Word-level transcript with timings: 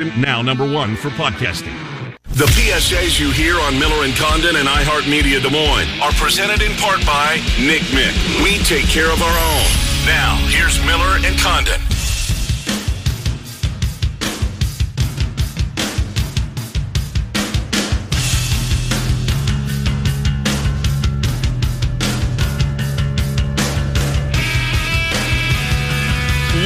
Now, 0.00 0.40
number 0.40 0.64
one 0.64 0.96
for 0.96 1.10
podcasting. 1.10 1.76
The 2.30 2.46
PSAs 2.46 3.20
you 3.20 3.30
hear 3.32 3.60
on 3.60 3.78
Miller 3.78 4.06
and 4.06 4.14
Condon 4.16 4.56
and 4.56 4.66
iHeartMedia 4.66 5.42
Des 5.42 5.50
Moines 5.50 6.00
are 6.00 6.12
presented 6.12 6.62
in 6.62 6.72
part 6.78 7.04
by 7.04 7.34
Nick 7.60 7.82
Mick. 7.92 8.16
We 8.42 8.56
take 8.64 8.86
care 8.86 9.12
of 9.12 9.20
our 9.20 9.28
own. 9.28 9.66
Now, 10.06 10.36
here's 10.48 10.82
Miller 10.86 11.18
and 11.22 11.38
Condon. 11.38 11.78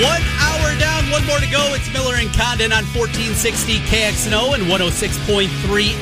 One 0.02 0.23
hour 0.23 0.23
down, 0.23 0.34
one 1.14 1.27
more 1.27 1.38
to 1.38 1.46
go. 1.48 1.73
It's 1.74 1.92
Miller 1.92 2.16
and 2.16 2.28
Condon 2.34 2.73
on 2.73 2.82
1460 2.86 3.78
KXNO 3.86 4.54
and 4.54 4.64
106.3 4.64 5.46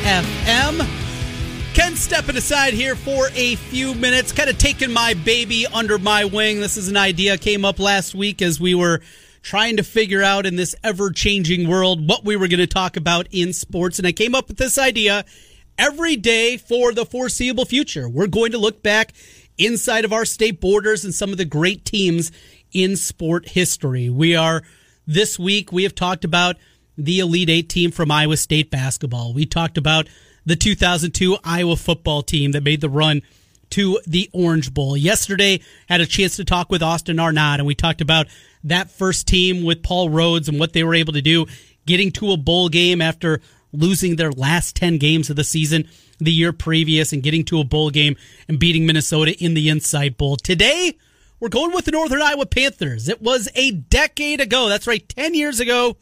FM. 0.07 1.74
Ken 1.74 1.96
stepping 1.96 2.38
aside 2.38 2.73
here 2.73 2.96
for 2.96 3.29
a 3.35 3.57
few 3.57 3.93
minutes, 3.93 4.33
kind 4.33 4.49
of 4.49 4.57
taking 4.57 4.90
my 4.90 5.13
baby 5.13 5.66
under 5.66 5.99
my 5.99 6.24
wing. 6.24 6.60
This 6.60 6.79
is 6.79 6.88
an 6.88 6.96
idea 6.96 7.37
came 7.37 7.63
up 7.63 7.79
last 7.79 8.15
week 8.15 8.40
as 8.40 8.59
we 8.59 8.74
were 8.74 9.02
trying 9.43 9.77
to 9.77 9.83
figure 9.83 10.23
out 10.23 10.46
in 10.46 10.57
this 10.57 10.74
ever 10.83 11.10
changing 11.10 11.68
world 11.68 12.09
what 12.09 12.24
we 12.24 12.35
were 12.35 12.49
going 12.49 12.60
to 12.60 12.66
talk 12.66 12.96
about 12.96 13.29
in 13.33 13.52
sports. 13.52 13.99
And 13.99 14.09
I 14.09 14.13
came 14.13 14.35
up 14.35 14.49
with 14.49 14.57
this 14.57 14.79
idea 14.79 15.27
every 15.77 16.16
day 16.16 16.57
for 16.57 16.90
the 16.95 17.05
foreseeable 17.05 17.66
future. 17.66 18.09
We're 18.09 18.29
going 18.29 18.52
to 18.52 18.59
look 18.59 18.83
back 18.83 19.13
inside 19.59 20.07
of 20.07 20.13
our 20.15 20.24
state 20.24 20.59
borders 20.59 21.05
and 21.05 21.15
some 21.15 21.33
of 21.33 21.37
the 21.37 21.45
great 21.45 21.85
teams 21.85 22.33
in 22.73 22.96
sport 22.96 23.46
history. 23.51 24.09
We 24.09 24.37
are 24.37 24.63
this 25.07 25.39
week, 25.39 25.73
we 25.73 25.83
have 25.83 25.95
talked 25.95 26.25
about 26.25 26.57
the 26.97 27.21
Elite 27.21 27.51
Eight 27.51 27.69
team 27.69 27.91
from 27.91 28.11
Iowa 28.11 28.37
State 28.37 28.71
basketball. 28.71 29.33
We 29.33 29.47
talked 29.47 29.79
about 29.79 30.09
the 30.45 30.57
2002 30.57 31.39
Iowa 31.45 31.77
football 31.77 32.23
team 32.23 32.53
that 32.53 32.63
made 32.63 32.81
the 32.81 32.89
run 32.89 33.23
to 33.71 33.99
the 34.07 34.29
Orange 34.33 34.75
Bowl. 34.75 34.97
Yesterday, 34.97 35.61
had 35.89 36.01
a 36.01 36.07
chance 36.07 36.37
to 36.37 36.45
talk 36.45 36.71
with 36.71 36.83
Austin 36.83 37.19
Arnaud, 37.19 37.55
and 37.59 37.67
we 37.67 37.75
talked 37.75 38.01
about 38.01 38.27
that 38.65 38.91
first 38.91 39.27
team 39.27 39.65
with 39.65 39.83
Paul 39.83 40.11
Rhoads 40.11 40.49
and 40.49 40.61
what 40.61 40.73
they 40.73 40.85
were 40.85 40.95
able 40.95 41.15
to 41.15 41.23
do, 41.23 41.47
getting 41.87 42.13
to 42.13 42.33
a 42.33 42.37
bowl 42.37 42.69
game 42.69 43.01
after 43.01 43.41
losing 43.73 44.17
their 44.17 44.30
last 44.30 44.77
10 44.77 44.99
games 44.99 45.30
of 45.30 45.37
the 45.37 45.45
season 45.45 45.89
the 46.19 46.33
year 46.33 46.53
previous 46.53 47.13
and 47.13 47.23
getting 47.23 47.45
to 47.45 47.61
a 47.61 47.65
bowl 47.65 47.91
game 47.91 48.17
and 48.47 48.59
beating 48.59 48.87
Minnesota 48.87 49.37
in 49.43 49.55
the 49.55 49.71
Insight 49.71 50.19
Bowl. 50.19 50.37
Today, 50.37 50.97
we're 51.43 51.48
going 51.48 51.73
with 51.73 51.87
the 51.87 51.90
Northern 51.90 52.23
Iowa 52.23 52.46
Panthers. 52.46 53.09
It 53.09 53.21
was 53.21 53.48
a 53.57 53.73
decade 53.73 54.40
ago. 54.40 54.68
That's 54.68 54.87
right, 54.87 55.07
10 55.09 55.35
years 55.35 55.59
ago 55.59 55.96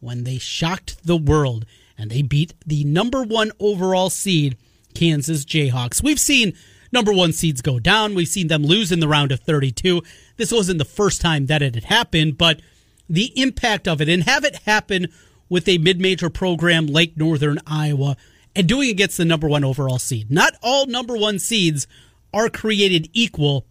when 0.00 0.24
they 0.24 0.36
shocked 0.36 1.02
the 1.06 1.16
world 1.16 1.64
and 1.96 2.10
they 2.10 2.20
beat 2.20 2.52
the 2.66 2.84
number 2.84 3.22
one 3.22 3.52
overall 3.58 4.10
seed, 4.10 4.54
Kansas 4.92 5.46
Jayhawks. 5.46 6.02
We've 6.02 6.20
seen 6.20 6.52
number 6.92 7.10
one 7.10 7.32
seeds 7.32 7.62
go 7.62 7.78
down. 7.78 8.14
We've 8.14 8.28
seen 8.28 8.48
them 8.48 8.64
lose 8.64 8.92
in 8.92 9.00
the 9.00 9.08
round 9.08 9.32
of 9.32 9.40
32. 9.40 10.02
This 10.36 10.52
wasn't 10.52 10.76
the 10.76 10.84
first 10.84 11.22
time 11.22 11.46
that 11.46 11.62
it 11.62 11.74
had 11.74 11.84
happened, 11.84 12.36
but 12.36 12.60
the 13.08 13.32
impact 13.40 13.88
of 13.88 14.02
it 14.02 14.10
and 14.10 14.24
have 14.24 14.44
it 14.44 14.56
happen 14.66 15.06
with 15.48 15.66
a 15.70 15.78
mid-major 15.78 16.28
program 16.28 16.86
like 16.86 17.16
Northern 17.16 17.60
Iowa 17.66 18.18
and 18.54 18.68
doing 18.68 18.90
it 18.90 18.92
against 18.92 19.16
the 19.16 19.24
number 19.24 19.48
one 19.48 19.64
overall 19.64 19.98
seed. 19.98 20.30
Not 20.30 20.52
all 20.62 20.84
number 20.84 21.16
one 21.16 21.38
seeds 21.38 21.86
are 22.34 22.50
created 22.50 23.08
equal 23.14 23.64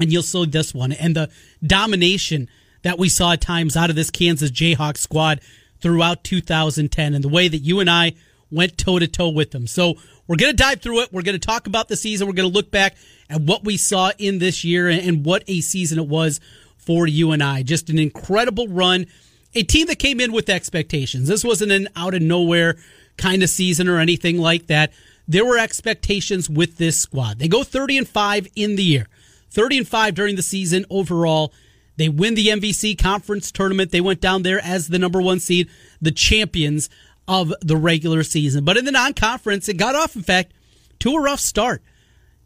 and 0.00 0.12
you'll 0.12 0.22
see 0.22 0.46
this 0.46 0.74
one 0.74 0.92
and 0.92 1.14
the 1.14 1.30
domination 1.64 2.48
that 2.82 2.98
we 2.98 3.08
saw 3.08 3.32
at 3.32 3.40
times 3.40 3.76
out 3.76 3.90
of 3.90 3.96
this 3.96 4.10
Kansas 4.10 4.50
Jayhawks 4.50 4.98
squad 4.98 5.40
throughout 5.80 6.24
2010 6.24 7.14
and 7.14 7.24
the 7.24 7.28
way 7.28 7.48
that 7.48 7.58
UNI 7.58 8.16
went 8.50 8.76
toe 8.78 8.98
to 8.98 9.06
toe 9.06 9.28
with 9.28 9.50
them. 9.50 9.66
So 9.66 9.94
we're 10.26 10.36
going 10.36 10.52
to 10.52 10.56
dive 10.56 10.80
through 10.80 11.02
it. 11.02 11.12
We're 11.12 11.22
going 11.22 11.38
to 11.38 11.46
talk 11.46 11.66
about 11.66 11.88
the 11.88 11.96
season. 11.96 12.26
We're 12.26 12.34
going 12.34 12.48
to 12.48 12.54
look 12.54 12.70
back 12.70 12.96
at 13.28 13.40
what 13.40 13.64
we 13.64 13.76
saw 13.76 14.10
in 14.18 14.38
this 14.38 14.64
year 14.64 14.88
and 14.88 15.24
what 15.24 15.44
a 15.46 15.60
season 15.60 15.98
it 15.98 16.08
was 16.08 16.40
for 16.76 17.06
UNI. 17.06 17.62
Just 17.64 17.90
an 17.90 17.98
incredible 17.98 18.68
run. 18.68 19.06
A 19.54 19.62
team 19.62 19.86
that 19.86 19.98
came 19.98 20.20
in 20.20 20.32
with 20.32 20.48
expectations. 20.48 21.28
This 21.28 21.44
wasn't 21.44 21.72
an 21.72 21.88
out 21.96 22.14
of 22.14 22.22
nowhere 22.22 22.76
kind 23.16 23.42
of 23.42 23.50
season 23.50 23.88
or 23.88 23.98
anything 23.98 24.38
like 24.38 24.66
that. 24.68 24.92
There 25.28 25.44
were 25.44 25.58
expectations 25.58 26.48
with 26.48 26.78
this 26.78 26.98
squad. 26.98 27.38
They 27.38 27.48
go 27.48 27.62
30 27.62 27.98
and 27.98 28.08
5 28.08 28.48
in 28.56 28.76
the 28.76 28.82
year. 28.82 29.06
30 29.50 29.78
and 29.78 29.88
5 29.88 30.14
during 30.14 30.36
the 30.36 30.42
season 30.42 30.84
overall. 30.90 31.52
They 31.96 32.08
win 32.08 32.34
the 32.34 32.48
MVC 32.48 32.98
conference 32.98 33.52
tournament. 33.52 33.90
They 33.90 34.00
went 34.00 34.20
down 34.20 34.42
there 34.42 34.60
as 34.64 34.88
the 34.88 34.98
number 34.98 35.20
one 35.20 35.40
seed, 35.40 35.68
the 36.00 36.12
champions 36.12 36.88
of 37.28 37.52
the 37.60 37.76
regular 37.76 38.22
season. 38.22 38.64
But 38.64 38.76
in 38.76 38.84
the 38.84 38.92
non 38.92 39.14
conference, 39.14 39.68
it 39.68 39.76
got 39.76 39.94
off, 39.94 40.16
in 40.16 40.22
fact, 40.22 40.52
to 41.00 41.14
a 41.14 41.20
rough 41.20 41.40
start. 41.40 41.82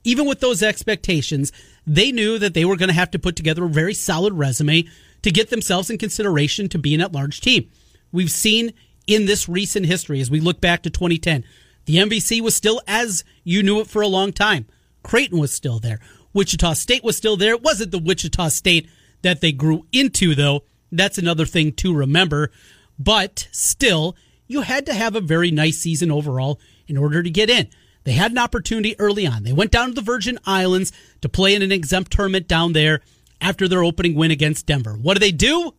Even 0.03 0.27
with 0.27 0.41
those 0.41 0.63
expectations, 0.63 1.53
they 1.87 2.13
knew 2.13 2.39
that 2.39 2.53
they 2.55 2.65
were 2.65 2.77
going 2.77 2.89
to 2.89 2.95
have 2.95 3.11
to 3.13 3.19
put 3.19 3.37
together 3.37 3.65
a 3.65 3.69
very 3.69 3.95
solid 3.95 4.35
resume 4.35 4.85
to 5.23 5.31
get 5.31 5.51
themselves 5.51 5.89
in 5.89 5.97
consideration 5.97 6.69
to 6.69 6.79
be 6.79 6.95
an 6.95 7.01
at 7.01 7.13
large 7.13 7.41
team. 7.41 7.71
We've 8.13 8.31
seen 8.31 8.73
in 9.07 9.27
this 9.27 9.49
recent 9.49 9.87
history, 9.87 10.21
as 10.21 10.31
we 10.31 10.41
look 10.41 10.61
back 10.61 10.83
to 10.83 10.91
2010, 10.91 11.45
the 11.87 11.97
MVC 11.97 12.41
was 12.41 12.55
still 12.55 12.81
as 12.87 13.25
you 13.43 13.63
knew 13.63 13.81
it 13.81 13.87
for 13.87 14.03
a 14.03 14.09
long 14.09 14.33
time. 14.33 14.67
Creighton 15.03 15.39
was 15.39 15.53
still 15.53 15.79
there. 15.79 16.01
Wichita 16.35 16.75
State 16.75 17.03
was 17.03 17.17
still 17.17 17.37
there. 17.37 17.55
It 17.55 17.63
wasn't 17.63 17.93
the 17.93 17.99
Wichita 17.99 18.49
State 18.49 18.91
that 19.23 19.41
they 19.41 19.53
grew 19.53 19.87
into, 19.93 20.35
though. 20.35 20.65
That's 20.93 21.17
another 21.17 21.47
thing 21.47 21.73
to 21.73 21.95
remember. 21.95 22.51
But 22.99 23.49
still, 23.53 24.17
you 24.47 24.61
had 24.61 24.87
to 24.87 24.95
have 24.95 25.17
a 25.17 25.21
very 25.21 25.51
nice 25.51 25.79
season 25.79 26.11
overall 26.11 26.61
in 26.87 26.97
order 26.97 27.23
to 27.23 27.31
get 27.31 27.49
in. 27.49 27.69
They 28.05 28.13
had 28.13 28.33
an 28.33 28.39
opportunity 28.39 28.95
early 28.99 29.27
on. 29.27 29.45
They 29.45 29.53
went 29.53 29.71
down 29.71 29.89
to 29.89 29.95
the 29.95 30.03
Virgin 30.03 30.39
Islands 30.45 30.93
to 31.23 31.29
play 31.29 31.55
in 31.55 31.63
an 31.63 31.73
exempt 31.73 32.13
tournament 32.13 32.47
down 32.47 32.75
there 32.75 33.01
after 33.41 33.67
their 33.67 33.83
opening 33.83 34.15
win 34.15 34.31
against 34.31 34.67
Denver. 34.67 34.93
What 34.93 35.15
do 35.15 35.21
they 35.21 35.33
do? 35.33 35.75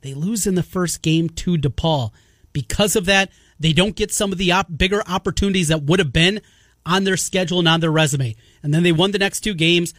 They 0.00 0.14
lose 0.14 0.46
in 0.46 0.54
the 0.54 0.62
first 0.62 1.02
game 1.02 1.28
to 1.30 1.56
DePaul. 1.56 2.10
Because 2.52 2.96
of 2.96 3.04
that, 3.06 3.30
they 3.60 3.72
don't 3.72 3.96
get 3.96 4.12
some 4.12 4.32
of 4.32 4.38
the 4.38 4.52
op- 4.52 4.76
bigger 4.76 5.02
opportunities 5.06 5.68
that 5.68 5.82
would 5.82 5.98
have 5.98 6.12
been 6.12 6.40
on 6.86 7.04
their 7.04 7.16
schedule 7.16 7.58
and 7.58 7.68
on 7.68 7.80
their 7.80 7.90
resume. 7.90 8.36
And 8.64 8.74
then 8.74 8.82
they 8.82 8.90
won 8.90 9.12
the 9.12 9.18
next 9.18 9.42
two 9.42 9.54
games. 9.54 9.94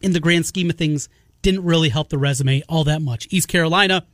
In 0.00 0.12
the 0.12 0.20
grand 0.20 0.46
scheme 0.46 0.70
of 0.70 0.76
things, 0.76 1.10
didn't 1.42 1.64
really 1.64 1.90
help 1.90 2.08
the 2.08 2.16
resume 2.16 2.62
all 2.68 2.84
that 2.84 3.02
much. 3.02 3.26
East 3.30 3.48
Carolina 3.48 4.06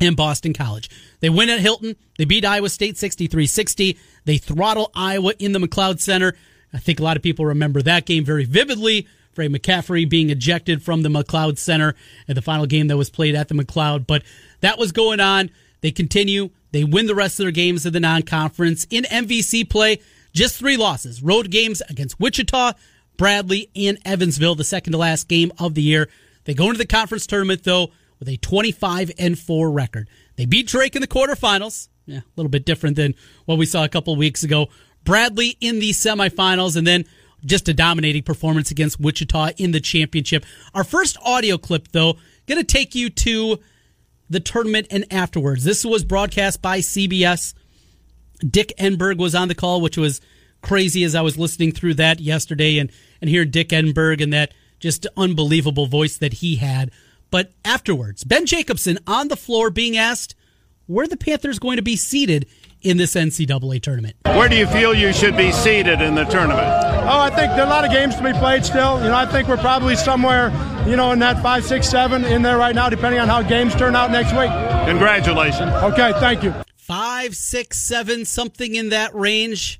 and 0.00 0.16
Boston 0.16 0.52
College. 0.52 0.90
They 1.20 1.30
win 1.30 1.48
at 1.48 1.60
Hilton. 1.60 1.96
They 2.18 2.24
beat 2.24 2.44
Iowa 2.44 2.68
State 2.68 2.98
63 2.98 3.46
60. 3.46 3.98
They 4.24 4.36
throttle 4.36 4.90
Iowa 4.94 5.32
in 5.38 5.52
the 5.52 5.58
McLeod 5.58 6.00
Center. 6.00 6.34
I 6.72 6.78
think 6.78 7.00
a 7.00 7.02
lot 7.02 7.16
of 7.16 7.22
people 7.22 7.46
remember 7.46 7.80
that 7.82 8.04
game 8.04 8.24
very 8.24 8.44
vividly. 8.44 9.06
Fran 9.32 9.52
McCaffery 9.52 10.08
being 10.08 10.30
ejected 10.30 10.82
from 10.82 11.02
the 11.02 11.08
McLeod 11.08 11.58
Center 11.58 11.94
at 12.28 12.34
the 12.34 12.42
final 12.42 12.66
game 12.66 12.88
that 12.88 12.96
was 12.96 13.10
played 13.10 13.34
at 13.34 13.48
the 13.48 13.54
McLeod. 13.54 14.06
But 14.06 14.24
that 14.60 14.78
was 14.78 14.92
going 14.92 15.20
on. 15.20 15.50
They 15.82 15.92
continue. 15.92 16.50
They 16.72 16.84
win 16.84 17.06
the 17.06 17.14
rest 17.14 17.38
of 17.38 17.44
their 17.44 17.52
games 17.52 17.86
of 17.86 17.92
the 17.92 18.00
non 18.00 18.22
conference. 18.22 18.86
In 18.90 19.04
MVC 19.04 19.68
play, 19.68 20.00
just 20.32 20.56
three 20.56 20.76
losses. 20.76 21.22
Road 21.22 21.50
games 21.50 21.82
against 21.88 22.18
Wichita, 22.20 22.72
Bradley, 23.16 23.70
and 23.76 23.98
Evansville, 24.04 24.54
the 24.54 24.64
second 24.64 24.92
to 24.92 24.98
last 24.98 25.28
game 25.28 25.52
of 25.58 25.74
the 25.74 25.82
year. 25.82 26.08
They 26.44 26.54
go 26.54 26.66
into 26.66 26.78
the 26.78 26.86
conference 26.86 27.26
tournament, 27.26 27.64
though, 27.64 27.90
with 28.18 28.28
a 28.28 28.36
25 28.36 29.12
and 29.18 29.38
4 29.38 29.70
record. 29.70 30.08
They 30.36 30.46
beat 30.46 30.68
Drake 30.68 30.94
in 30.94 31.02
the 31.02 31.08
quarterfinals. 31.08 31.88
Yeah, 32.06 32.18
a 32.20 32.34
little 32.36 32.50
bit 32.50 32.64
different 32.64 32.96
than 32.96 33.14
what 33.44 33.58
we 33.58 33.66
saw 33.66 33.84
a 33.84 33.88
couple 33.88 34.16
weeks 34.16 34.42
ago. 34.42 34.68
Bradley 35.04 35.56
in 35.60 35.78
the 35.78 35.90
semifinals, 35.90 36.76
and 36.76 36.86
then 36.86 37.04
just 37.44 37.68
a 37.68 37.74
dominating 37.74 38.22
performance 38.22 38.70
against 38.70 39.00
Wichita 39.00 39.50
in 39.56 39.70
the 39.72 39.80
championship. 39.80 40.44
Our 40.74 40.84
first 40.84 41.16
audio 41.22 41.58
clip, 41.58 41.88
though, 41.92 42.16
going 42.46 42.60
to 42.60 42.64
take 42.64 42.94
you 42.94 43.10
to 43.10 43.58
the 44.28 44.40
tournament 44.40 44.86
and 44.90 45.06
afterwards. 45.10 45.64
This 45.64 45.84
was 45.84 46.04
broadcast 46.04 46.62
by 46.62 46.78
CBS. 46.78 47.54
Dick 48.38 48.72
Enberg 48.78 49.18
was 49.18 49.34
on 49.34 49.48
the 49.48 49.54
call, 49.54 49.80
which 49.80 49.98
was 49.98 50.20
crazy 50.62 51.04
as 51.04 51.14
I 51.14 51.20
was 51.20 51.38
listening 51.38 51.72
through 51.72 51.94
that 51.94 52.20
yesterday 52.20 52.78
and, 52.78 52.90
and 53.20 53.30
hear 53.30 53.44
Dick 53.44 53.68
Enberg 53.70 54.22
and 54.22 54.32
that 54.32 54.52
just 54.78 55.06
unbelievable 55.16 55.86
voice 55.86 56.16
that 56.18 56.34
he 56.34 56.56
had. 56.56 56.90
But 57.30 57.52
afterwards, 57.64 58.24
Ben 58.24 58.46
Jacobson 58.46 58.98
on 59.06 59.28
the 59.28 59.36
floor 59.36 59.70
being 59.70 59.96
asked, 59.96 60.34
where 60.86 61.06
the 61.06 61.16
Panthers 61.16 61.60
going 61.60 61.76
to 61.76 61.82
be 61.82 61.94
seated 61.94 62.46
in 62.82 62.96
this 62.96 63.14
NCAA 63.14 63.80
tournament. 63.80 64.16
Where 64.24 64.48
do 64.48 64.56
you 64.56 64.66
feel 64.66 64.92
you 64.92 65.12
should 65.12 65.36
be 65.36 65.52
seated 65.52 66.00
in 66.00 66.14
the 66.14 66.24
tournament? 66.24 66.66
Oh, 66.66 67.20
I 67.20 67.30
think 67.30 67.52
there 67.52 67.60
are 67.60 67.66
a 67.66 67.70
lot 67.70 67.84
of 67.84 67.92
games 67.92 68.16
to 68.16 68.22
be 68.24 68.32
played 68.32 68.64
still. 68.64 69.00
You 69.02 69.08
know, 69.08 69.14
I 69.14 69.26
think 69.26 69.46
we're 69.46 69.58
probably 69.58 69.94
somewhere, 69.94 70.50
you 70.88 70.96
know, 70.96 71.12
in 71.12 71.18
that 71.20 71.42
five, 71.42 71.64
six, 71.64 71.88
seven 71.88 72.24
in 72.24 72.42
there 72.42 72.58
right 72.58 72.74
now, 72.74 72.88
depending 72.88 73.20
on 73.20 73.28
how 73.28 73.42
games 73.42 73.74
turn 73.76 73.94
out 73.94 74.10
next 74.10 74.32
week. 74.32 74.50
Congratulations. 74.88 75.70
Okay, 75.92 76.12
thank 76.18 76.42
you. 76.42 76.54
Five, 76.76 77.36
six, 77.36 77.78
seven, 77.78 78.24
something 78.24 78.74
in 78.74 78.88
that 78.88 79.14
range. 79.14 79.79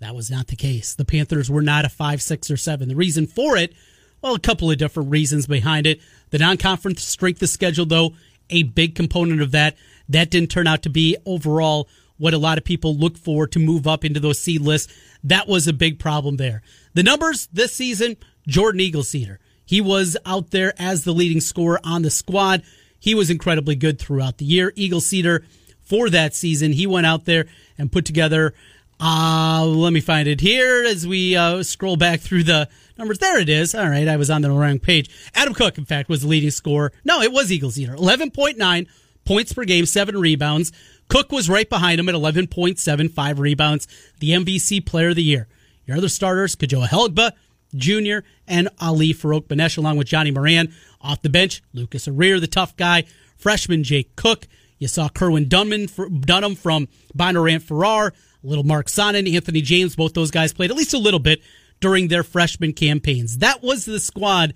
That 0.00 0.14
was 0.14 0.30
not 0.30 0.46
the 0.46 0.56
case. 0.56 0.94
The 0.94 1.04
Panthers 1.04 1.50
were 1.50 1.62
not 1.62 1.84
a 1.84 1.88
five, 1.88 2.22
six, 2.22 2.50
or 2.50 2.56
seven. 2.56 2.88
The 2.88 2.96
reason 2.96 3.26
for 3.26 3.56
it, 3.56 3.74
well, 4.22 4.34
a 4.34 4.40
couple 4.40 4.70
of 4.70 4.78
different 4.78 5.10
reasons 5.10 5.46
behind 5.46 5.86
it. 5.86 6.00
The 6.30 6.38
non 6.38 6.56
conference 6.56 7.02
strength 7.02 7.42
of 7.42 7.48
schedule, 7.48 7.86
though, 7.86 8.12
a 8.50 8.62
big 8.62 8.94
component 8.94 9.42
of 9.42 9.52
that. 9.52 9.76
That 10.08 10.30
didn't 10.30 10.50
turn 10.50 10.66
out 10.66 10.82
to 10.82 10.90
be 10.90 11.16
overall 11.26 11.88
what 12.16 12.34
a 12.34 12.38
lot 12.38 12.58
of 12.58 12.64
people 12.64 12.96
look 12.96 13.16
for 13.16 13.46
to 13.46 13.58
move 13.58 13.86
up 13.86 14.04
into 14.04 14.20
those 14.20 14.40
seed 14.40 14.60
lists. 14.60 14.92
That 15.24 15.48
was 15.48 15.66
a 15.66 15.72
big 15.72 15.98
problem 15.98 16.36
there. 16.36 16.62
The 16.94 17.02
numbers 17.02 17.48
this 17.52 17.72
season, 17.72 18.16
Jordan 18.46 18.80
Eglseder. 18.80 19.38
He 19.64 19.80
was 19.80 20.16
out 20.24 20.50
there 20.50 20.72
as 20.78 21.04
the 21.04 21.12
leading 21.12 21.40
scorer 21.40 21.80
on 21.84 22.02
the 22.02 22.10
squad. 22.10 22.62
He 22.98 23.14
was 23.14 23.30
incredibly 23.30 23.76
good 23.76 23.98
throughout 23.98 24.38
the 24.38 24.44
year. 24.44 24.72
Eglseder 24.72 25.44
for 25.80 26.10
that 26.10 26.34
season, 26.34 26.72
he 26.72 26.86
went 26.86 27.06
out 27.06 27.24
there 27.24 27.46
and 27.76 27.92
put 27.92 28.04
together 28.04 28.54
uh, 29.00 29.64
let 29.66 29.92
me 29.92 30.00
find 30.00 30.28
it 30.28 30.40
here 30.40 30.84
as 30.84 31.06
we 31.06 31.36
uh, 31.36 31.62
scroll 31.62 31.96
back 31.96 32.20
through 32.20 32.44
the 32.44 32.68
numbers. 32.96 33.18
There 33.18 33.38
it 33.38 33.48
is. 33.48 33.74
All 33.74 33.88
right, 33.88 34.08
I 34.08 34.16
was 34.16 34.30
on 34.30 34.42
the 34.42 34.50
wrong 34.50 34.78
page. 34.78 35.10
Adam 35.34 35.54
Koch, 35.54 35.78
in 35.78 35.84
fact, 35.84 36.08
was 36.08 36.22
the 36.22 36.28
leading 36.28 36.50
scorer. 36.50 36.92
No, 37.04 37.20
it 37.20 37.32
was 37.32 37.50
Eglseder. 37.50 37.96
11.9 37.96 38.86
points 39.24 39.52
per 39.52 39.64
game, 39.64 39.86
seven 39.86 40.18
rebounds. 40.18 40.72
Koch 41.08 41.30
was 41.30 41.48
right 41.48 41.68
behind 41.68 42.00
him 42.00 42.08
at 42.08 42.14
11.75 42.14 43.38
rebounds, 43.38 43.88
the 44.18 44.30
MVC 44.30 44.84
player 44.84 45.10
of 45.10 45.16
the 45.16 45.22
year. 45.22 45.48
Your 45.86 45.96
other 45.96 46.08
starters, 46.08 46.56
Kwadzo 46.56 46.86
Ahelegbe 46.86 47.32
Jr. 47.74 48.26
and 48.46 48.68
Ali 48.80 49.14
Farokhmanesh, 49.14 49.78
along 49.78 49.96
with 49.96 50.06
Johnny 50.06 50.30
Moran. 50.30 50.72
Off 51.00 51.22
the 51.22 51.28
bench, 51.28 51.62
Lucas 51.72 52.08
O'Rear, 52.08 52.40
the 52.40 52.46
tough 52.46 52.76
guy. 52.76 53.04
Freshman 53.36 53.84
Jake 53.84 54.16
Koch. 54.16 54.46
You 54.78 54.88
saw 54.88 55.08
Kerwin 55.08 55.48
Dunham, 55.48 55.86
Dunham 56.20 56.54
from 56.54 56.88
Bondurant 57.16 57.62
Farrar. 57.62 58.12
Little 58.42 58.64
Marc 58.64 58.86
Sonnen, 58.86 59.32
Anthony 59.34 59.60
James, 59.60 59.96
both 59.96 60.14
those 60.14 60.30
guys 60.30 60.52
played 60.52 60.70
at 60.70 60.76
least 60.76 60.94
a 60.94 60.98
little 60.98 61.20
bit 61.20 61.42
during 61.80 62.08
their 62.08 62.22
freshman 62.22 62.72
campaigns. 62.72 63.38
That 63.38 63.62
was 63.62 63.84
the 63.84 64.00
squad 64.00 64.54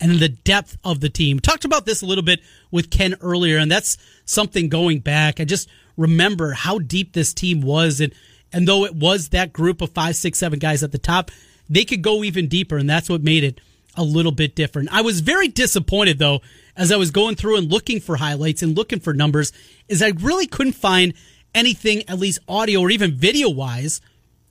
and 0.00 0.18
the 0.18 0.28
depth 0.28 0.76
of 0.84 1.00
the 1.00 1.08
team. 1.08 1.40
Talked 1.40 1.64
about 1.64 1.86
this 1.86 2.02
a 2.02 2.06
little 2.06 2.24
bit 2.24 2.40
with 2.70 2.90
Ken 2.90 3.14
earlier, 3.20 3.58
and 3.58 3.70
that's 3.70 3.96
something 4.24 4.68
going 4.68 5.00
back. 5.00 5.40
I 5.40 5.44
just 5.44 5.68
remember 5.96 6.52
how 6.52 6.78
deep 6.78 7.12
this 7.12 7.32
team 7.32 7.60
was. 7.60 8.00
And, 8.00 8.12
and 8.52 8.66
though 8.66 8.84
it 8.84 8.94
was 8.94 9.28
that 9.28 9.52
group 9.52 9.80
of 9.80 9.90
five, 9.90 10.16
six, 10.16 10.38
seven 10.38 10.58
guys 10.58 10.82
at 10.82 10.92
the 10.92 10.98
top, 10.98 11.30
they 11.68 11.84
could 11.84 12.02
go 12.02 12.24
even 12.24 12.48
deeper. 12.48 12.76
And 12.76 12.90
that's 12.90 13.08
what 13.08 13.22
made 13.22 13.44
it 13.44 13.60
a 13.96 14.02
little 14.02 14.32
bit 14.32 14.56
different. 14.56 14.88
I 14.92 15.02
was 15.02 15.20
very 15.20 15.48
disappointed 15.48 16.18
though, 16.18 16.40
as 16.76 16.90
I 16.90 16.96
was 16.96 17.10
going 17.10 17.36
through 17.36 17.58
and 17.58 17.70
looking 17.70 18.00
for 18.00 18.16
highlights 18.16 18.62
and 18.62 18.76
looking 18.76 19.00
for 19.00 19.14
numbers, 19.14 19.52
is 19.88 20.02
I 20.02 20.08
really 20.18 20.46
couldn't 20.46 20.72
find 20.72 21.14
anything, 21.54 22.08
at 22.08 22.18
least 22.18 22.40
audio 22.48 22.80
or 22.80 22.90
even 22.90 23.12
video 23.12 23.48
wise, 23.48 24.00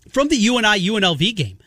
from 0.10 0.28
the 0.28 0.36
UNI 0.36 0.80
UNLV 0.80 1.36
game. 1.36 1.58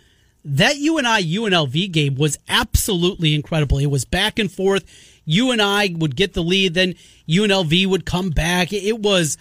That 0.44 0.76
UNI 0.76 1.24
UNLV 1.24 1.90
game 1.90 2.14
was 2.14 2.38
absolutely 2.48 3.34
incredible. 3.34 3.78
It 3.78 3.86
was 3.86 4.04
back 4.04 4.38
and 4.38 4.50
forth. 4.50 4.84
UNI 5.24 5.94
would 5.94 6.14
get 6.14 6.34
the 6.34 6.42
lead, 6.42 6.74
then 6.74 6.94
UNLV 7.28 7.86
would 7.86 8.06
come 8.06 8.30
back. 8.30 8.72
It 8.72 9.00
was 9.00 9.36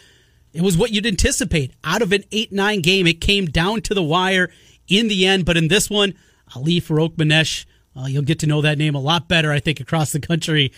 it 0.52 0.62
was 0.62 0.78
what 0.78 0.92
you'd 0.92 1.06
anticipate 1.06 1.74
out 1.84 2.02
of 2.02 2.12
an 2.12 2.24
8 2.32 2.52
9 2.52 2.82
game. 2.82 3.08
It 3.08 3.22
came 3.22 3.46
down 3.46 3.82
to 3.82 3.94
the 3.94 4.02
wire 4.02 4.50
in 4.88 5.08
the 5.08 5.26
end, 5.26 5.46
but 5.46 5.58
in 5.58 5.68
this 5.68 5.90
one, 5.90 6.16
Ali 6.56 6.80
Farokhmanesh, 6.80 7.66
uh, 7.96 8.06
you'll 8.06 8.24
get 8.24 8.40
to 8.40 8.48
know 8.48 8.62
that 8.62 8.78
name 8.78 8.96
a 8.96 9.00
lot 9.00 9.28
better, 9.28 9.52
I 9.52 9.60
think, 9.60 9.80
across 9.80 10.12
the 10.12 10.20
country 10.20 10.72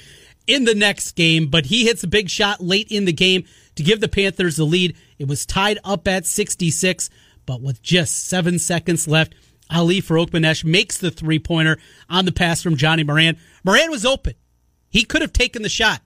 in 0.46 0.66
the 0.66 0.76
next 0.76 1.12
game. 1.14 1.48
But 1.48 1.68
he 1.68 1.86
hits 1.86 2.04
a 2.04 2.08
big 2.08 2.30
shot 2.30 2.60
late 2.60 2.88
in 2.92 3.06
the 3.06 3.14
game 3.14 3.46
to 3.76 3.84
give 3.84 4.02
the 4.02 4.08
Panthers 4.08 4.58
the 4.58 4.66
lead. 4.66 4.96
It 5.20 5.28
was 5.28 5.46
tied 5.46 5.80
up 5.84 6.08
at 6.08 6.26
66, 6.26 7.10
but 7.46 7.62
with 7.62 7.82
just 7.82 8.28
seven 8.28 8.60
seconds 8.60 9.08
left, 9.08 9.34
Ali 9.70 10.02
Farokhmanesh 10.02 10.64
makes 10.64 10.98
the 10.98 11.12
three 11.12 11.40
pointer 11.40 11.78
on 12.10 12.26
the 12.26 12.32
pass 12.32 12.62
from 12.62 12.78
Johnny 12.78 13.04
Moran. 13.04 13.38
Moran 13.64 13.92
was 13.92 14.06
open. 14.06 14.36
He 14.90 15.04
could 15.04 15.22
have 15.22 15.34
taken 15.34 15.62
the 15.62 15.70
shot. 15.70 16.02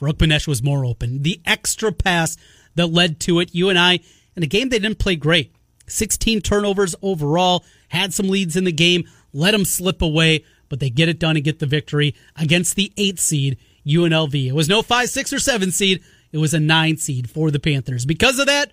Farokhmanesh 0.00 0.46
was 0.46 0.62
more 0.62 0.84
open. 0.84 1.22
The 1.22 1.40
extra 1.44 1.92
pass 1.92 2.36
that 2.76 2.86
led 2.86 3.20
to 3.20 3.40
it. 3.40 3.54
UNI, 3.54 4.02
in 4.36 4.42
a 4.42 4.46
game 4.46 4.68
they 4.68 4.78
didn't 4.78 4.98
play 4.98 5.16
great. 5.16 5.54
16 5.86 6.40
turnovers 6.40 6.94
overall, 7.02 7.64
had 7.88 8.14
some 8.14 8.28
leads 8.28 8.56
in 8.56 8.64
the 8.64 8.72
game, 8.72 9.04
let 9.32 9.50
them 9.50 9.64
slip 9.64 10.00
away, 10.02 10.44
but 10.68 10.78
they 10.78 10.88
get 10.88 11.08
it 11.08 11.18
done 11.18 11.36
and 11.36 11.44
get 11.44 11.58
the 11.58 11.66
victory 11.66 12.14
against 12.36 12.76
the 12.76 12.92
eight 12.96 13.18
seed 13.18 13.58
UNLV. 13.84 14.46
It 14.46 14.54
was 14.54 14.68
no 14.68 14.82
five, 14.82 15.10
six, 15.10 15.32
or 15.32 15.38
seven 15.38 15.72
seed. 15.72 16.02
It 16.32 16.38
was 16.38 16.54
a 16.54 16.60
nine 16.60 16.96
seed 16.96 17.28
for 17.30 17.50
the 17.50 17.60
Panthers. 17.60 18.06
Because 18.06 18.38
of 18.38 18.46
that, 18.46 18.72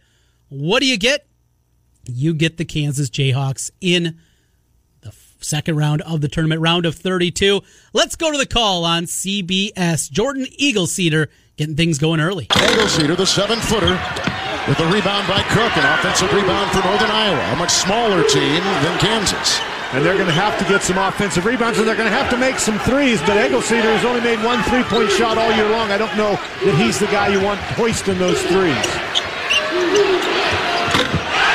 what 0.49 0.79
do 0.79 0.85
you 0.85 0.97
get? 0.97 1.27
You 2.05 2.33
get 2.33 2.57
the 2.57 2.65
Kansas 2.65 3.09
Jayhawks 3.09 3.71
in 3.81 4.19
the 5.01 5.13
second 5.39 5.75
round 5.75 6.01
of 6.03 6.21
the 6.21 6.27
tournament, 6.27 6.61
round 6.61 6.85
of 6.85 6.95
32. 6.95 7.61
Let's 7.93 8.15
go 8.15 8.31
to 8.31 8.37
the 8.37 8.45
call 8.45 8.85
on 8.85 9.03
CBS. 9.03 10.09
Jordan 10.09 10.45
Eglseder 10.59 11.27
getting 11.57 11.75
things 11.75 11.97
going 11.97 12.19
early. 12.19 12.45
Eglseder, 12.47 13.17
the 13.17 13.25
seven 13.25 13.59
footer, 13.59 13.99
with 14.67 14.79
a 14.79 14.85
rebound 14.85 15.27
by 15.27 15.41
Koch, 15.49 15.75
an 15.77 15.99
offensive 15.99 16.31
rebound 16.33 16.71
for 16.71 16.83
Northern 16.87 17.11
Iowa, 17.11 17.53
a 17.53 17.55
much 17.57 17.71
smaller 17.71 18.23
team 18.23 18.63
than 18.63 18.99
Kansas. 18.99 19.59
And 19.93 20.03
they're 20.03 20.15
going 20.15 20.27
to 20.27 20.33
have 20.33 20.59
to 20.59 20.65
get 20.65 20.83
some 20.83 20.97
offensive 20.97 21.45
rebounds, 21.45 21.79
and 21.79 21.87
they're 21.87 21.95
going 21.95 22.11
to 22.11 22.15
have 22.15 22.29
to 22.31 22.37
make 22.37 22.59
some 22.59 22.77
threes. 22.79 23.21
But 23.21 23.39
Eglseder 23.39 23.87
has 23.95 24.03
only 24.03 24.19
made 24.19 24.43
one 24.43 24.61
three-point 24.63 25.09
shot 25.11 25.37
all 25.37 25.51
year 25.55 25.69
long. 25.69 25.91
I 25.91 25.97
don't 25.97 26.15
know 26.17 26.35
that 26.65 26.75
he's 26.75 26.99
the 26.99 27.07
guy 27.07 27.29
you 27.29 27.39
want 27.39 27.59
hoisting 27.79 28.19
those 28.19 28.41
threes. 28.51 28.75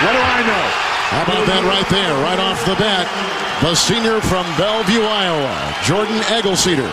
What 0.01 0.13
do 0.17 0.23
I 0.25 0.41
know? 0.49 0.65
How 1.13 1.23
about 1.29 1.45
that 1.45 1.63
right 1.69 1.89
there, 1.93 2.15
right 2.25 2.41
off 2.41 2.65
the 2.65 2.75
bat? 2.81 3.05
The 3.61 3.75
senior 3.77 4.21
from 4.23 4.47
Bellevue, 4.57 5.03
Iowa, 5.05 5.77
Jordan 5.85 6.19
Eglseder. 6.33 6.91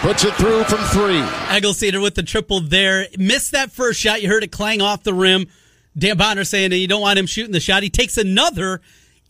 Puts 0.00 0.24
it 0.24 0.32
through 0.34 0.64
from 0.64 0.80
three. 0.86 1.20
Eglseder 1.52 2.02
with 2.02 2.14
the 2.14 2.22
triple 2.22 2.60
there. 2.60 3.06
Missed 3.18 3.52
that 3.52 3.70
first 3.70 4.00
shot. 4.00 4.22
You 4.22 4.28
heard 4.28 4.42
it 4.42 4.50
clang 4.50 4.80
off 4.80 5.02
the 5.02 5.12
rim. 5.12 5.46
Dan 5.96 6.16
Bonner 6.16 6.44
saying 6.44 6.70
that 6.70 6.78
you 6.78 6.88
don't 6.88 7.02
want 7.02 7.18
him 7.18 7.26
shooting 7.26 7.52
the 7.52 7.60
shot. 7.60 7.82
He 7.82 7.90
takes 7.90 8.16
another 8.16 8.80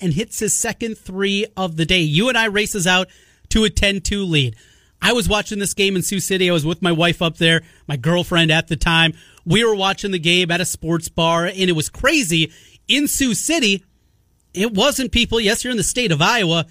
and 0.01 0.13
hits 0.13 0.39
his 0.39 0.53
second 0.53 0.99
three 0.99 1.47
of 1.57 1.77
the 1.77 1.87
day. 1.87 2.01
UNI 2.01 2.49
races 2.49 2.87
out 2.87 3.09
to 3.51 3.65
a 3.65 3.71
10-2 3.71 4.29
lead. 4.29 4.57
I 5.03 5.13
was 5.13 5.29
watching 5.29 5.59
this 5.59 5.75
game 5.75 5.97
in 5.97 6.03
Sioux 6.03 6.21
City. 6.21 6.51
I 6.51 6.53
was 6.53 6.67
with 6.67 6.83
my 6.83 6.93
wife 6.93 7.23
up 7.23 7.39
there, 7.39 7.63
my 7.89 7.97
girlfriend 7.97 8.51
at 8.51 8.69
the 8.69 8.77
time. 8.77 9.15
We 9.47 9.65
were 9.65 9.75
watching 9.75 10.11
the 10.11 10.19
game 10.19 10.51
at 10.51 10.61
a 10.61 10.67
sports 10.67 11.09
bar, 11.09 11.47
and 11.47 11.57
it 11.57 11.77
was 11.77 11.89
crazy. 11.89 12.53
In 12.87 13.09
Sioux 13.09 13.35
City, 13.35 13.85
it 14.53 14.75
wasn't 14.75 15.13
people. 15.13 15.41
Yes, 15.41 15.65
you're 15.65 15.71
in 15.71 15.77
the 15.77 15.83
state 15.83 16.13
of 16.13 16.21
Iowa, 16.21 16.67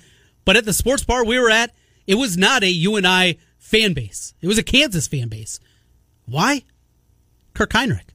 but 0.46 0.58
at 0.58 0.66
the 0.66 0.74
sports 0.74 1.04
bar 1.04 1.26
we 1.26 1.40
were 1.40 1.50
at, 1.50 1.74
it 2.06 2.16
was 2.16 2.38
not 2.38 2.64
a 2.64 2.70
UNI 2.70 3.40
fan 3.58 3.94
base. 3.94 4.34
It 4.42 4.48
was 4.48 4.58
a 4.58 4.64
Kansas 4.64 5.08
fan 5.08 5.28
base. 5.28 5.60
Why? 6.26 6.64
Kirk 7.54 7.72
Hinrich. 7.72 8.10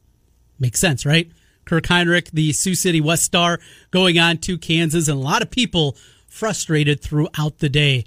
Makes 0.59 0.81
sense, 0.81 1.05
right? 1.05 1.31
Kirk 1.65 1.85
Hinrich, 1.85 2.31
the 2.33 2.53
Sioux 2.53 2.75
City 2.75 3.01
West 3.01 3.23
Star, 3.23 3.59
going 3.91 4.19
on 4.19 4.39
to 4.39 4.59
Kansas, 4.59 5.09
and 5.09 5.19
a 5.19 5.23
lot 5.23 5.43
of 5.43 5.51
people 5.51 5.97
frustrated 6.27 7.01
throughout 7.01 7.59
the 7.59 7.69
day. 7.69 8.05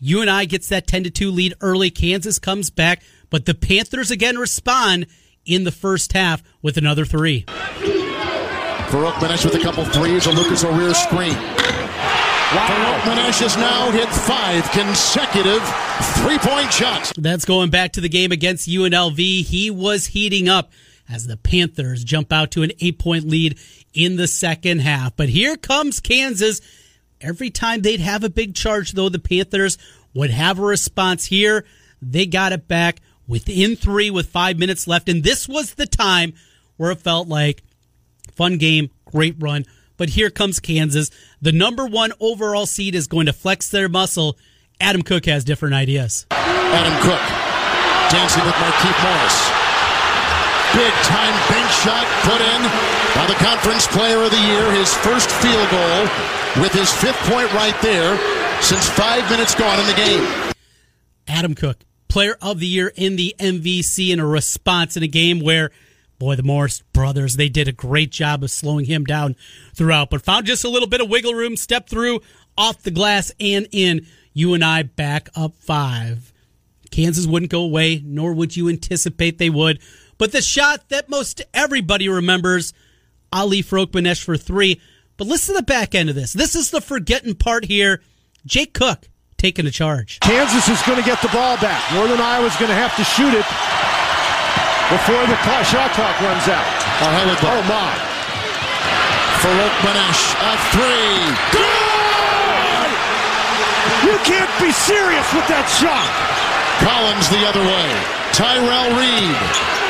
UNI 0.00 0.46
gets 0.46 0.68
that 0.68 0.86
10 0.86 1.04
to 1.04 1.10
2 1.10 1.30
lead 1.30 1.54
early. 1.60 1.90
Kansas 1.90 2.38
comes 2.38 2.70
back, 2.70 3.02
but 3.30 3.46
the 3.46 3.54
Panthers 3.54 4.10
again 4.10 4.36
respond 4.36 5.06
in 5.46 5.64
the 5.64 5.72
first 5.72 6.12
half 6.12 6.42
with 6.62 6.76
another 6.76 7.04
three. 7.04 7.44
Farokhmanesh 8.94 9.44
with 9.44 9.54
a 9.54 9.60
couple 9.60 9.84
threes, 9.86 10.26
a 10.26 10.30
Lucas 10.30 10.64
O'Rear 10.64 10.94
screen. 10.94 11.34
Wow. 12.54 13.00
Farokhmanesh 13.02 13.40
has 13.40 13.56
now 13.56 13.90
hit 13.90 14.08
five 14.08 14.70
consecutive 14.70 15.62
three 16.22 16.38
point 16.38 16.72
shots. 16.72 17.12
That's 17.16 17.44
going 17.44 17.70
back 17.70 17.92
to 17.94 18.00
the 18.00 18.08
game 18.08 18.30
against 18.30 18.68
UNLV. 18.68 19.16
He 19.44 19.70
was 19.70 20.06
heating 20.06 20.48
up 20.48 20.70
as 21.08 21.26
the 21.26 21.36
Panthers 21.36 22.04
jump 22.04 22.32
out 22.32 22.50
to 22.52 22.62
an 22.62 22.72
eight 22.80 22.98
point 22.98 23.26
lead 23.26 23.58
in 23.92 24.16
the 24.16 24.28
second 24.28 24.80
half. 24.80 25.16
But 25.16 25.28
here 25.28 25.56
comes 25.56 26.00
Kansas. 26.00 26.60
Every 27.20 27.50
time 27.50 27.82
they'd 27.82 28.00
have 28.00 28.24
a 28.24 28.30
big 28.30 28.54
charge, 28.54 28.92
though, 28.92 29.08
the 29.08 29.18
Panthers 29.18 29.78
would 30.12 30.30
have 30.30 30.58
a 30.58 30.62
response 30.62 31.26
here. 31.26 31.64
They 32.02 32.26
got 32.26 32.52
it 32.52 32.68
back 32.68 33.00
within 33.26 33.76
three 33.76 34.10
with 34.10 34.28
five 34.28 34.58
minutes 34.58 34.86
left. 34.86 35.08
And 35.08 35.22
this 35.22 35.48
was 35.48 35.74
the 35.74 35.86
time 35.86 36.34
where 36.76 36.90
it 36.90 37.00
felt 37.00 37.28
like 37.28 37.62
fun 38.32 38.58
game, 38.58 38.90
great 39.04 39.36
run. 39.38 39.64
But 39.96 40.10
here 40.10 40.30
comes 40.30 40.60
Kansas. 40.60 41.10
The 41.40 41.52
number 41.52 41.86
one 41.86 42.12
overall 42.20 42.66
seed 42.66 42.94
is 42.94 43.06
going 43.06 43.26
to 43.26 43.32
flex 43.32 43.70
their 43.70 43.88
muscle. 43.88 44.36
Adam 44.80 45.02
Koch 45.02 45.26
has 45.26 45.44
different 45.44 45.74
ideas. 45.74 46.26
Adam 46.30 46.94
Koch 47.00 47.44
dancing 48.10 48.44
with 48.44 48.54
Markieff 48.54 49.02
Morris. 49.02 49.63
Big 50.74 50.92
time 51.06 51.34
bank 51.48 51.70
shot 51.70 52.04
put 52.26 52.40
in 52.40 52.62
by 53.14 53.26
the 53.26 53.38
conference 53.38 53.86
player 53.86 54.18
of 54.22 54.30
the 54.30 54.40
year. 54.40 54.72
His 54.72 54.92
first 54.92 55.30
field 55.30 55.70
goal 55.70 56.02
with 56.60 56.72
his 56.72 56.92
fifth 56.92 57.18
point 57.30 57.52
right 57.54 57.76
there 57.80 58.18
since 58.60 58.88
five 58.88 59.28
minutes 59.30 59.54
gone 59.54 59.78
in 59.78 59.86
the 59.86 59.94
game. 59.94 60.54
Adam 61.28 61.54
Koch, 61.54 61.76
player 62.08 62.36
of 62.42 62.58
the 62.58 62.66
year 62.66 62.92
in 62.96 63.16
the 63.16 63.34
MVC 63.38 64.12
in 64.12 64.18
a 64.18 64.26
response 64.26 64.96
in 64.96 65.02
a 65.02 65.08
game 65.08 65.40
where, 65.40 65.70
boy, 66.18 66.34
the 66.34 66.42
Morris 66.42 66.82
brothers, 66.92 67.36
they 67.36 67.48
did 67.48 67.68
a 67.68 67.72
great 67.72 68.10
job 68.10 68.42
of 68.42 68.50
slowing 68.50 68.84
him 68.84 69.04
down 69.04 69.36
throughout, 69.74 70.10
but 70.10 70.22
found 70.22 70.46
just 70.46 70.64
a 70.64 70.68
little 70.68 70.88
bit 70.88 71.00
of 71.00 71.08
wiggle 71.08 71.34
room, 71.34 71.56
stepped 71.56 71.88
through 71.88 72.20
off 72.58 72.82
the 72.82 72.90
glass 72.90 73.32
and 73.38 73.68
in. 73.70 74.06
UNI 74.36 74.82
back 74.82 75.28
up 75.36 75.54
five. 75.54 76.32
Kansas 76.90 77.26
wouldn't 77.26 77.52
go 77.52 77.62
away, 77.62 78.02
nor 78.04 78.32
would 78.32 78.56
you 78.56 78.68
anticipate 78.68 79.38
they 79.38 79.50
would. 79.50 79.80
But 80.18 80.32
the 80.32 80.42
shot 80.42 80.88
that 80.88 81.08
most 81.08 81.42
everybody 81.52 82.08
remembers, 82.08 82.72
Ali 83.32 83.62
Farokhmanesh 83.62 84.22
for 84.22 84.36
three. 84.36 84.80
But 85.16 85.26
listen 85.26 85.54
to 85.54 85.60
the 85.60 85.66
back 85.66 85.94
end 85.94 86.08
of 86.08 86.14
this. 86.14 86.32
This 86.32 86.54
is 86.54 86.70
the 86.70 86.80
forgetting 86.80 87.34
part 87.34 87.64
here. 87.64 88.02
Jake 88.46 88.74
Koch 88.74 89.08
taking 89.36 89.66
a 89.66 89.70
charge. 89.70 90.20
Kansas 90.20 90.68
is 90.68 90.82
going 90.82 90.98
to 90.98 91.04
get 91.04 91.20
the 91.22 91.28
ball 91.28 91.56
back. 91.58 91.92
Northern 91.94 92.20
Iowa's 92.20 92.56
going 92.56 92.70
to 92.70 92.74
have 92.74 92.94
to 92.96 93.04
shoot 93.04 93.34
it 93.34 93.46
before 94.90 95.24
the 95.26 95.36
clock, 95.40 95.64
shot 95.64 95.90
clock 95.96 96.20
runs 96.20 96.46
out. 96.46 96.66
Oh, 97.00 97.08
hell 97.08 97.30
of 97.32 97.40
Oh, 97.40 97.62
my. 97.64 97.92
Farokhmanesh, 99.40 100.36
a 100.44 100.52
three. 100.72 101.24
Good! 101.56 102.90
You 104.04 104.16
can't 104.28 104.52
be 104.60 104.72
serious 104.72 105.24
with 105.32 105.48
that 105.48 105.64
shot. 105.80 106.08
Collins 106.84 107.28
the 107.32 107.44
other 107.48 107.64
way. 107.64 107.90
Tyrel 108.36 108.92
Reed. 109.00 109.83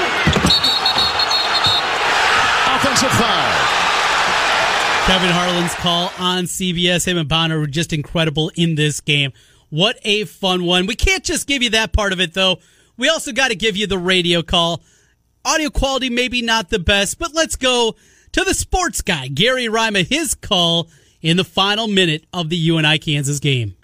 Offensive 2.94 3.18
foul. 3.18 3.52
Kevin 5.06 5.30
Harlan's 5.30 5.74
call 5.74 6.12
on 6.16 6.44
CBS. 6.44 7.04
Him 7.04 7.18
and 7.18 7.28
Bonner 7.28 7.58
were 7.58 7.66
just 7.66 7.92
incredible 7.92 8.52
in 8.54 8.76
this 8.76 9.00
game. 9.00 9.32
What 9.68 9.98
a 10.04 10.26
fun 10.26 10.64
one. 10.64 10.86
We 10.86 10.94
can't 10.94 11.24
just 11.24 11.48
give 11.48 11.60
you 11.60 11.70
that 11.70 11.92
part 11.92 12.12
of 12.12 12.20
it, 12.20 12.34
though. 12.34 12.58
We 12.96 13.08
also 13.08 13.32
got 13.32 13.48
to 13.48 13.56
give 13.56 13.76
you 13.76 13.88
the 13.88 13.98
radio 13.98 14.42
call. 14.42 14.80
Audio 15.44 15.70
quality, 15.70 16.08
maybe 16.08 16.40
not 16.40 16.70
the 16.70 16.78
best, 16.78 17.18
but 17.18 17.34
let's 17.34 17.56
go 17.56 17.96
to 18.30 18.44
the 18.44 18.54
sports 18.54 19.02
guy, 19.02 19.26
Gary 19.26 19.68
Rima, 19.68 20.02
his 20.04 20.34
call 20.34 20.88
in 21.20 21.36
the 21.36 21.42
final 21.42 21.88
minute 21.88 22.26
of 22.32 22.48
the 22.48 22.56
UNI 22.56 22.98
Kansas 22.98 23.40
game. 23.40 23.74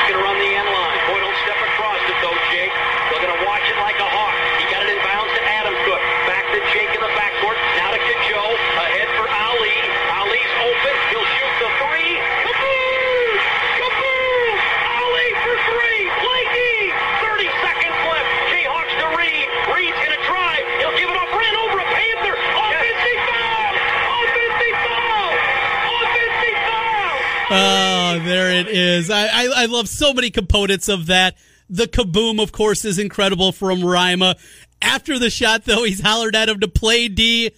Oh, 27.52 28.21
there 28.25 28.52
it 28.52 28.69
is. 28.69 29.11
I, 29.11 29.26
I, 29.26 29.49
I 29.62 29.66
love 29.66 29.88
so 29.88 30.14
many 30.14 30.30
components 30.30 30.88
of 30.88 31.07
that. 31.07 31.37
The 31.69 31.87
kaboom, 31.87 32.40
of 32.40 32.52
course, 32.52 32.85
is 32.85 32.99
incredible 32.99 33.50
from 33.50 33.85
Rima. 33.85 34.37
After 34.80 35.19
the 35.19 35.30
shot, 35.30 35.64
though, 35.64 35.83
he's 35.83 36.00
hollered 36.00 36.37
at 36.37 36.49
him 36.49 36.61
to 36.61 36.69
play 36.69 37.09
D. 37.09 37.50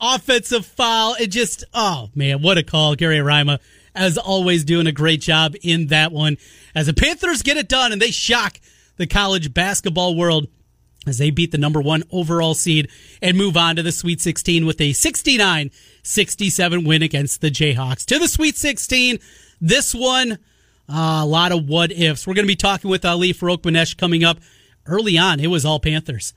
Offensive 0.00 0.66
foul. 0.66 1.14
It 1.20 1.28
just, 1.28 1.64
oh 1.72 2.10
man, 2.14 2.42
what 2.42 2.58
a 2.58 2.64
call. 2.64 2.96
Gary 2.96 3.20
Rima, 3.22 3.60
as 3.94 4.18
always, 4.18 4.64
doing 4.64 4.88
a 4.88 4.92
great 4.92 5.20
job 5.20 5.54
in 5.62 5.86
that 5.86 6.10
one. 6.10 6.38
As 6.74 6.86
the 6.86 6.94
Panthers 6.94 7.42
get 7.42 7.56
it 7.56 7.68
done 7.68 7.92
and 7.92 8.02
they 8.02 8.10
shock 8.10 8.60
the 8.96 9.06
college 9.06 9.54
basketball 9.54 10.16
world 10.16 10.48
as 11.06 11.18
they 11.18 11.30
beat 11.30 11.52
the 11.52 11.58
number 11.58 11.80
one 11.80 12.02
overall 12.10 12.54
seed 12.54 12.90
and 13.22 13.36
move 13.36 13.56
on 13.56 13.76
to 13.76 13.82
the 13.82 13.92
Sweet 13.92 14.20
16 14.20 14.66
with 14.66 14.80
a 14.80 14.92
69 14.92 15.70
67 16.02 16.84
win 16.84 17.02
against 17.02 17.40
the 17.40 17.50
Jayhawks. 17.50 18.04
To 18.06 18.18
the 18.18 18.28
Sweet 18.28 18.56
16, 18.56 19.18
this 19.60 19.94
one, 19.94 20.32
uh, 20.88 21.20
a 21.22 21.26
lot 21.26 21.52
of 21.52 21.68
what 21.68 21.90
ifs. 21.90 22.26
We're 22.26 22.34
going 22.34 22.44
to 22.46 22.52
be 22.52 22.56
talking 22.56 22.90
with 22.90 23.04
Ali 23.04 23.32
Farouk 23.32 23.96
coming 23.96 24.24
up 24.24 24.38
early 24.86 25.18
on. 25.18 25.40
It 25.40 25.48
was 25.48 25.64
all 25.64 25.80
Panthers. 25.80 26.34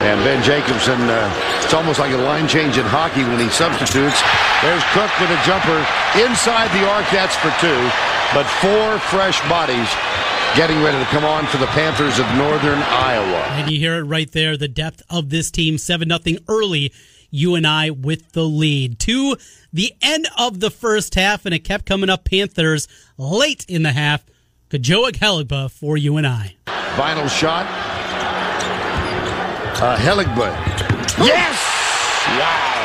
And 0.00 0.24
Ben 0.24 0.42
Jacobson, 0.42 0.96
uh, 0.96 1.60
it's 1.62 1.74
almost 1.74 1.98
like 1.98 2.12
a 2.12 2.16
line 2.16 2.48
change 2.48 2.78
in 2.78 2.84
hockey 2.88 3.20
when 3.20 3.38
he 3.38 3.48
substitutes. 3.52 4.24
There's 4.64 4.84
Koch 4.96 5.12
with 5.20 5.28
a 5.28 5.40
jumper 5.44 5.76
inside 6.16 6.72
the 6.72 6.88
arc. 6.88 7.04
That's 7.12 7.36
for 7.36 7.52
two. 7.60 7.76
But 8.32 8.48
four 8.64 8.98
fresh 9.12 9.40
bodies 9.48 9.88
getting 10.56 10.82
ready 10.82 10.98
to 10.98 11.04
come 11.06 11.24
on 11.24 11.46
for 11.46 11.58
the 11.58 11.66
Panthers 11.66 12.18
of 12.18 12.26
Northern 12.34 12.78
Iowa. 12.78 13.42
And 13.50 13.70
you 13.70 13.78
hear 13.78 13.94
it 13.98 14.02
right 14.02 14.30
there. 14.30 14.56
The 14.56 14.68
depth 14.68 15.02
of 15.08 15.30
this 15.30 15.50
team, 15.50 15.78
7 15.78 16.06
nothing 16.08 16.38
early. 16.48 16.92
UNI 17.32 17.90
with 17.90 18.32
the 18.32 18.42
lead. 18.42 18.98
To 19.00 19.36
the 19.72 19.94
end 20.02 20.28
of 20.36 20.60
the 20.60 20.70
first 20.70 21.14
half, 21.14 21.46
and 21.46 21.54
it 21.54 21.60
kept 21.60 21.86
coming 21.86 22.10
up 22.10 22.24
Panthers 22.24 22.88
late 23.16 23.64
in 23.68 23.84
the 23.84 23.92
half. 23.92 24.24
Kwadzo 24.70 25.10
Ahelegbe 25.10 25.70
for 25.70 25.96
UNI. 25.96 26.56
Final 26.96 27.28
shot. 27.28 27.66
Uh, 29.80 29.96
Ahelegbe. 29.96 30.50
Yes! 31.24 31.56
Wow. 32.38 32.80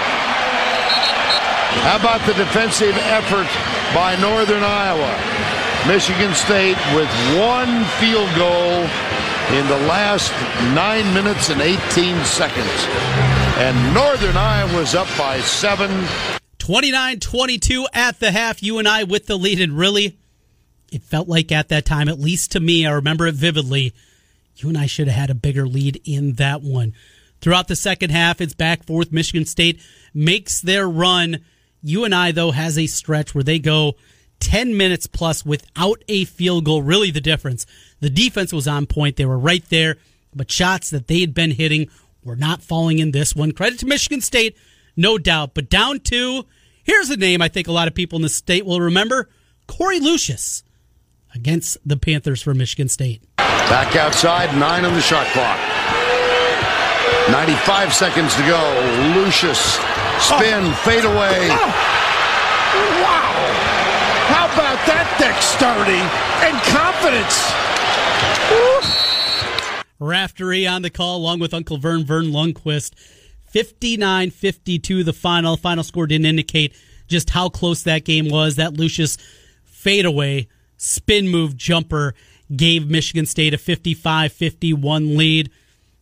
How 1.82 1.98
about 2.00 2.26
the 2.26 2.34
defensive 2.34 2.96
effort 2.98 3.48
by 3.94 4.16
Northern 4.22 4.64
Iowa? 4.64 5.55
Michigan 5.88 6.34
State 6.34 6.78
with 6.96 7.08
one 7.38 7.84
field 8.00 8.30
goal 8.36 8.90
in 9.54 9.68
the 9.68 9.78
last 9.88 10.32
nine 10.74 11.14
minutes 11.14 11.50
and 11.50 11.62
18 11.62 12.26
seconds. 12.26 12.88
And 13.58 13.94
Northern 13.94 14.36
Iowa's 14.36 14.96
up 14.96 15.08
by 15.16 15.40
seven. 15.42 16.08
29 16.58 17.20
22 17.20 17.88
at 17.94 18.20
the 18.20 18.32
half. 18.32 18.64
UNI 18.64 19.04
with 19.04 19.28
the 19.28 19.38
lead. 19.38 19.62
And 19.62 19.78
really, 19.78 20.18
it 20.92 21.04
felt 21.04 21.28
like 21.28 21.52
at 21.52 21.70
that 21.70 21.86
time, 21.86 22.10
at 22.10 22.20
least 22.20 22.54
to 22.54 22.60
me, 22.60 22.88
I 22.88 22.92
remember 22.92 23.28
it 23.28 23.36
vividly. 23.36 23.94
UNI 24.58 24.88
should 24.88 25.08
have 25.08 25.20
had 25.20 25.30
a 25.30 25.36
bigger 25.36 25.68
lead 25.68 26.02
in 26.04 26.34
that 26.34 26.64
one. 26.64 26.94
Throughout 27.42 27.68
the 27.68 27.76
second 27.76 28.10
half, 28.10 28.42
it's 28.42 28.56
back 28.56 28.84
forth. 28.86 29.12
Michigan 29.12 29.46
State 29.46 29.80
makes 30.16 30.62
their 30.62 30.90
run. 30.90 31.46
UNI, 31.84 32.32
though, 32.32 32.52
has 32.52 32.76
a 32.80 32.88
stretch 32.88 33.36
where 33.36 33.44
they 33.44 33.60
go 33.60 33.96
10 34.46 34.78
minutes 34.78 35.08
plus 35.08 35.44
without 35.44 36.04
a 36.08 36.26
field 36.26 36.66
goal. 36.66 36.84
Really, 36.84 37.10
the 37.10 37.20
difference. 37.20 37.66
The 38.00 38.12
defense 38.12 38.54
was 38.54 38.68
on 38.68 38.86
point. 38.86 39.16
They 39.16 39.26
were 39.26 39.40
right 39.40 39.68
there, 39.70 39.98
but 40.36 40.52
shots 40.52 40.92
that 40.92 41.08
they 41.08 41.20
had 41.20 41.34
been 41.34 41.50
hitting 41.50 41.90
were 42.24 42.36
not 42.36 42.62
falling 42.62 43.00
in 43.00 43.10
this 43.12 43.36
one. 43.36 43.54
Credit 43.54 43.80
to 43.80 43.88
Michigan 43.88 44.22
State, 44.22 44.56
no 44.96 45.18
doubt. 45.18 45.56
But 45.56 45.68
down 45.68 46.00
two, 46.00 46.46
here's 46.84 47.10
a 47.10 47.18
name 47.18 47.42
I 47.42 47.48
think 47.48 47.68
a 47.68 47.72
lot 47.72 47.88
of 47.88 47.96
people 47.96 48.18
in 48.18 48.22
the 48.22 48.30
state 48.30 48.68
will 48.68 48.82
remember 48.82 49.30
Korie 49.68 50.00
Lucious 50.00 50.64
against 51.34 51.78
the 51.84 51.98
Panthers 51.98 52.44
for 52.44 52.54
Michigan 52.54 52.88
State. 52.88 53.24
Back 53.38 53.96
outside, 53.96 54.56
nine 54.60 54.86
on 54.86 54.94
the 54.94 55.02
shot 55.02 55.26
clock. 55.34 55.60
95 57.32 57.94
seconds 57.94 58.36
to 58.36 58.44
go. 58.44 58.62
Lucious, 59.18 59.80
spin, 60.20 60.72
fade 60.86 61.04
away. 61.04 61.50
Wow. 61.50 63.26
How 64.26 64.46
about 64.46 64.82
that 64.86 65.06
dexterity 65.36 66.00
and 66.44 66.56
confidence? 66.64 67.52
Raftery 70.00 70.66
on 70.66 70.82
the 70.82 70.90
call, 70.90 71.18
along 71.18 71.40
with 71.40 71.54
Uncle 71.54 71.78
Verne, 71.78 72.06
Verne 72.06 72.32
Lundquist. 72.32 72.94
59 73.48 74.32
52, 74.32 75.04
the 75.04 75.14
final. 75.14 75.58
Final 75.58 75.84
score 75.84 76.08
didn't 76.08 76.26
indicate 76.26 76.74
just 77.08 77.30
how 77.30 77.50
close 77.50 77.84
that 77.84 78.04
game 78.06 78.30
was. 78.30 78.56
That 78.56 78.74
Lucious 78.74 79.18
fadeaway 79.64 80.48
spin 80.78 81.30
move 81.30 81.56
jumper 81.56 82.16
gave 82.54 82.90
Michigan 82.90 83.26
State 83.26 83.54
a 83.54 83.58
55 83.58 84.32
51 84.34 85.18
lead. 85.18 85.52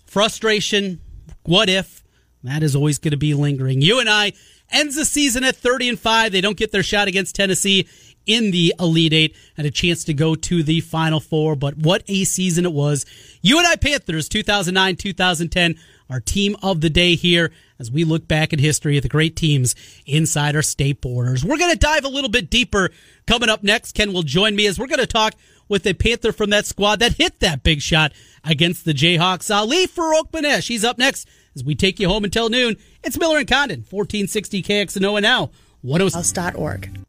Frustration, 0.06 1.00
what 1.44 1.70
if? 1.70 2.04
That 2.44 2.64
is 2.64 2.76
always 2.76 3.00
going 3.00 3.12
to 3.12 3.18
be 3.18 3.34
lingering. 3.34 3.82
UNI 3.82 4.34
ends 4.72 4.96
the 4.96 5.06
season 5.06 5.44
at 5.44 5.56
30 5.56 5.90
and 5.90 6.00
5. 6.00 6.32
They 6.32 6.42
don't 6.42 6.58
get 6.58 6.72
their 6.72 6.84
shot 6.84 7.08
against 7.08 7.36
Tennessee 7.36 7.88
in 8.26 8.52
the 8.52 8.74
Elite 8.80 9.14
Eight 9.14 9.36
and 9.58 9.68
a 9.68 9.72
chance 9.72 10.04
to 10.06 10.14
go 10.14 10.36
to 10.36 10.64
the 10.64 10.80
Final 10.82 11.20
Four. 11.20 11.56
But 11.56 11.78
what 11.78 12.04
a 12.08 12.24
season 12.24 12.66
it 12.66 12.74
was. 12.74 13.06
UNI 13.42 13.78
Panthers 13.78 14.30
2009 14.30 14.96
2010, 14.96 15.76
our 16.10 16.20
team 16.20 16.56
of 16.62 16.82
the 16.82 16.90
day 16.90 17.16
here 17.16 17.52
as 17.80 17.92
we 17.92 18.04
look 18.04 18.28
back 18.28 18.54
at 18.54 18.60
history 18.60 18.98
of 18.98 19.04
the 19.04 19.10
great 19.10 19.36
teams 19.36 19.76
inside 20.06 20.56
our 20.56 20.62
state 20.62 21.02
borders. 21.02 21.44
We're 21.44 21.58
going 21.58 21.74
to 21.74 21.78
dive 21.78 22.06
a 22.06 22.10
little 22.10 22.30
bit 22.30 22.50
deeper 22.50 22.90
coming 23.28 23.50
up 23.50 23.64
next. 23.64 23.94
Ken 23.94 24.14
will 24.14 24.24
join 24.24 24.56
me 24.56 24.68
as 24.68 24.80
we're 24.80 24.88
going 24.88 25.00
to 25.00 25.08
talk 25.08 25.34
with 25.68 25.86
a 25.86 25.94
Panther 25.94 26.32
from 26.32 26.50
that 26.52 26.66
squad 26.66 27.00
that 27.00 27.14
hit 27.14 27.40
that 27.40 27.64
big 27.64 27.82
shot 27.82 28.14
against 28.44 28.86
the 28.86 28.94
Jayhawks. 28.94 29.54
Ali 29.54 29.88
Farokhmanesh. 29.88 30.68
He's 30.68 30.84
up 30.84 30.98
next. 30.98 31.28
as 31.56 31.64
we 31.64 31.76
take 31.76 32.00
you 32.00 32.08
home 32.08 32.24
until 32.24 32.50
noon. 32.50 32.76
It's 33.04 33.18
Miller 33.18 33.40
and 33.40 33.48
Condon, 33.48 33.80
1460 33.80 34.64
KXNO 34.64 35.18
and 35.18 35.24
now 35.24 35.52
106.org. 35.84 37.06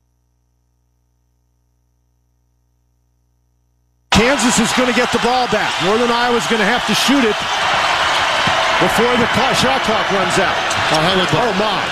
Kansas 4.15 4.63
is 4.63 4.71
going 4.79 4.87
to 4.87 4.95
get 4.95 5.11
the 5.11 5.19
ball 5.27 5.51
back. 5.51 5.75
Northern 5.83 6.11
Iowa's 6.11 6.47
going 6.47 6.63
to 6.63 6.71
have 6.71 6.87
to 6.87 6.95
shoot 6.95 7.27
it 7.27 7.35
before 8.79 9.11
the 9.19 9.27
shot 9.59 9.83
clock 9.83 10.07
runs 10.15 10.39
out. 10.39 10.55
Oh, 10.95 11.03
oh 11.35 11.53
my. 11.59 11.83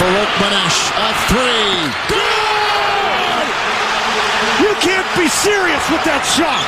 Farokhmanesh, 0.00 0.80
a 0.96 1.08
three. 1.28 1.84
Good! 2.08 3.48
You 4.64 4.72
can't 4.80 5.10
be 5.20 5.28
serious 5.28 5.84
with 5.92 6.00
that 6.08 6.24
shot. 6.24 6.64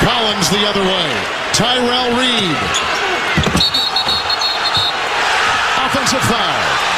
Collins 0.00 0.48
the 0.48 0.64
other 0.64 0.80
way. 0.80 1.12
Tyrel 1.52 2.16
Reed. 2.16 2.56
Offensive 5.84 6.24
foul. 6.24 6.93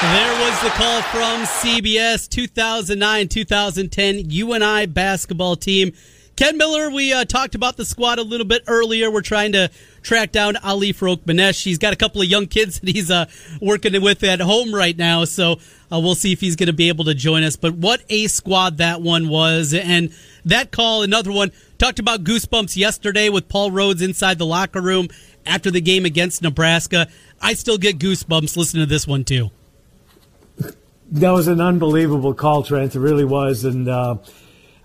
There 0.00 0.40
was 0.40 0.60
the 0.62 0.68
call 0.70 1.02
from 1.02 1.44
CBS 1.44 2.28
2009 2.28 3.26
2010 3.26 4.30
UNI 4.30 4.86
basketball 4.86 5.56
team. 5.56 5.92
Ken 6.36 6.56
Miller, 6.56 6.88
we 6.88 7.12
uh, 7.12 7.24
talked 7.24 7.56
about 7.56 7.76
the 7.76 7.84
squad 7.84 8.20
a 8.20 8.22
little 8.22 8.46
bit 8.46 8.62
earlier. 8.68 9.10
We're 9.10 9.22
trying 9.22 9.50
to 9.52 9.72
track 10.02 10.30
down 10.30 10.56
Ali 10.58 10.92
Farouk. 10.92 11.64
He's 11.64 11.78
got 11.78 11.92
a 11.92 11.96
couple 11.96 12.22
of 12.22 12.28
young 12.28 12.46
kids 12.46 12.78
that 12.78 12.88
he's 12.88 13.10
uh, 13.10 13.26
working 13.60 14.00
with 14.00 14.22
at 14.22 14.38
home 14.38 14.72
right 14.72 14.96
now, 14.96 15.24
so 15.24 15.54
uh, 15.90 15.98
we'll 15.98 16.14
see 16.14 16.30
if 16.30 16.40
he's 16.40 16.54
going 16.54 16.68
to 16.68 16.72
be 16.72 16.90
able 16.90 17.06
to 17.06 17.14
join 17.14 17.42
us. 17.42 17.56
But 17.56 17.74
what 17.74 18.04
a 18.08 18.28
squad 18.28 18.76
that 18.76 19.02
one 19.02 19.28
was. 19.28 19.74
And 19.74 20.14
that 20.44 20.70
call, 20.70 21.02
another 21.02 21.32
one, 21.32 21.50
talked 21.76 21.98
about 21.98 22.22
goosebumps 22.22 22.76
yesterday 22.76 23.30
with 23.30 23.48
Paul 23.48 23.72
Rhoads 23.72 24.00
inside 24.00 24.38
the 24.38 24.46
locker 24.46 24.80
room 24.80 25.08
after 25.44 25.72
the 25.72 25.80
game 25.80 26.04
against 26.04 26.40
Nebraska. 26.40 27.08
I 27.42 27.54
still 27.54 27.78
get 27.78 27.98
goosebumps 27.98 28.56
listening 28.56 28.84
to 28.84 28.88
this 28.88 29.08
one, 29.08 29.24
too. 29.24 29.50
That 31.10 31.30
was 31.30 31.48
an 31.48 31.60
unbelievable 31.60 32.34
call, 32.34 32.62
Trent. 32.62 32.94
It 32.94 33.00
really 33.00 33.24
was. 33.24 33.64
And, 33.64 33.88
uh, 33.88 34.18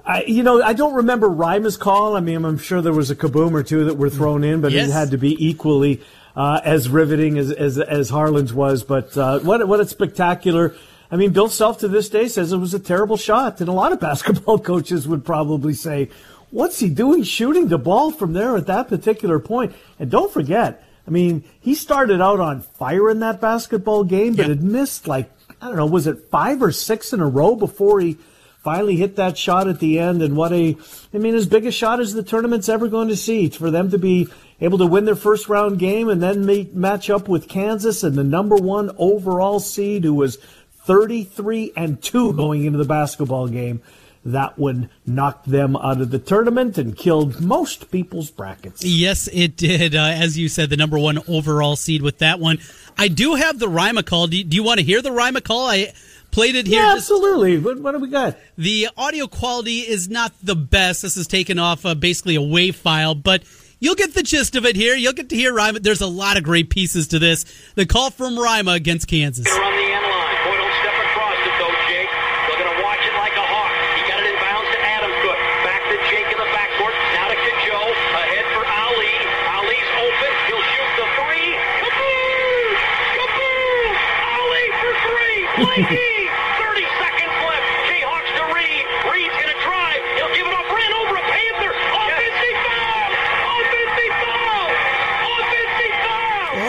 I, 0.06 0.24
you 0.24 0.44
know, 0.44 0.62
I 0.62 0.74
don't 0.74 0.96
remember 0.96 1.30
Rima's 1.30 1.77
call. 1.77 2.15
I 2.15 2.20
mean, 2.20 2.44
I'm 2.44 2.58
sure 2.58 2.82
there 2.82 2.94
was 2.94 3.10
a 3.10 3.15
kaboom 3.15 3.53
or 3.53 3.63
two 3.63 3.86
that 3.86 3.96
were 3.96 4.10
thrown 4.10 4.44
in, 4.44 4.62
but 4.62 4.72
yes. 4.72 4.89
it 4.89 4.92
had 4.92 5.12
to 5.12 5.18
be 5.18 5.36
equally 5.46 6.01
uh, 6.36 6.60
as 6.63 6.89
riveting 6.89 7.38
as 7.38 7.51
as, 7.51 7.80
as 7.80 8.10
Harlan's 8.10 8.53
was. 8.53 8.84
But 8.84 9.18
uh, 9.18 9.39
what 9.39 9.65
what 9.68 9.80
a 9.80 9.88
spectacular! 9.88 10.75
I 11.10 11.15
mean, 11.15 11.32
Bill 11.32 11.48
Self 11.48 11.80
to 11.80 11.88
this 11.88 12.10
day 12.10 12.27
says 12.27 12.51
it 12.51 12.58
was 12.58 12.74
a 12.74 12.80
terrible 12.80 13.18
shot, 13.18 13.60
and 13.62 13.70
a 13.70 13.74
lot 13.74 13.92
of 13.94 14.00
basketball 14.01 14.60
coaches 14.60 15.08
would 15.08 15.24
probably 15.24 15.74
say, 15.74 16.10
"What's 16.51 16.80
he 16.80 16.89
doing 16.89 17.24
shooting 17.24 17.70
the 17.70 17.77
ball 17.77 18.12
from 18.12 18.34
there 18.34 18.58
at 18.58 18.68
that 18.68 18.89
particular 18.89 19.39
point?" 19.39 19.74
And 20.00 20.12
don't 20.12 20.34
forget, 20.34 20.84
I 21.08 21.12
mean, 21.12 21.46
he 21.62 21.75
started 21.75 22.20
out 22.20 22.42
on 22.42 22.62
fire 22.62 23.10
in 23.10 23.20
that 23.20 23.39
basketball 23.39 24.03
game, 24.03 24.36
but 24.36 24.44
yeah. 24.44 24.50
had 24.50 24.63
missed 24.63 25.08
like 25.08 25.32
I 25.63 25.67
don't 25.67 25.77
know, 25.77 25.86
was 25.86 26.08
it 26.08 26.29
five 26.29 26.62
or 26.62 26.74
six 26.74 27.13
in 27.13 27.22
a 27.22 27.25
row 27.25 27.55
before 27.55 28.01
he 28.01 28.17
finally 28.63 28.98
hit 28.98 29.15
that 29.15 29.38
shot 29.38 29.70
at 29.70 29.79
the 29.79 29.98
end. 29.98 30.22
And 30.22 30.36
what 30.36 30.51
a, 30.51 30.75
I 31.13 31.17
mean, 31.17 31.36
as 31.36 31.48
big 31.48 31.65
a 31.65 31.72
shot 31.72 32.01
as 32.01 32.13
the 32.13 32.22
tournament's 32.22 32.67
ever 32.67 32.89
going 32.89 33.08
to 33.08 33.15
see. 33.15 33.48
For 33.48 33.72
them 33.72 33.89
to 33.91 33.98
be 33.98 34.27
able 34.60 34.77
to 34.79 34.86
win 34.86 35.05
their 35.05 35.15
first 35.15 35.48
round 35.48 35.79
game 35.79 36.10
and 36.10 36.22
then 36.22 36.46
meet, 36.46 36.74
match 36.74 37.10
up 37.10 37.29
with 37.29 37.48
Kansas 37.48 38.03
and 38.03 38.17
the 38.17 38.25
number 38.25 38.58
one 38.58 38.91
overall 38.98 39.62
seed 39.62 40.03
who 40.03 40.13
was 40.13 40.38
33 40.86 41.72
and 41.77 42.01
2 42.01 42.34
going 42.36 42.65
into 42.65 42.77
the 42.77 42.86
basketball 42.86 43.48
game. 43.48 43.82
That 44.25 44.58
one 44.58 44.89
knocked 45.05 45.50
them 45.50 45.75
out 45.75 46.00
of 46.00 46.10
the 46.12 46.20
tournament 46.20 46.77
and 46.77 46.96
killed 46.96 47.41
most 47.41 47.91
people's 47.91 48.32
brackets. 48.32 48.84
Yes, 48.84 49.27
it 49.34 49.58
did. 49.58 49.96
Uh, 49.96 50.03
as 50.03 50.38
you 50.38 50.48
said, 50.48 50.70
the 50.70 50.77
number 50.77 50.98
one 50.98 51.20
overall 51.27 51.75
seed 51.75 52.01
with 52.01 52.20
that 52.20 52.39
one. 52.39 52.60
I 52.97 53.07
do 53.07 53.35
have 53.35 53.59
the 53.59 53.69
Rima 53.69 54.03
call. 54.03 54.27
Do 54.27 54.38
you, 54.38 54.43
do 54.43 54.55
you 54.55 54.63
want 54.63 54.79
to 54.79 54.85
hear 54.85 55.01
the 55.01 55.12
Rima 55.12 55.41
call? 55.41 55.67
I 55.67 55.93
played 56.31 56.55
it 56.55 56.67
here. 56.67 56.81
Yeah, 56.81 56.93
absolutely. 56.95 57.59
What, 57.59 57.79
what 57.79 57.91
do 57.93 58.00
we 58.00 58.09
got? 58.09 58.38
The 58.57 58.89
audio 58.97 59.27
quality 59.27 59.79
is 59.79 60.10
not 60.10 60.34
the 60.41 60.56
best. 60.56 61.01
This 61.01 61.17
is 61.17 61.27
taken 61.27 61.60
off 61.60 61.86
uh, 61.86 61.95
basically 61.95 62.36
a 62.36 62.41
WAV 62.41 62.75
file, 62.75 63.15
but 63.15 63.43
you'll 63.79 63.95
get 63.95 64.13
the 64.13 64.23
gist 64.23 64.56
of 64.56 64.65
it 64.65 64.75
here. 64.75 64.95
You'll 64.95 65.13
get 65.13 65.29
to 65.29 65.36
hear 65.36 65.53
Rima. 65.53 65.79
There's 65.79 66.01
a 66.01 66.08
lot 66.08 66.38
of 66.38 66.43
great 66.43 66.69
pieces 66.69 67.08
to 67.10 67.19
this. 67.19 67.45
The 67.75 67.86
call 67.86 68.10
from 68.10 68.38
Rima 68.38 68.71
against 68.71 69.08
Kansas. 69.08 69.47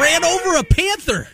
Ran 0.01 0.25
over 0.25 0.57
a 0.57 0.65
panther. 0.65 1.29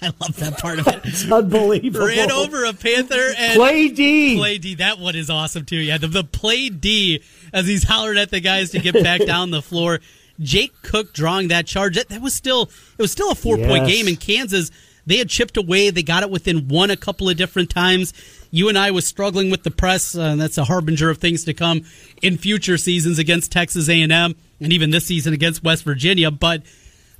I 0.00 0.12
love 0.20 0.36
that 0.36 0.58
part 0.58 0.78
of 0.78 0.88
it. 0.88 1.00
It's 1.04 1.30
unbelievable. 1.30 2.06
Ran 2.06 2.30
over 2.30 2.64
a 2.64 2.72
panther 2.72 3.34
and 3.36 3.56
play 3.56 3.88
D. 3.88 4.36
Play 4.36 4.58
D. 4.58 4.74
That 4.76 4.98
one 4.98 5.14
is 5.14 5.28
awesome 5.28 5.66
too. 5.66 5.76
Yeah, 5.76 5.98
the, 5.98 6.08
the 6.08 6.24
play 6.24 6.70
D 6.70 7.22
as 7.52 7.66
he's 7.66 7.84
hollering 7.84 8.18
at 8.18 8.30
the 8.30 8.40
guys 8.40 8.70
to 8.70 8.78
get 8.78 8.94
back 8.94 9.24
down 9.26 9.50
the 9.50 9.62
floor. 9.62 10.00
Jake 10.40 10.72
Koch 10.82 11.12
drawing 11.12 11.48
that 11.48 11.66
charge. 11.66 11.96
That, 11.96 12.08
that 12.08 12.22
was 12.22 12.34
still 12.34 12.70
it 12.98 13.02
was 13.02 13.12
still 13.12 13.30
a 13.30 13.34
four 13.34 13.58
yes. 13.58 13.68
point 13.68 13.86
game 13.86 14.08
in 14.08 14.16
Kansas. 14.16 14.70
They 15.06 15.16
had 15.18 15.28
chipped 15.28 15.56
away. 15.56 15.90
They 15.90 16.02
got 16.02 16.22
it 16.22 16.30
within 16.30 16.68
one 16.68 16.90
a 16.90 16.96
couple 16.96 17.28
of 17.28 17.36
different 17.36 17.70
times. 17.70 18.12
UNI 18.50 18.90
was 18.90 19.06
struggling 19.06 19.50
with 19.50 19.62
the 19.62 19.70
press, 19.70 20.16
uh, 20.16 20.22
and 20.22 20.40
that's 20.40 20.58
a 20.58 20.64
harbinger 20.64 21.10
of 21.10 21.18
things 21.18 21.44
to 21.44 21.54
come 21.54 21.82
in 22.22 22.38
future 22.38 22.78
seasons 22.78 23.18
against 23.18 23.52
Texas 23.52 23.88
A&M 23.88 24.10
and 24.10 24.72
even 24.72 24.90
this 24.90 25.06
season 25.06 25.34
against 25.34 25.62
West 25.64 25.84
Virginia. 25.84 26.30
But 26.30 26.62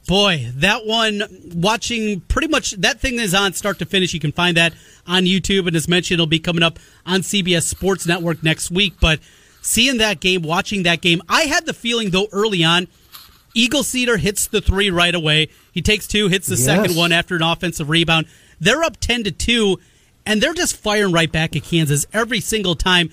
Boy, 0.06 0.50
that 0.56 0.84
one, 0.84 1.22
watching 1.54 2.20
pretty 2.20 2.48
much 2.48 2.72
that 2.72 3.00
thing 3.00 3.18
is 3.18 3.34
on 3.34 3.54
start 3.54 3.78
to 3.78 3.86
finish. 3.86 4.12
You 4.12 4.20
can 4.20 4.32
find 4.32 4.56
that 4.58 4.74
on 5.06 5.22
YouTube. 5.22 5.66
And 5.66 5.74
as 5.74 5.88
mentioned, 5.88 6.16
it'll 6.16 6.26
be 6.26 6.38
coming 6.38 6.62
up 6.62 6.78
on 7.06 7.20
CBS 7.20 7.62
Sports 7.62 8.06
Network 8.06 8.42
next 8.42 8.70
week. 8.70 8.94
But 9.00 9.20
seeing 9.62 9.98
that 9.98 10.20
game, 10.20 10.42
watching 10.42 10.82
that 10.82 11.00
game, 11.00 11.22
I 11.28 11.42
had 11.42 11.64
the 11.64 11.72
feeling, 11.72 12.10
though, 12.10 12.28
early 12.32 12.62
on, 12.62 12.86
Eglseder 13.54 14.18
hits 14.18 14.46
the 14.46 14.60
three 14.60 14.90
right 14.90 15.14
away. 15.14 15.48
He 15.72 15.82
takes 15.82 16.06
two, 16.06 16.28
hits 16.28 16.46
the 16.46 16.56
yes. 16.56 16.64
second 16.64 16.96
one 16.96 17.12
after 17.12 17.36
an 17.36 17.42
offensive 17.42 17.88
rebound. 17.88 18.26
They're 18.60 18.82
up 18.82 18.98
10 18.98 19.24
to 19.24 19.30
2, 19.30 19.78
and 20.26 20.40
they're 20.40 20.54
just 20.54 20.76
firing 20.76 21.12
right 21.12 21.30
back 21.30 21.54
at 21.56 21.64
Kansas 21.64 22.06
every 22.12 22.40
single 22.40 22.74
time. 22.74 23.10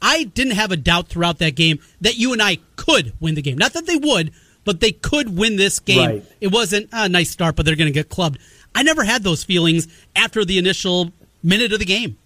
I 0.00 0.24
didn't 0.24 0.54
have 0.54 0.72
a 0.72 0.76
doubt 0.76 1.08
throughout 1.08 1.38
that 1.38 1.54
game 1.54 1.78
that 2.00 2.16
UNI 2.16 2.60
could 2.76 3.12
win 3.20 3.34
the 3.34 3.42
game. 3.42 3.56
Not 3.56 3.72
that 3.74 3.86
they 3.86 3.96
would, 3.96 4.32
but 4.64 4.80
they 4.80 4.92
could 4.92 5.36
win 5.36 5.56
this 5.56 5.78
game. 5.78 6.08
Right. 6.08 6.24
It 6.40 6.48
wasn't 6.48 6.88
a 6.92 7.08
nice 7.08 7.30
start, 7.30 7.56
but 7.56 7.66
they're 7.66 7.76
going 7.76 7.86
to 7.86 7.92
get 7.92 8.08
clubbed. 8.08 8.38
I 8.74 8.82
never 8.82 9.04
had 9.04 9.22
those 9.22 9.44
feelings 9.44 9.88
after 10.16 10.44
the 10.44 10.58
initial 10.58 11.12
minute 11.42 11.72
of 11.72 11.78
the 11.78 11.84
game. 11.84 12.18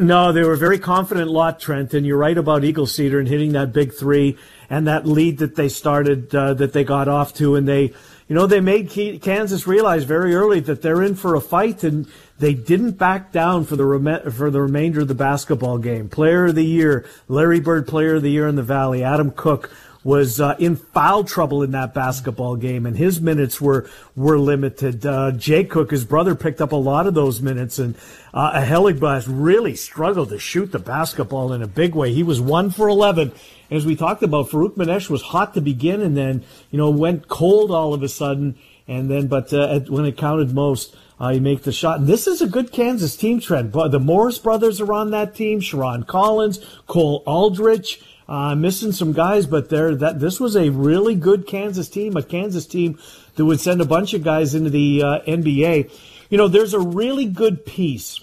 No, 0.00 0.30
they 0.30 0.44
were 0.44 0.52
a 0.52 0.56
very 0.56 0.78
confident 0.78 1.28
lot, 1.28 1.58
Trent, 1.58 1.92
and 1.92 2.06
you're 2.06 2.16
right 2.16 2.38
about 2.38 2.62
Eglseder 2.62 3.18
and 3.18 3.26
hitting 3.26 3.52
that 3.52 3.72
big 3.72 3.92
three 3.92 4.38
and 4.70 4.86
that 4.86 5.06
lead 5.06 5.38
that 5.38 5.56
they 5.56 5.68
started, 5.68 6.32
uh, 6.32 6.54
that 6.54 6.72
they 6.72 6.84
got 6.84 7.08
off 7.08 7.34
to, 7.34 7.56
and 7.56 7.66
they, 7.66 7.92
you 8.28 8.36
know, 8.36 8.46
they 8.46 8.60
made 8.60 8.90
Kansas 8.90 9.66
realize 9.66 10.04
very 10.04 10.36
early 10.36 10.60
that 10.60 10.82
they're 10.82 11.02
in 11.02 11.16
for 11.16 11.34
a 11.34 11.40
fight, 11.40 11.82
and 11.82 12.06
they 12.38 12.54
didn't 12.54 12.92
back 12.92 13.32
down 13.32 13.64
for 13.64 13.74
the 13.74 13.84
rem- 13.84 14.30
for 14.30 14.52
the 14.52 14.62
remainder 14.62 15.00
of 15.00 15.08
the 15.08 15.14
basketball 15.16 15.78
game. 15.78 16.08
Player 16.08 16.46
of 16.46 16.54
the 16.54 16.64
year, 16.64 17.04
Larry 17.26 17.58
Bird, 17.58 17.88
Player 17.88 18.16
of 18.16 18.22
the 18.22 18.30
Year 18.30 18.46
in 18.46 18.54
the 18.54 18.62
Valley, 18.62 19.02
Adam 19.02 19.32
Koch 19.32 19.68
was 20.08 20.40
uh, 20.40 20.56
in 20.58 20.74
foul 20.74 21.22
trouble 21.22 21.62
in 21.62 21.72
that 21.72 21.92
basketball 21.92 22.56
game, 22.56 22.86
and 22.86 22.96
his 22.96 23.20
minutes 23.20 23.60
were 23.60 23.90
were 24.16 24.38
limited. 24.38 25.04
Uh, 25.04 25.32
Jay 25.32 25.64
Koch, 25.64 25.90
his 25.90 26.06
brother, 26.06 26.34
picked 26.34 26.62
up 26.62 26.72
a 26.72 26.76
lot 26.76 27.06
of 27.06 27.12
those 27.12 27.42
minutes, 27.42 27.78
and 27.78 27.94
uh, 28.32 28.52
Heligbas 28.54 29.26
really 29.28 29.76
struggled 29.76 30.30
to 30.30 30.38
shoot 30.38 30.72
the 30.72 30.78
basketball 30.78 31.52
in 31.52 31.60
a 31.62 31.66
big 31.66 31.94
way. 31.94 32.14
He 32.14 32.22
was 32.22 32.40
one 32.40 32.70
for 32.70 32.88
eleven. 32.88 33.32
As 33.70 33.84
we 33.84 33.96
talked 33.96 34.22
about, 34.22 34.48
Farokhmanesh 34.48 35.10
was 35.10 35.20
hot 35.20 35.52
to 35.54 35.60
begin, 35.60 36.00
and 36.00 36.16
then 36.16 36.42
you 36.70 36.78
know 36.78 36.88
went 36.88 37.28
cold 37.28 37.70
all 37.70 37.92
of 37.92 38.02
a 38.02 38.08
sudden, 38.08 38.56
and 38.88 39.10
then 39.10 39.26
but 39.26 39.52
uh, 39.52 39.80
when 39.80 40.06
it 40.06 40.16
counted 40.16 40.54
most. 40.54 40.96
Uh, 41.20 41.30
you 41.30 41.40
make 41.40 41.64
the 41.64 41.72
shot. 41.72 41.98
And 41.98 42.06
this 42.06 42.28
is 42.28 42.40
a 42.40 42.46
good 42.46 42.70
Kansas 42.70 43.16
team 43.16 43.40
trend. 43.40 43.72
The 43.72 43.98
Morris 43.98 44.38
brothers 44.38 44.80
are 44.80 44.92
on 44.92 45.10
that 45.10 45.34
team. 45.34 45.58
Sherron 45.58 46.06
Collins, 46.06 46.64
Cole 46.86 47.24
Aldrich, 47.26 48.00
uh, 48.28 48.54
missing 48.54 48.92
some 48.92 49.12
guys, 49.12 49.46
but 49.46 49.70
there 49.70 49.94
that 49.94 50.20
this 50.20 50.38
was 50.38 50.54
a 50.54 50.70
really 50.70 51.14
good 51.14 51.46
Kansas 51.46 51.88
team, 51.88 52.16
a 52.16 52.22
Kansas 52.22 52.66
team 52.66 52.98
that 53.36 53.44
would 53.44 53.60
send 53.60 53.80
a 53.80 53.86
bunch 53.86 54.12
of 54.12 54.22
guys 54.22 54.54
into 54.54 54.70
the 54.70 55.02
uh, 55.02 55.20
NBA. 55.20 55.90
You 56.28 56.36
know, 56.36 56.48
there's 56.48 56.74
a 56.74 56.80
really 56.80 57.24
good 57.24 57.64
piece 57.64 58.20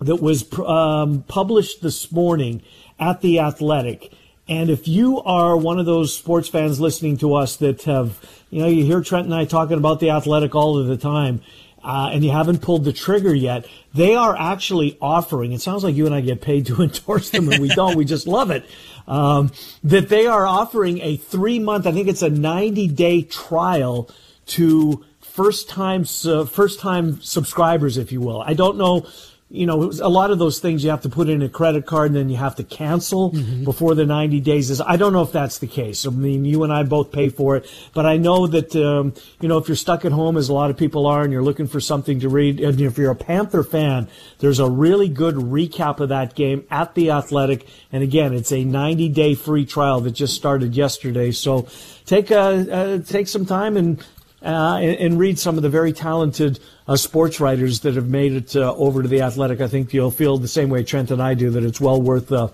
that 0.00 0.16
was 0.16 0.46
um, 0.58 1.24
published 1.28 1.82
this 1.82 2.10
morning 2.12 2.62
at 2.98 3.22
the 3.22 3.38
Athletic, 3.38 4.12
And 4.46 4.68
if 4.68 4.86
you 4.86 5.22
are 5.22 5.56
one 5.56 5.78
of 5.78 5.86
those 5.86 6.14
sports 6.14 6.48
fans 6.48 6.80
listening 6.80 7.16
to 7.18 7.34
us 7.34 7.56
that 7.56 7.84
have, 7.84 8.18
you 8.50 8.60
know, 8.60 8.66
you 8.66 8.84
hear 8.84 9.00
Trent 9.00 9.24
and 9.24 9.34
I 9.34 9.44
talking 9.44 9.78
about 9.78 10.00
the 10.00 10.10
athletic 10.10 10.54
all 10.54 10.76
of 10.76 10.86
the 10.86 10.96
time, 10.96 11.40
uh, 11.82 12.10
and 12.12 12.24
you 12.24 12.30
haven't 12.30 12.60
pulled 12.62 12.84
the 12.84 12.92
trigger 12.92 13.34
yet, 13.34 13.66
they 13.94 14.14
are 14.14 14.36
actually 14.36 14.96
offering, 15.00 15.52
it 15.52 15.60
sounds 15.60 15.84
like 15.84 15.94
you 15.94 16.06
and 16.06 16.14
I 16.14 16.20
get 16.20 16.40
paid 16.40 16.66
to 16.66 16.82
endorse 16.82 17.30
them, 17.30 17.48
and 17.48 17.60
we 17.60 17.68
don't, 17.68 17.96
we 17.96 18.04
just 18.04 18.26
love 18.26 18.50
it, 18.50 18.64
um, 19.06 19.52
that 19.84 20.08
they 20.08 20.26
are 20.26 20.46
offering 20.46 21.00
a 21.00 21.16
three 21.16 21.58
month, 21.58 21.86
I 21.86 21.92
think 21.92 22.08
it's 22.08 22.22
a 22.22 22.30
90 22.30 22.88
day 22.88 23.22
trial 23.22 24.10
to 24.46 25.04
first 25.20 25.68
time, 25.68 26.04
uh, 26.24 26.44
first 26.44 26.80
time 26.80 27.20
subscribers, 27.22 27.96
if 27.96 28.12
you 28.12 28.20
will. 28.20 28.42
I 28.42 28.54
don't 28.54 28.76
know 28.76 29.06
you 29.52 29.66
know, 29.66 29.90
a 30.00 30.08
lot 30.08 30.30
of 30.30 30.38
those 30.38 30.60
things 30.60 30.84
you 30.84 30.90
have 30.90 31.00
to 31.00 31.08
put 31.08 31.28
in 31.28 31.42
a 31.42 31.48
credit 31.48 31.84
card 31.84 32.12
and 32.12 32.16
then 32.16 32.28
you 32.28 32.36
have 32.36 32.54
to 32.54 32.62
cancel 32.62 33.32
mm-hmm. 33.32 33.64
before 33.64 33.96
the 33.96 34.06
90 34.06 34.38
days 34.40 34.70
is. 34.70 34.80
I 34.80 34.96
don't 34.96 35.12
know 35.12 35.22
if 35.22 35.32
that's 35.32 35.58
the 35.58 35.66
case. 35.66 36.06
I 36.06 36.10
mean, 36.10 36.44
you 36.44 36.62
and 36.62 36.72
I 36.72 36.84
both 36.84 37.10
pay 37.10 37.30
for 37.30 37.56
it, 37.56 37.68
but 37.92 38.06
I 38.06 38.16
know 38.16 38.46
that, 38.46 38.76
um, 38.76 39.12
you 39.40 39.48
know, 39.48 39.58
if 39.58 39.66
you're 39.66 39.74
stuck 39.74 40.04
at 40.04 40.12
home, 40.12 40.36
as 40.36 40.48
a 40.48 40.54
lot 40.54 40.70
of 40.70 40.76
people 40.76 41.04
are, 41.04 41.24
and 41.24 41.32
you're 41.32 41.42
looking 41.42 41.66
for 41.66 41.80
something 41.80 42.20
to 42.20 42.28
read, 42.28 42.60
and 42.60 42.80
if 42.80 42.96
you're 42.96 43.10
a 43.10 43.16
Panther 43.16 43.64
fan, 43.64 44.06
there's 44.38 44.60
a 44.60 44.70
really 44.70 45.08
good 45.08 45.34
recap 45.34 45.98
of 45.98 46.10
that 46.10 46.36
game 46.36 46.64
at 46.70 46.94
The 46.94 47.10
Athletic. 47.10 47.66
And 47.90 48.04
again, 48.04 48.32
it's 48.32 48.52
a 48.52 48.62
90 48.62 49.08
day 49.08 49.34
free 49.34 49.66
trial 49.66 50.00
that 50.02 50.12
just 50.12 50.36
started 50.36 50.76
yesterday. 50.76 51.32
So 51.32 51.66
take, 52.06 52.30
uh, 52.30 52.36
uh, 52.36 52.98
take 52.98 53.26
some 53.26 53.46
time 53.46 53.76
and 53.76 54.00
uh, 54.42 54.78
and, 54.80 54.96
and, 54.96 55.18
read 55.18 55.38
some 55.38 55.56
of 55.58 55.62
the 55.62 55.68
very 55.68 55.92
talented 55.92 56.58
uh, 56.90 56.96
sports 56.96 57.38
writers 57.38 57.80
that 57.80 57.94
have 57.94 58.08
made 58.08 58.32
it 58.32 58.56
uh, 58.56 58.74
over 58.74 59.00
to 59.00 59.08
the 59.08 59.22
Athletic. 59.22 59.60
I 59.60 59.68
think 59.68 59.94
you'll 59.94 60.10
feel 60.10 60.38
the 60.38 60.48
same 60.48 60.70
way 60.70 60.82
Trent 60.82 61.12
and 61.12 61.22
I 61.22 61.34
do 61.34 61.50
that 61.50 61.62
it's 61.62 61.80
well 61.80 62.02
worth 62.02 62.32
uh, 62.32 62.48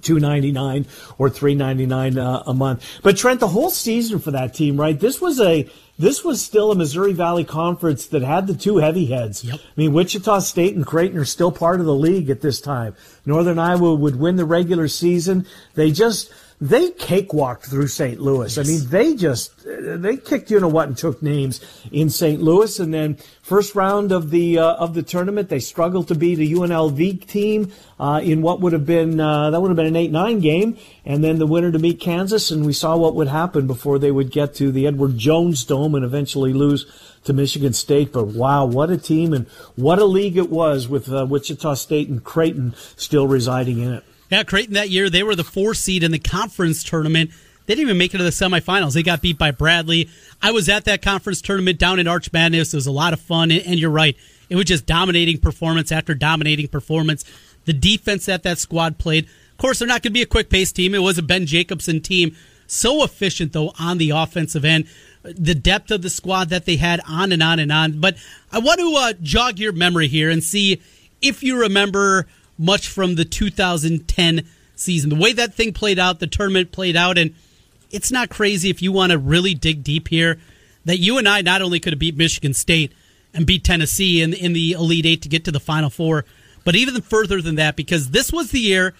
two 0.00 0.18
ninety 0.18 0.50
nine 0.50 0.86
or 1.18 1.28
three 1.28 1.54
ninety 1.54 1.84
nine 1.84 2.18
uh, 2.18 2.42
a 2.46 2.54
month. 2.54 3.00
But 3.02 3.18
Trent, 3.18 3.38
the 3.38 3.48
whole 3.48 3.68
season 3.68 4.18
for 4.18 4.30
that 4.30 4.54
team, 4.54 4.80
right? 4.80 4.98
This 4.98 5.20
was 5.20 5.38
a 5.40 5.68
this 5.98 6.24
was 6.24 6.42
still 6.42 6.72
a 6.72 6.74
Missouri 6.74 7.12
Valley 7.12 7.44
Conference 7.44 8.06
that 8.06 8.22
had 8.22 8.46
the 8.46 8.54
two 8.54 8.78
heavy 8.78 9.06
heads. 9.06 9.44
Yep. 9.44 9.60
I 9.60 9.72
mean, 9.76 9.92
Wichita 9.92 10.38
State 10.40 10.74
and 10.74 10.86
Creighton 10.86 11.18
are 11.18 11.26
still 11.26 11.52
part 11.52 11.78
of 11.78 11.86
the 11.86 11.94
league 11.94 12.30
at 12.30 12.40
this 12.40 12.62
time. 12.62 12.96
Northern 13.26 13.58
Iowa 13.58 13.94
would 13.94 14.16
win 14.16 14.36
the 14.36 14.46
regular 14.46 14.88
season. 14.88 15.46
They 15.74 15.90
just 15.90 16.32
they 16.60 16.90
cakewalked 16.90 17.66
through 17.66 17.88
St. 17.88 18.18
Louis. 18.18 18.56
Yes. 18.56 18.66
I 18.66 18.70
mean, 18.70 18.88
they 18.88 19.14
just 19.14 19.52
they 19.64 20.16
kicked 20.16 20.50
you 20.50 20.58
know 20.58 20.68
what 20.68 20.88
and 20.88 20.96
took 20.96 21.22
names 21.22 21.60
in 21.92 22.08
St. 22.08 22.40
Louis, 22.40 22.78
and 22.78 22.94
then 22.94 23.18
first 23.42 23.74
round 23.74 24.10
of 24.10 24.30
the 24.30 24.58
uh, 24.58 24.74
of 24.74 24.94
the 24.94 25.02
tournament, 25.02 25.50
they 25.50 25.58
struggled 25.58 26.08
to 26.08 26.14
beat 26.14 26.38
a 26.38 26.54
UNLV 26.58 27.26
team 27.26 27.72
uh, 28.00 28.20
in 28.22 28.40
what 28.40 28.60
would 28.60 28.72
have 28.72 28.86
been 28.86 29.20
uh, 29.20 29.50
that 29.50 29.60
would 29.60 29.68
have 29.68 29.76
been 29.76 29.86
an 29.86 29.96
eight 29.96 30.10
nine 30.10 30.40
game, 30.40 30.78
and 31.04 31.22
then 31.22 31.38
the 31.38 31.46
winner 31.46 31.70
to 31.70 31.78
meet 31.78 32.00
Kansas, 32.00 32.50
and 32.50 32.64
we 32.64 32.72
saw 32.72 32.96
what 32.96 33.14
would 33.14 33.28
happen 33.28 33.66
before 33.66 33.98
they 33.98 34.10
would 34.10 34.30
get 34.30 34.54
to 34.54 34.72
the 34.72 34.86
Edward 34.86 35.18
Jones 35.18 35.62
Dome 35.64 35.94
and 35.94 36.04
eventually 36.04 36.54
lose 36.54 36.86
to 37.24 37.34
Michigan 37.34 37.74
State. 37.74 38.12
But 38.12 38.28
wow, 38.28 38.64
what 38.64 38.88
a 38.88 38.96
team 38.96 39.34
and 39.34 39.46
what 39.74 39.98
a 39.98 40.06
league 40.06 40.38
it 40.38 40.48
was 40.48 40.88
with 40.88 41.12
uh, 41.12 41.26
Wichita 41.28 41.74
State 41.74 42.08
and 42.08 42.24
Creighton 42.24 42.74
still 42.96 43.26
residing 43.26 43.80
in 43.80 43.92
it. 43.92 44.04
Yeah, 44.30 44.42
Creighton 44.42 44.74
that 44.74 44.90
year, 44.90 45.08
they 45.08 45.22
were 45.22 45.36
the 45.36 45.44
four 45.44 45.74
seed 45.74 46.02
in 46.02 46.10
the 46.10 46.18
conference 46.18 46.82
tournament. 46.82 47.30
They 47.66 47.74
didn't 47.74 47.88
even 47.88 47.98
make 47.98 48.14
it 48.14 48.18
to 48.18 48.24
the 48.24 48.30
semifinals. 48.30 48.94
They 48.94 49.02
got 49.02 49.22
beat 49.22 49.38
by 49.38 49.50
Bradley. 49.50 50.08
I 50.40 50.52
was 50.52 50.68
at 50.68 50.84
that 50.84 51.02
conference 51.02 51.40
tournament 51.40 51.78
down 51.78 51.98
in 51.98 52.06
Arch 52.06 52.32
Madness. 52.32 52.72
It 52.72 52.76
was 52.76 52.86
a 52.86 52.92
lot 52.92 53.12
of 53.12 53.20
fun. 53.20 53.50
And 53.50 53.78
you're 53.78 53.90
right. 53.90 54.16
It 54.48 54.56
was 54.56 54.66
just 54.66 54.86
dominating 54.86 55.38
performance 55.38 55.90
after 55.90 56.14
dominating 56.14 56.68
performance. 56.68 57.24
The 57.64 57.72
defense 57.72 58.26
that 58.26 58.44
that 58.44 58.58
squad 58.58 58.98
played. 58.98 59.24
Of 59.24 59.58
course, 59.58 59.78
they're 59.78 59.88
not 59.88 60.02
going 60.02 60.12
to 60.12 60.18
be 60.18 60.22
a 60.22 60.26
quick 60.26 60.48
pace 60.48 60.70
team. 60.70 60.94
It 60.94 61.02
was 61.02 61.18
a 61.18 61.22
Ben 61.22 61.46
Jacobson 61.46 62.00
team. 62.00 62.36
So 62.68 63.02
efficient, 63.02 63.52
though, 63.52 63.72
on 63.78 63.98
the 63.98 64.10
offensive 64.10 64.64
end. 64.64 64.86
The 65.22 65.54
depth 65.54 65.90
of 65.90 66.02
the 66.02 66.10
squad 66.10 66.50
that 66.50 66.66
they 66.66 66.76
had 66.76 67.00
on 67.08 67.32
and 67.32 67.42
on 67.42 67.58
and 67.58 67.72
on. 67.72 68.00
But 68.00 68.16
I 68.52 68.60
want 68.60 68.78
to 68.78 68.94
uh, 68.94 69.12
jog 69.22 69.58
your 69.58 69.72
memory 69.72 70.06
here 70.06 70.30
and 70.30 70.42
see 70.42 70.80
if 71.20 71.42
you 71.42 71.60
remember 71.60 72.28
much 72.58 72.88
from 72.88 73.14
the 73.14 73.24
2010 73.24 74.46
season. 74.74 75.10
The 75.10 75.16
way 75.16 75.32
that 75.32 75.54
thing 75.54 75.72
played 75.72 75.98
out, 75.98 76.20
the 76.20 76.26
tournament 76.26 76.72
played 76.72 76.96
out, 76.96 77.18
and 77.18 77.34
it's 77.90 78.10
not 78.10 78.28
crazy 78.28 78.70
if 78.70 78.82
you 78.82 78.92
want 78.92 79.12
to 79.12 79.18
really 79.18 79.54
dig 79.54 79.82
deep 79.82 80.08
here 80.08 80.38
that 80.84 80.98
UNI 80.98 81.42
not 81.42 81.62
only 81.62 81.80
could 81.80 81.92
have 81.92 81.98
beat 82.00 82.16
Michigan 82.16 82.54
State 82.54 82.92
and 83.34 83.46
beat 83.46 83.64
Tennessee 83.64 84.22
in, 84.22 84.32
in 84.32 84.52
the 84.52 84.72
Elite 84.72 85.04
Eight 85.04 85.22
to 85.22 85.28
get 85.28 85.44
to 85.44 85.52
the 85.52 85.60
Final 85.60 85.90
Four, 85.90 86.24
but 86.64 86.74
even 86.74 87.00
further 87.02 87.42
than 87.42 87.56
that, 87.56 87.76
because 87.76 88.10
this 88.10 88.32
was 88.32 88.50
the 88.50 88.60
year 88.60 88.94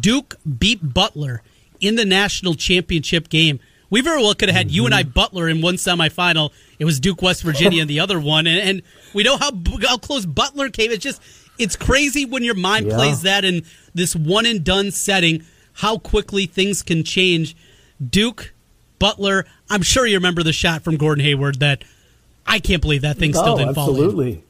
Duke 0.00 0.36
beat 0.58 0.94
Butler 0.94 1.42
in 1.80 1.96
the 1.96 2.04
national 2.04 2.54
championship 2.54 3.28
game. 3.28 3.60
We 3.90 4.00
very 4.00 4.22
well 4.22 4.34
could 4.34 4.48
have 4.48 4.56
had 4.56 4.68
mm-hmm. 4.68 4.86
UNI 4.92 5.04
Butler 5.04 5.48
in 5.48 5.60
one 5.60 5.74
semifinal. 5.74 6.50
It 6.78 6.84
was 6.84 6.98
Duke 6.98 7.20
West 7.20 7.42
Virginia 7.42 7.82
in 7.82 7.88
the 7.88 8.00
other 8.00 8.18
one, 8.18 8.46
and, 8.46 8.58
and 8.58 8.82
we 9.12 9.22
know 9.22 9.36
how 9.36 9.50
how 9.86 9.98
close 9.98 10.24
Butler 10.24 10.70
came. 10.70 10.90
It's 10.90 11.04
just 11.04 11.20
it's 11.58 11.76
crazy 11.76 12.24
when 12.24 12.42
your 12.42 12.54
mind 12.54 12.86
yeah. 12.86 12.96
plays 12.96 13.22
that 13.22 13.44
in 13.44 13.64
this 13.94 14.14
one 14.16 14.46
and 14.46 14.64
done 14.64 14.90
setting, 14.90 15.44
how 15.74 15.98
quickly 15.98 16.46
things 16.46 16.82
can 16.82 17.04
change. 17.04 17.56
Duke, 18.04 18.52
Butler, 18.98 19.46
I'm 19.70 19.82
sure 19.82 20.06
you 20.06 20.16
remember 20.16 20.42
the 20.42 20.52
shot 20.52 20.82
from 20.82 20.96
Gordon 20.96 21.24
Hayward 21.24 21.60
that 21.60 21.84
I 22.46 22.58
can't 22.58 22.82
believe 22.82 23.02
that 23.02 23.16
thing 23.16 23.32
still 23.32 23.54
oh, 23.54 23.58
didn't 23.58 23.70
absolutely. 23.70 24.32
fall 24.34 24.34
in. 24.34 24.42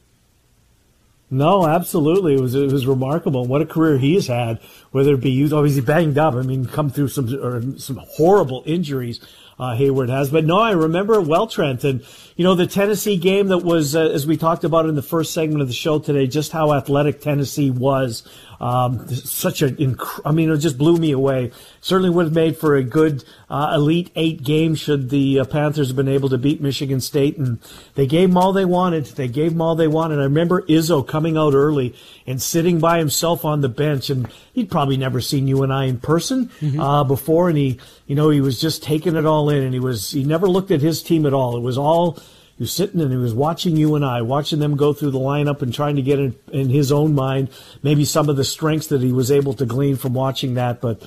No, 1.35 1.67
absolutely. 1.67 2.35
It 2.35 2.41
was 2.41 2.55
it 2.55 2.71
was 2.71 2.87
remarkable. 2.87 3.45
What 3.45 3.61
a 3.61 3.67
career 3.67 3.99
he's 3.99 4.29
had. 4.29 4.61
Whether 4.93 5.15
it 5.15 5.21
be 5.21 5.31
you, 5.31 5.45
obviously 5.57 5.83
banged 5.83 6.17
up. 6.17 6.35
I 6.35 6.43
mean, 6.43 6.65
come 6.67 6.91
through 6.91 7.09
some 7.09 7.79
some 7.79 7.97
horrible 7.97 8.63
injuries 8.67 9.21
uh, 9.59 9.75
Hayward 9.75 10.09
has. 10.11 10.31
But 10.31 10.45
no, 10.45 10.59
I 10.59 10.73
remember 10.73 11.21
well, 11.21 11.47
Trent. 11.47 11.85
And, 11.85 12.05
you 12.37 12.45
know, 12.45 12.55
the 12.55 12.67
Tennessee 12.67 13.17
game 13.17 13.49
that 13.49 13.59
was, 13.59 13.95
uh, 13.95 14.01
as 14.01 14.27
we 14.27 14.37
talked 14.37 14.65
about 14.65 14.87
in 14.87 14.95
the 14.95 15.03
first 15.03 15.33
segment 15.33 15.63
of 15.63 15.69
the 15.69 15.75
show 15.75 15.99
today, 15.99 16.27
just 16.27 16.53
how 16.53 16.73
athletic 16.73 17.21
Tennessee 17.21 17.71
was. 17.71 18.23
Um, 18.61 19.09
such 19.09 19.63
a, 19.63 19.69
inc- 19.69 20.21
I 20.25 20.33
mean, 20.33 20.51
it 20.51 20.59
just 20.59 20.79
blew 20.79 20.97
me 20.97 21.13
away. 21.13 21.53
Certainly 21.81 22.11
would 22.11 22.27
have 22.27 22.35
made 22.35 22.57
for 22.57 22.77
a 22.77 22.83
good 22.83 23.25
uh, 23.51 23.73
Elite 23.75 24.11
Eight 24.17 24.43
game 24.43 24.75
should 24.75 25.11
the 25.11 25.41
uh, 25.41 25.45
Panthers 25.45 25.89
have 25.89 25.97
been 25.97 26.09
able 26.09 26.29
to 26.31 26.39
beat 26.39 26.61
Michigan 26.61 27.01
State. 27.01 27.37
And 27.37 27.59
they 27.95 28.07
gave 28.07 28.29
them 28.29 28.39
all 28.39 28.53
they 28.53 28.65
wanted. 28.65 29.07
They 29.07 29.29
gave 29.29 29.53
them 29.53 29.61
all 29.61 29.75
they 29.75 29.89
wanted. 29.89 30.19
I 30.19 30.25
remember 30.25 30.63
Izzo 30.63 31.07
coming 31.07 31.37
out 31.37 31.55
early 31.55 31.95
and 32.27 32.41
sitting 32.41 32.79
by 32.79 32.99
himself 32.99 33.45
on 33.45 33.61
the 33.61 33.69
bench. 33.69 34.11
And 34.11 34.29
he'd 34.53 34.71
probably 34.71 34.97
never 34.97 35.21
seen 35.21 35.49
UNI 35.49 35.89
in 35.89 35.99
person 35.99 36.47
mm-hmm. 36.61 36.81
uh, 36.81 37.05
before. 37.05 37.49
And 37.49 37.59
he, 37.59 37.79
you 38.07 38.15
know, 38.15 38.31
he 38.31 38.41
was 38.41 38.61
just 38.61 38.83
taking 38.83 39.17
it 39.17 39.27
all 39.27 39.51
in. 39.51 39.63
And 39.63 39.75
he 39.75 39.81
was, 39.81 40.11
he 40.11 40.25
never 40.25 40.49
looked 40.49 40.71
at 40.71 40.81
his 40.81 41.03
team 41.03 41.27
at 41.27 41.35
all. 41.35 41.57
It 41.57 41.63
was 41.63 41.79
all 41.79 42.19
was 42.63 42.73
sitting 42.73 43.01
and 43.01 43.11
he 43.11 43.17
was 43.17 43.35
watching 43.35 43.77
UNI, 43.77 44.23
watching 44.23 44.61
them 44.61 44.77
go 44.77 44.93
through 44.93 45.11
the 45.11 45.19
lineup 45.19 45.63
and 45.63 45.75
trying 45.75 45.97
to 45.97 46.03
get 46.03 46.19
in, 46.19 46.37
in 46.53 46.69
his 46.71 46.93
own 46.93 47.15
mind 47.15 47.51
maybe 47.83 48.05
some 48.05 48.29
of 48.29 48.37
the 48.37 48.45
strengths 48.45 48.87
that 48.89 49.03
he 49.03 49.13
was 49.13 49.31
able 49.31 49.55
to 49.55 49.67
glean 49.67 49.97
from 49.97 50.15
watching 50.15 50.55
that. 50.55 50.81
But 50.81 51.01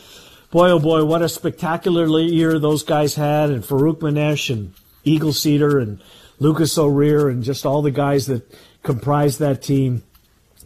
boy, 0.51 0.69
oh 0.71 0.79
boy, 0.79 1.05
what 1.05 1.21
a 1.21 1.29
spectacular 1.29 2.19
year 2.19 2.59
those 2.59 2.83
guys 2.83 3.15
had, 3.15 3.49
and 3.49 3.63
Farokhmanesh 3.63 4.49
and 4.51 4.73
Eglseder 5.05 5.81
and 5.81 6.01
Lucas 6.39 6.77
O'Rear 6.77 7.29
and 7.29 7.43
just 7.43 7.65
all 7.65 7.81
the 7.81 7.91
guys 7.91 8.27
that 8.27 8.43
comprised 8.83 9.39
that 9.39 9.61
team 9.61 10.03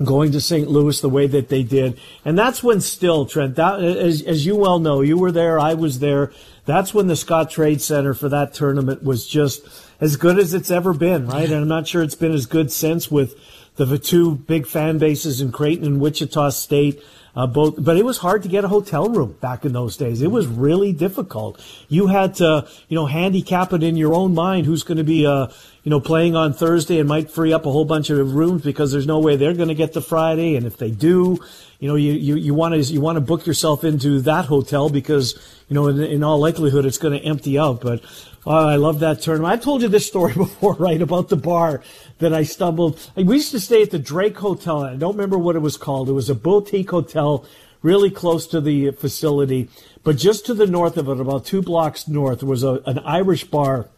going 0.04 0.32
to 0.32 0.42
St. 0.42 0.68
Louis 0.68 1.00
the 1.00 1.10
way 1.10 1.28
that 1.28 1.50
they 1.50 1.64
did. 1.64 2.00
And 2.26 2.38
that's 2.38 2.64
when 2.64 2.82
still, 2.82 3.26
Trent, 3.26 3.56
that, 3.56 3.82
as, 3.82 4.22
as 4.24 4.46
you 4.46 4.56
well 4.56 4.80
know, 4.80 5.02
you 5.02 5.18
were 5.18 5.32
there, 5.32 5.60
I 5.60 5.76
was 5.76 6.00
there. 6.00 6.32
That's 6.66 6.94
when 6.94 7.08
the 7.08 7.14
Scottrade 7.14 7.82
Center 7.82 8.14
for 8.14 8.30
that 8.30 8.54
tournament 8.54 9.04
was 9.04 9.28
just 9.28 9.62
as 10.02 10.18
good 10.18 10.38
as 10.40 10.54
it's 10.54 10.72
ever 10.72 10.94
been, 10.94 11.28
right? 11.28 11.46
And 11.46 11.62
I'm 11.62 11.68
not 11.68 11.88
sure 11.88 12.02
it's 12.02 12.16
been 12.16 12.34
as 12.34 12.48
good 12.48 12.72
since 12.72 13.10
with 13.10 13.36
the 13.76 13.98
two 13.98 14.36
big 14.36 14.68
fan 14.68 14.98
bases 14.98 15.42
in 15.42 15.52
Creighton 15.52 15.86
and 15.86 16.02
Wichita 16.02 16.50
State. 16.50 17.02
Uh, 17.34 17.48
both, 17.48 17.82
but 17.82 17.96
it 17.96 18.04
was 18.04 18.18
hard 18.18 18.44
to 18.44 18.50
get 18.50 18.66
a 18.66 18.68
hotel 18.68 19.08
room 19.08 19.38
back 19.40 19.64
in 19.64 19.72
those 19.72 19.96
days. 19.96 20.22
It 20.22 20.30
was 20.30 20.48
really 20.48 20.92
difficult. 20.92 21.64
You 21.88 22.08
had 22.08 22.36
to, 22.36 22.68
you 22.90 22.96
know, 22.96 23.06
handicap 23.06 23.72
it 23.72 23.84
in 23.84 23.96
your 23.96 24.14
own 24.14 24.36
mind 24.36 24.66
who's 24.66 24.84
going 24.84 24.98
to 24.98 25.06
be, 25.06 25.26
uh, 25.26 25.48
you 25.84 25.90
know, 25.90 26.02
playing 26.02 26.36
on 26.36 26.52
Thursday 26.52 27.00
and 27.00 27.08
might 27.08 27.32
free 27.32 27.54
up 27.54 27.66
a 27.66 27.72
whole 27.72 27.86
bunch 27.86 28.10
of 28.10 28.36
rooms 28.36 28.64
because 28.64 28.92
there's 28.92 29.08
no 29.08 29.20
way 29.20 29.38
they're 29.38 29.54
going 29.54 29.70
to 29.70 29.76
get 29.76 29.94
to 29.94 30.02
Friday. 30.02 30.58
And 30.58 30.66
if 30.66 30.76
they 30.76 30.92
do, 30.92 31.40
you 31.80 31.88
know, 31.88 31.96
you, 31.96 32.12
you, 32.12 32.36
you 32.36 32.54
want 32.54 32.74
to, 32.74 32.82
you 32.82 33.00
want 33.00 33.16
to 33.16 33.22
book 33.22 33.46
yourself 33.46 33.86
into 33.86 34.20
that 34.24 34.44
hotel 34.44 34.90
because, 34.90 35.36
you 35.70 35.74
know, 35.74 35.88
in, 35.88 36.02
in 36.02 36.24
all 36.24 36.38
likelihood, 36.38 36.86
it's 36.86 36.98
going 36.98 37.18
to 37.18 37.26
empty 37.26 37.58
out. 37.58 37.80
But 37.80 38.04
Oh, 38.46 38.68
I 38.68 38.76
love 38.76 39.00
that 39.00 39.22
tournament. 39.22 39.54
I've 39.54 39.64
told 39.64 39.84
you 39.84 39.88
this 39.88 40.08
story 40.08 40.34
before, 40.38 40.74
right, 40.76 41.02
about 41.02 41.30
the 41.30 41.38
bar 41.38 41.82
that 42.20 42.34
I 42.34 42.44
stumbled. 42.44 43.00
We 43.16 43.36
used 43.36 43.52
to 43.52 43.60
stay 43.60 43.82
at 43.82 43.92
the 43.92 44.00
Drake 44.00 44.38
Hotel. 44.38 44.84
I 44.84 44.96
don't 44.96 45.16
remember 45.16 45.38
what 45.38 45.56
it 45.56 45.60
was 45.60 45.78
called. 45.78 46.10
It 46.10 46.14
was 46.14 46.30
a 46.30 46.36
boutique 46.36 46.90
hotel 46.90 47.46
really 47.82 48.10
close 48.10 48.48
to 48.48 48.62
the 48.62 48.92
facility. 48.92 49.70
But 50.04 50.18
just 50.18 50.46
to 50.48 50.54
the 50.54 50.68
north 50.68 50.98
of 50.98 51.10
it, 51.10 51.20
about 51.20 51.46
two 51.46 51.62
blocks 51.62 52.08
north, 52.08 52.42
was 52.44 52.64
a, 52.64 52.82
an 52.86 53.00
Irish 53.00 53.44
bar 53.46 53.90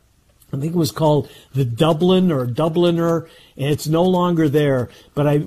I 0.54 0.58
think 0.60 0.76
it 0.76 0.78
was 0.78 0.92
called 0.92 1.30
the 1.54 1.66
Dublin 1.66 2.32
or 2.32 2.46
Dubliner, 2.46 3.28
and 3.58 3.72
it's 3.72 3.88
no 3.88 4.04
longer 4.04 4.48
there. 4.48 4.90
But 5.16 5.28
I, 5.28 5.44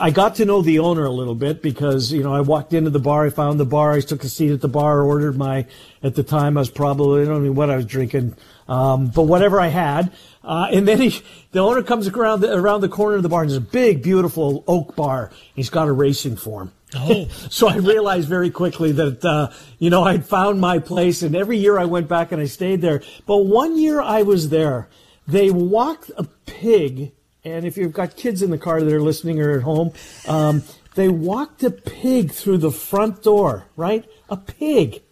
I 0.00 0.10
got 0.10 0.36
to 0.36 0.46
know 0.46 0.62
the 0.62 0.78
owner 0.78 1.04
a 1.04 1.10
little 1.10 1.34
bit 1.34 1.60
because 1.60 2.10
you 2.10 2.22
know 2.22 2.34
I 2.34 2.40
walked 2.40 2.72
into 2.72 2.88
the 2.88 2.98
bar, 2.98 3.26
I 3.26 3.30
found 3.30 3.60
the 3.60 3.66
bar, 3.66 3.92
I 3.92 4.00
took 4.00 4.24
a 4.24 4.28
seat 4.30 4.52
at 4.52 4.62
the 4.62 4.68
bar, 4.68 5.02
ordered 5.02 5.36
my. 5.36 5.66
At 6.02 6.14
the 6.14 6.22
time, 6.22 6.56
I 6.56 6.60
was 6.60 6.70
probably 6.70 7.22
I 7.22 7.24
don't 7.26 7.44
know 7.44 7.52
what 7.52 7.68
I 7.68 7.76
was 7.76 7.84
drinking, 7.84 8.34
um, 8.66 9.08
but 9.08 9.22
whatever 9.22 9.60
I 9.60 9.68
had. 9.68 10.10
Uh, 10.42 10.68
and 10.72 10.86
then 10.86 11.00
he, 11.00 11.20
the 11.50 11.58
owner 11.58 11.82
comes 11.82 12.06
around 12.08 12.40
the, 12.40 12.54
around 12.54 12.80
the 12.80 12.88
corner 12.88 13.16
of 13.16 13.22
the 13.24 13.28
bar, 13.28 13.42
and 13.42 13.50
there's 13.50 13.58
a 13.58 13.60
big, 13.60 14.02
beautiful 14.02 14.64
oak 14.66 14.96
bar. 14.96 15.32
He's 15.54 15.68
got 15.68 15.88
a 15.88 15.92
racing 15.92 16.36
form. 16.36 16.72
Oh. 16.94 17.26
so 17.50 17.68
I 17.68 17.76
realized 17.76 18.28
very 18.28 18.50
quickly 18.50 18.92
that, 18.92 19.24
uh, 19.24 19.50
you 19.78 19.90
know, 19.90 20.04
I'd 20.04 20.24
found 20.24 20.60
my 20.60 20.78
place 20.78 21.22
and 21.22 21.34
every 21.34 21.58
year 21.58 21.78
I 21.78 21.84
went 21.84 22.08
back 22.08 22.32
and 22.32 22.40
I 22.40 22.46
stayed 22.46 22.80
there. 22.80 23.02
But 23.26 23.38
one 23.38 23.78
year 23.78 24.00
I 24.00 24.22
was 24.22 24.50
there, 24.50 24.88
they 25.26 25.50
walked 25.50 26.10
a 26.16 26.24
pig. 26.46 27.12
And 27.44 27.64
if 27.64 27.76
you've 27.76 27.92
got 27.92 28.16
kids 28.16 28.42
in 28.42 28.50
the 28.50 28.58
car 28.58 28.80
that 28.80 28.92
are 28.92 29.02
listening 29.02 29.40
or 29.40 29.56
at 29.56 29.62
home, 29.62 29.92
um, 30.26 30.62
they 30.94 31.08
walked 31.08 31.62
a 31.62 31.70
pig 31.70 32.32
through 32.32 32.58
the 32.58 32.70
front 32.70 33.22
door, 33.22 33.66
right? 33.76 34.04
A 34.28 34.36
pig 34.36 35.02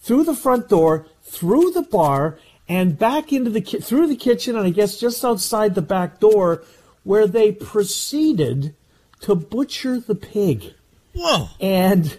through 0.00 0.24
the 0.24 0.34
front 0.34 0.68
door, 0.68 1.06
through 1.22 1.72
the 1.72 1.82
bar, 1.82 2.38
and 2.68 2.98
back 2.98 3.32
into 3.32 3.50
the 3.50 3.60
ki- 3.60 3.80
through 3.80 4.06
the 4.06 4.16
kitchen, 4.16 4.56
and 4.56 4.66
I 4.66 4.70
guess 4.70 4.98
just 4.98 5.24
outside 5.24 5.74
the 5.74 5.82
back 5.82 6.20
door, 6.20 6.62
where 7.02 7.26
they 7.26 7.52
proceeded 7.52 8.74
to 9.20 9.34
butcher 9.34 10.00
the 10.00 10.14
pig. 10.14 10.74
Whoa! 11.16 11.48
And 11.60 12.16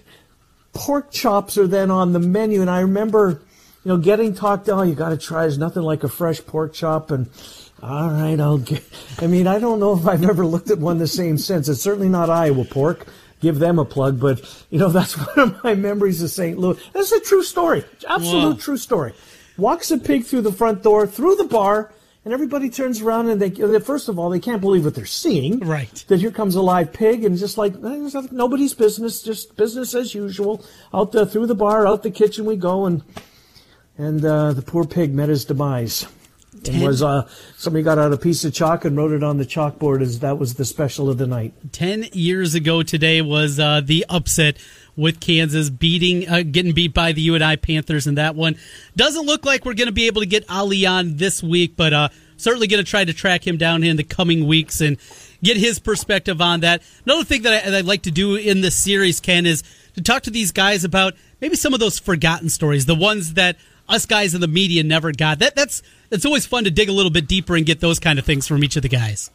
pork 0.74 1.12
chops 1.12 1.58
are 1.58 1.68
then 1.68 1.92
on 1.92 2.14
the 2.14 2.20
menu, 2.20 2.62
and 2.62 2.70
I 2.70 2.82
remember, 2.82 3.42
you 3.84 3.90
know, 3.90 3.98
getting 3.98 4.34
talked. 4.34 4.70
Oh, 4.70 4.82
you 4.82 4.96
got 4.96 5.10
to 5.10 5.18
try. 5.18 5.42
There's 5.42 5.58
nothing 5.58 5.84
like 5.84 6.04
a 6.04 6.10
fresh 6.10 6.44
pork 6.44 6.74
chop, 6.74 7.12
and 7.12 7.30
all 7.82 8.10
right, 8.10 8.40
I'll 8.40 8.58
get. 8.58 8.84
I 9.20 9.28
mean, 9.28 9.46
I 9.46 9.60
don't 9.60 9.80
know 9.80 9.96
if 9.96 10.08
I've 10.08 10.24
ever 10.24 10.46
looked 10.46 10.72
at 10.72 10.80
one 10.80 10.98
the 10.98 11.08
same 11.08 11.38
since. 11.38 11.70
It's 11.70 11.82
certainly 11.82 12.10
not 12.10 12.30
Iowa 12.30 12.66
pork. 12.66 13.08
Give 13.40 13.60
them 13.60 13.78
a 13.78 13.86
plug, 13.86 14.20
but 14.20 14.42
you 14.72 14.80
know 14.80 14.90
that's 14.98 15.14
one 15.14 15.40
of 15.40 15.64
my 15.64 15.76
memories 15.76 16.22
of 16.24 16.32
St. 16.32 16.58
Louis. 16.58 16.82
That's 16.94 17.12
a 17.12 17.20
true 17.20 17.44
story, 17.44 17.84
absolute 18.08 18.54
Whoa. 18.54 18.56
true 18.56 18.78
story. 18.78 19.14
Walks 19.58 19.92
a 19.92 19.98
pig 19.98 20.26
through 20.26 20.42
the 20.42 20.52
front 20.52 20.84
door, 20.84 21.08
through 21.08 21.36
the 21.36 21.44
bar, 21.46 21.92
and 22.28 22.34
everybody 22.34 22.70
turns 22.70 23.02
around 23.02 23.30
and 23.30 23.42
they. 23.42 23.80
First 23.80 24.10
of 24.10 24.20
all, 24.20 24.30
they 24.30 24.42
can't 24.42 24.60
believe 24.60 24.84
what 24.84 24.96
they're 24.96 25.06
seeing. 25.06 25.60
Right. 25.60 26.04
That 26.10 26.20
here 26.20 26.30
comes 26.30 26.56
a 26.56 26.62
live 26.62 26.92
pig, 26.92 27.24
and 27.24 27.38
just 27.38 27.58
like 27.58 27.74
eh, 27.74 28.22
nobody's 28.32 28.74
business, 28.74 29.22
just 29.22 29.56
business 29.56 29.96
as 29.96 30.14
usual. 30.14 30.66
Out 30.94 31.14
the, 31.14 31.26
through 31.26 31.46
the 31.46 31.56
bar, 31.56 31.88
out 31.88 32.04
the 32.04 32.12
kitchen 32.12 32.44
we 32.44 32.58
go, 32.58 32.86
and 32.86 33.02
and 33.98 34.26
uh, 34.26 34.52
the 34.52 34.62
poor 34.62 34.84
pig 34.84 35.16
met 35.16 35.30
his 35.30 35.46
demise. 35.46 36.06
It 36.66 36.84
was 36.86 37.02
uh, 37.02 37.30
somebody 37.56 37.84
got 37.84 37.98
out 37.98 38.12
a 38.12 38.18
piece 38.18 38.44
of 38.44 38.54
chalk 38.54 38.84
and 38.84 38.98
wrote 38.98 39.14
it 39.14 39.24
on 39.24 39.38
the 39.38 39.46
chalkboard 39.46 40.02
as 40.02 40.20
that 40.20 40.38
was 40.38 40.56
the 40.56 40.66
special 40.66 41.10
of 41.10 41.18
the 41.18 41.28
night. 41.28 41.54
10 41.72 42.08
years 42.12 42.56
ago 42.56 42.84
today 42.84 43.22
was 43.22 43.58
uh, 43.58 43.80
the 43.80 44.06
upset 44.10 44.58
with 44.98 45.22
Kansas 45.22 45.70
beating 45.70 46.28
uh, 46.28 46.42
getting 46.42 46.74
beat 46.74 46.94
by 46.94 47.14
the 47.14 47.22
UNI 47.22 47.56
Panthers 47.56 48.08
in 48.08 48.16
that 48.16 48.36
one. 48.36 48.58
Doesn't 48.98 49.26
look 49.26 49.46
like 49.46 49.64
we're 49.64 49.76
going 49.76 49.88
to 49.88 49.94
be 49.94 50.08
able 50.08 50.22
to 50.22 50.28
get 50.28 50.50
Ali 50.50 50.86
on 50.86 51.16
this 51.16 51.42
week, 51.42 51.78
but 51.78 51.94
uh, 51.94 52.10
certainly 52.36 52.68
going 52.68 52.84
to 52.84 52.90
try 52.90 53.06
to 53.06 53.14
track 53.14 53.48
him 53.48 53.58
down 53.58 53.84
in 53.84 53.96
the 53.96 54.04
coming 54.04 54.48
weeks 54.48 54.82
and 54.82 54.98
get 55.44 55.56
his 55.56 55.80
perspective 55.80 56.42
on 56.42 56.62
that. 56.62 56.82
Another 57.06 57.24
thing 57.24 57.44
that, 57.44 57.66
I, 57.66 57.78
I'd 57.78 57.86
like 57.86 58.02
to 58.04 58.12
do 58.12 58.36
in 58.36 58.62
this 58.62 58.76
series, 58.76 59.20
Ken, 59.20 59.46
is 59.46 59.64
to 59.96 60.02
talk 60.02 60.24
to 60.24 60.32
these 60.32 60.52
guys 60.52 60.84
about 60.84 61.14
maybe 61.40 61.56
some 61.56 61.74
of 61.74 61.80
those 61.80 62.00
forgotten 62.00 62.50
stories, 62.50 62.86
the 62.86 62.96
ones 62.96 63.36
that 63.36 63.56
us 63.88 64.06
guys 64.06 64.34
in 64.34 64.42
the 64.42 64.48
media 64.48 64.84
never 64.84 65.12
got. 65.12 65.40
That 65.40 65.56
that's 65.56 65.82
it's 66.12 66.26
always 66.26 66.46
fun 66.46 66.64
to 66.66 66.72
dig 66.72 66.90
a 66.90 66.94
little 66.94 67.12
bit 67.12 67.28
deeper 67.28 67.56
and 67.56 67.66
get 67.66 67.80
those 67.80 68.00
kind 68.00 68.20
of 68.20 68.26
things 68.26 68.48
from 68.48 68.64
each 68.64 68.76
of 68.76 68.82
the 68.82 68.90
guys. 68.90 69.30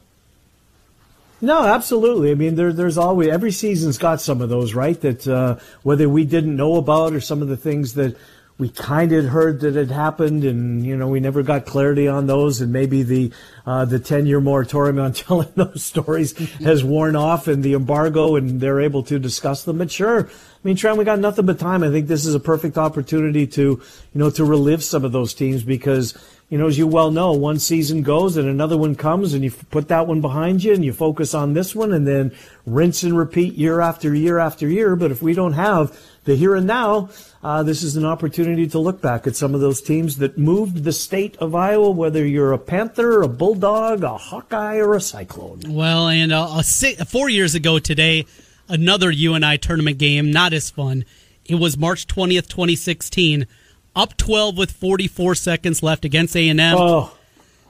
No, 1.42 1.64
absolutely. 1.64 2.30
I 2.30 2.36
mean, 2.36 2.54
there, 2.54 2.72
there's 2.72 2.96
always 2.96 3.28
every 3.28 3.50
season's 3.50 3.98
got 3.98 4.20
some 4.20 4.40
of 4.40 4.48
those, 4.48 4.74
right? 4.74 4.98
That 5.00 5.26
uh, 5.26 5.56
whether 5.82 6.08
we 6.08 6.24
didn't 6.24 6.54
know 6.54 6.76
about 6.76 7.12
or 7.14 7.20
some 7.20 7.42
of 7.42 7.48
the 7.48 7.56
things 7.56 7.94
that 7.94 8.16
we 8.58 8.68
kind 8.68 9.12
of 9.12 9.24
heard 9.24 9.58
that 9.60 9.74
had 9.74 9.90
happened, 9.90 10.44
and 10.44 10.86
you 10.86 10.96
know, 10.96 11.08
we 11.08 11.18
never 11.18 11.42
got 11.42 11.66
clarity 11.66 12.06
on 12.06 12.28
those, 12.28 12.60
and 12.60 12.72
maybe 12.72 13.02
the 13.02 13.32
uh, 13.66 13.84
the 13.84 13.98
ten 13.98 14.24
year 14.24 14.40
moratorium 14.40 15.00
on 15.00 15.12
telling 15.14 15.48
those 15.56 15.82
stories 15.82 16.38
has 16.60 16.84
worn 16.84 17.16
off, 17.16 17.48
and 17.48 17.64
the 17.64 17.74
embargo, 17.74 18.36
and 18.36 18.60
they're 18.60 18.80
able 18.80 19.02
to 19.02 19.18
discuss 19.18 19.64
them. 19.64 19.78
But 19.78 19.90
sure, 19.90 20.28
I 20.28 20.30
mean, 20.62 20.76
Trent, 20.76 20.96
we 20.96 21.04
got 21.04 21.18
nothing 21.18 21.44
but 21.44 21.58
time. 21.58 21.82
I 21.82 21.90
think 21.90 22.06
this 22.06 22.24
is 22.24 22.36
a 22.36 22.40
perfect 22.40 22.78
opportunity 22.78 23.48
to 23.48 23.62
you 23.62 23.80
know 24.14 24.30
to 24.30 24.44
relive 24.44 24.84
some 24.84 25.04
of 25.04 25.10
those 25.10 25.34
teams 25.34 25.64
because 25.64 26.16
you 26.52 26.58
know, 26.58 26.66
as 26.66 26.76
you 26.76 26.86
well 26.86 27.10
know, 27.10 27.32
one 27.32 27.58
season 27.58 28.02
goes 28.02 28.36
and 28.36 28.46
another 28.46 28.76
one 28.76 28.94
comes, 28.94 29.32
and 29.32 29.42
you 29.42 29.50
put 29.50 29.88
that 29.88 30.06
one 30.06 30.20
behind 30.20 30.62
you 30.62 30.74
and 30.74 30.84
you 30.84 30.92
focus 30.92 31.32
on 31.32 31.54
this 31.54 31.74
one, 31.74 31.94
and 31.94 32.06
then 32.06 32.30
rinse 32.66 33.02
and 33.02 33.16
repeat 33.16 33.54
year 33.54 33.80
after 33.80 34.14
year 34.14 34.38
after 34.38 34.68
year. 34.68 34.94
But 34.94 35.10
if 35.10 35.22
we 35.22 35.32
don't 35.32 35.54
have 35.54 35.98
the 36.24 36.36
here 36.36 36.54
and 36.54 36.66
now, 36.66 37.08
uh, 37.42 37.62
this 37.62 37.82
is 37.82 37.96
an 37.96 38.04
opportunity 38.04 38.66
to 38.66 38.78
look 38.78 39.00
back 39.00 39.26
at 39.26 39.34
some 39.34 39.54
of 39.54 39.62
those 39.62 39.80
teams 39.80 40.18
that 40.18 40.36
moved 40.36 40.84
the 40.84 40.92
state 40.92 41.38
of 41.38 41.54
Iowa, 41.54 41.90
whether 41.90 42.22
you're 42.22 42.52
a 42.52 42.58
Panther, 42.58 43.22
a 43.22 43.28
Bulldog, 43.28 44.04
a 44.04 44.18
Hawkeye, 44.18 44.76
or 44.76 44.94
a 44.94 45.00
Cyclone. 45.00 45.60
Well, 45.66 46.08
and 46.08 46.34
uh, 46.34 46.56
a 46.58 46.62
si- 46.62 46.96
four 46.96 47.30
years 47.30 47.54
ago 47.54 47.78
today, 47.78 48.26
another 48.68 49.10
UNI 49.10 49.56
tournament 49.56 49.96
game, 49.96 50.30
not 50.30 50.52
as 50.52 50.68
fun. 50.68 51.06
It 51.46 51.54
was 51.54 51.78
March 51.78 52.06
twentieth, 52.06 52.46
twenty 52.46 52.76
sixteen, 52.76 53.46
up 53.94 54.16
twelve 54.16 54.56
with 54.56 54.70
forty 54.72 55.08
four 55.08 55.34
seconds 55.34 55.82
left 55.82 56.04
against 56.04 56.36
A 56.36 56.48
and 56.48 56.60
M. 56.60 56.76
Oh, 56.78 57.12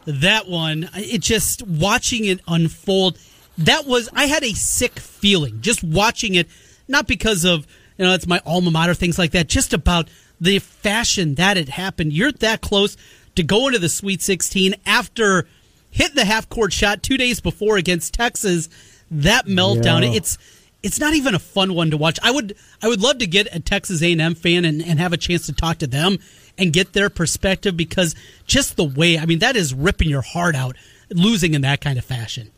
That 0.06 0.48
one, 0.48 0.88
it 0.94 1.20
just 1.20 1.62
watching 1.66 2.24
it 2.24 2.40
unfold. 2.48 3.18
That 3.58 3.86
was 3.86 4.08
I 4.12 4.26
had 4.26 4.42
a 4.44 4.52
sick 4.54 4.98
feeling 4.98 5.60
just 5.60 5.82
watching 5.84 6.34
it, 6.34 6.48
not 6.88 7.06
because 7.06 7.44
of 7.44 7.66
you 7.98 8.04
know 8.04 8.14
it's 8.14 8.26
my 8.26 8.40
alma 8.46 8.70
mater 8.70 8.94
things 8.94 9.18
like 9.18 9.32
that, 9.32 9.48
just 9.48 9.72
about 9.72 10.08
the 10.40 10.58
fashion 10.58 11.34
that 11.36 11.56
it 11.56 11.68
happened. 11.68 12.12
You're 12.12 12.32
that 12.32 12.60
close 12.60 12.96
to 13.36 13.42
go 13.42 13.66
into 13.68 13.78
the 13.78 13.88
Sweet 13.88 14.20
16 14.20 14.74
after 14.84 15.46
hitting 15.90 16.16
the 16.16 16.24
half 16.24 16.48
court 16.48 16.72
shot 16.72 17.02
two 17.02 17.16
days 17.16 17.40
before 17.40 17.76
against 17.76 18.14
Texas. 18.14 18.68
That 19.10 19.46
meltdown, 19.46 20.02
Yeah. 20.02 20.16
it's 20.16 20.38
it's 20.82 20.98
not 20.98 21.14
even 21.14 21.34
a 21.34 21.38
fun 21.38 21.74
one 21.74 21.90
to 21.90 21.96
watch. 21.96 22.18
I 22.22 22.30
would 22.30 22.56
I 22.82 22.88
would 22.88 23.00
love 23.00 23.18
to 23.18 23.26
get 23.26 23.54
a 23.54 23.60
Texas 23.60 24.02
A&M 24.02 24.34
fan 24.34 24.64
and, 24.64 24.82
and 24.82 24.98
have 24.98 25.12
a 25.12 25.16
chance 25.16 25.46
to 25.46 25.52
talk 25.52 25.78
to 25.78 25.86
them 25.86 26.18
and 26.58 26.72
get 26.72 26.92
their 26.92 27.08
perspective 27.10 27.76
because 27.76 28.14
just 28.46 28.76
the 28.76 28.84
way 28.84 29.18
I 29.18 29.26
mean 29.26 29.38
that 29.40 29.56
is 29.56 29.72
ripping 29.74 30.08
your 30.08 30.22
heart 30.22 30.54
out 30.54 30.76
losing 31.10 31.54
in 31.54 31.60
that 31.62 31.80
kind 31.80 31.98
of 31.98 32.04
fashion. 32.04 32.50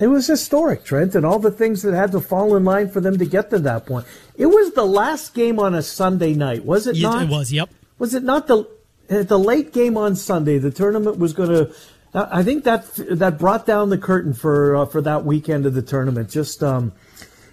It 0.00 0.08
was 0.08 0.26
historic, 0.26 0.84
Trent, 0.84 1.14
and 1.14 1.24
all 1.24 1.38
the 1.38 1.50
things 1.50 1.82
that 1.82 1.94
had 1.94 2.10
to 2.12 2.20
fall 2.20 2.56
in 2.56 2.64
line 2.64 2.88
for 2.88 3.00
them 3.00 3.18
to 3.18 3.26
get 3.26 3.50
to 3.50 3.58
that 3.60 3.86
point. 3.86 4.04
It 4.36 4.46
was 4.46 4.72
the 4.72 4.84
last 4.84 5.32
game 5.32 5.60
on 5.60 5.74
a 5.74 5.82
Sunday 5.82 6.34
night, 6.34 6.64
was 6.64 6.88
it 6.88 6.96
Yeah, 6.96 7.10
not? 7.10 7.22
it 7.24 7.28
was, 7.28 7.52
yep. 7.52 7.70
Was 7.98 8.14
it 8.14 8.24
not 8.24 8.48
the 8.48 8.66
the 9.08 9.38
late 9.38 9.72
game 9.72 9.96
on 9.96 10.16
Sunday? 10.16 10.58
The 10.58 10.70
tournament 10.72 11.18
was 11.18 11.32
going 11.34 11.50
to. 11.50 11.72
I 12.14 12.42
think 12.42 12.64
that 12.64 12.84
that 13.10 13.38
brought 13.38 13.64
down 13.64 13.88
the 13.88 13.98
curtain 13.98 14.34
for 14.34 14.76
uh, 14.76 14.86
for 14.86 15.00
that 15.00 15.24
weekend 15.24 15.64
of 15.64 15.74
the 15.74 15.82
tournament. 15.82 16.30
Just 16.30 16.62
um, 16.62 16.92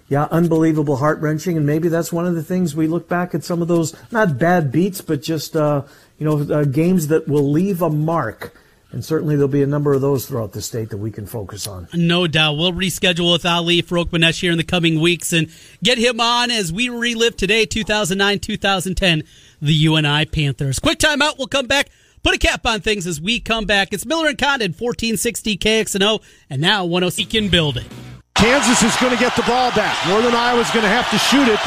yeah, 0.08 0.26
unbelievable, 0.30 0.96
heart 0.96 1.20
wrenching, 1.20 1.56
and 1.56 1.64
maybe 1.64 1.88
that's 1.88 2.12
one 2.12 2.26
of 2.26 2.34
the 2.34 2.42
things 2.42 2.74
we 2.76 2.86
look 2.86 3.08
back 3.08 3.34
at 3.34 3.42
some 3.42 3.62
of 3.62 3.68
those 3.68 3.94
not 4.10 4.38
bad 4.38 4.70
beats, 4.70 5.00
but 5.00 5.22
just 5.22 5.56
uh, 5.56 5.82
you 6.18 6.26
know 6.26 6.54
uh, 6.54 6.64
games 6.64 7.08
that 7.08 7.26
will 7.26 7.50
leave 7.50 7.80
a 7.80 7.90
mark. 7.90 8.54
And 8.92 9.04
certainly 9.04 9.36
there'll 9.36 9.46
be 9.46 9.62
a 9.62 9.68
number 9.68 9.92
of 9.92 10.00
those 10.00 10.26
throughout 10.26 10.50
the 10.50 10.60
state 10.60 10.90
that 10.90 10.96
we 10.96 11.12
can 11.12 11.24
focus 11.24 11.68
on. 11.68 11.86
No 11.94 12.26
doubt. 12.26 12.56
We'll 12.56 12.72
reschedule 12.72 13.32
with 13.32 13.46
Ali 13.46 13.84
Farokhmanesh 13.84 14.40
here 14.40 14.50
in 14.50 14.58
the 14.58 14.64
coming 14.64 15.00
weeks 15.00 15.32
and 15.32 15.48
get 15.80 15.96
him 15.96 16.20
on 16.20 16.50
as 16.50 16.72
we 16.72 16.88
relive 16.88 17.36
today, 17.36 17.66
2009 17.66 18.40
2010, 18.40 19.22
the 19.62 19.72
UNI 19.72 20.26
Panthers. 20.26 20.80
Quick 20.80 20.98
timeout. 20.98 21.38
We'll 21.38 21.46
come 21.46 21.68
back. 21.68 21.88
Put 22.22 22.34
a 22.34 22.38
cap 22.38 22.66
on 22.66 22.80
things 22.80 23.06
as 23.06 23.20
we 23.20 23.40
come 23.40 23.64
back. 23.64 23.92
It's 23.92 24.04
Miller 24.04 24.28
and 24.28 24.36
Condon, 24.38 24.72
1460 24.72 25.56
KXNO, 25.56 26.20
and 26.50 26.60
now 26.60 26.84
106 26.84 27.30
can 27.30 27.48
build 27.48 27.76
it. 27.78 27.86
Kansas 28.34 28.82
is 28.82 28.94
going 29.00 29.12
to 29.12 29.18
get 29.20 29.34
the 29.36 29.42
ball 29.42 29.70
back. 29.72 29.96
Northern 30.08 30.34
Iowa's 30.34 30.70
going 30.70 30.84
to 30.84 30.92
have 30.92 31.08
to 31.10 31.18
shoot 31.18 31.48
it 31.48 31.60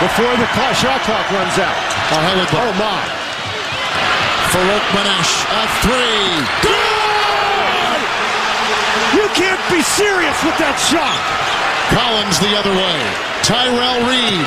before 0.00 0.32
the 0.36 0.44
clock, 0.52 0.76
shot 0.76 1.00
clock 1.08 1.24
runs 1.32 1.56
out. 1.56 1.76
Oh, 2.12 2.20
hell 2.20 2.40
of 2.40 2.48
a- 2.52 2.60
Oh, 2.60 2.72
my. 2.76 3.00
Farokhmanesh, 4.52 5.32
a 5.48 5.62
three. 5.80 6.28
Good! 6.64 8.00
You 9.16 9.24
can't 9.32 9.60
be 9.72 9.80
serious 9.80 10.36
with 10.44 10.56
that 10.60 10.76
shot. 10.76 11.16
Collins 11.92 12.36
the 12.40 12.52
other 12.56 12.72
way. 12.76 12.96
Tyrel 13.44 14.04
Reed. 14.04 14.44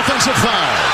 Offensive 0.00 0.36
foul. 0.44 0.89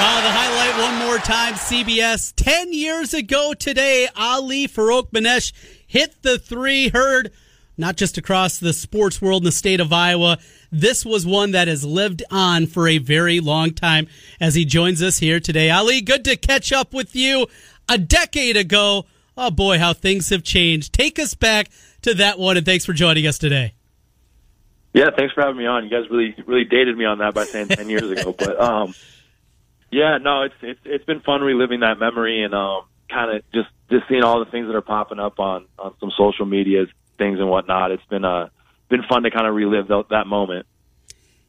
Uh, 0.00 0.20
the 0.20 0.30
highlight 0.30 0.80
one 0.80 1.06
more 1.08 1.18
time, 1.18 1.54
CBS. 1.54 2.32
10 2.36 2.72
years 2.72 3.12
ago 3.14 3.52
today, 3.52 4.06
Ali 4.14 4.68
Farokhmanesh 4.68 5.52
hit 5.88 6.22
the 6.22 6.38
three, 6.38 6.88
heard 6.88 7.32
not 7.76 7.96
just 7.96 8.16
across 8.16 8.58
the 8.58 8.72
sports 8.72 9.20
world 9.20 9.42
in 9.42 9.46
the 9.46 9.50
state 9.52 9.80
of 9.80 9.92
Iowa. 9.92 10.38
This 10.70 11.04
was 11.04 11.26
one 11.26 11.50
that 11.50 11.66
has 11.66 11.84
lived 11.84 12.22
on 12.30 12.68
for 12.68 12.86
a 12.86 12.98
very 12.98 13.40
long 13.40 13.72
time 13.72 14.06
as 14.40 14.54
he 14.54 14.64
joins 14.64 15.02
us 15.02 15.18
here 15.18 15.40
today. 15.40 15.68
Ali, 15.68 16.00
good 16.00 16.24
to 16.26 16.36
catch 16.36 16.70
up 16.70 16.94
with 16.94 17.16
you. 17.16 17.48
A 17.88 17.98
decade 17.98 18.56
ago, 18.56 19.04
oh 19.36 19.50
boy, 19.50 19.80
how 19.80 19.94
things 19.94 20.28
have 20.28 20.44
changed. 20.44 20.92
Take 20.92 21.18
us 21.18 21.34
back 21.34 21.70
to 22.02 22.14
that 22.14 22.38
one, 22.38 22.56
and 22.56 22.64
thanks 22.64 22.84
for 22.84 22.92
joining 22.92 23.26
us 23.26 23.36
today. 23.36 23.74
Yeah, 24.94 25.10
thanks 25.16 25.34
for 25.34 25.40
having 25.40 25.56
me 25.56 25.66
on. 25.66 25.82
You 25.82 25.90
guys 25.90 26.08
really, 26.08 26.36
really 26.46 26.64
dated 26.64 26.96
me 26.96 27.04
on 27.04 27.18
that 27.18 27.34
by 27.34 27.46
saying 27.46 27.68
ten 27.68 27.90
years 27.90 28.08
ago, 28.10 28.32
but 28.32 28.60
um, 28.60 28.94
yeah, 29.90 30.18
no, 30.18 30.42
it's 30.42 30.54
it's 30.62 30.80
it's 30.84 31.04
been 31.04 31.20
fun 31.20 31.40
reliving 31.40 31.80
that 31.80 31.98
memory 31.98 32.42
and 32.42 32.54
um, 32.54 32.82
kind 33.10 33.36
of 33.36 33.42
just 33.52 33.68
just 33.90 34.08
seeing 34.08 34.22
all 34.22 34.44
the 34.44 34.50
things 34.50 34.66
that 34.66 34.76
are 34.76 34.82
popping 34.82 35.18
up 35.18 35.38
on 35.38 35.66
on 35.78 35.94
some 36.00 36.10
social 36.16 36.46
media 36.46 36.86
things 37.16 37.38
and 37.38 37.48
whatnot. 37.48 37.90
It's 37.90 38.04
been 38.06 38.24
uh 38.24 38.48
been 38.88 39.02
fun 39.02 39.22
to 39.22 39.30
kind 39.30 39.46
of 39.46 39.54
relive 39.54 39.88
th- 39.88 40.06
that 40.10 40.26
moment. 40.26 40.66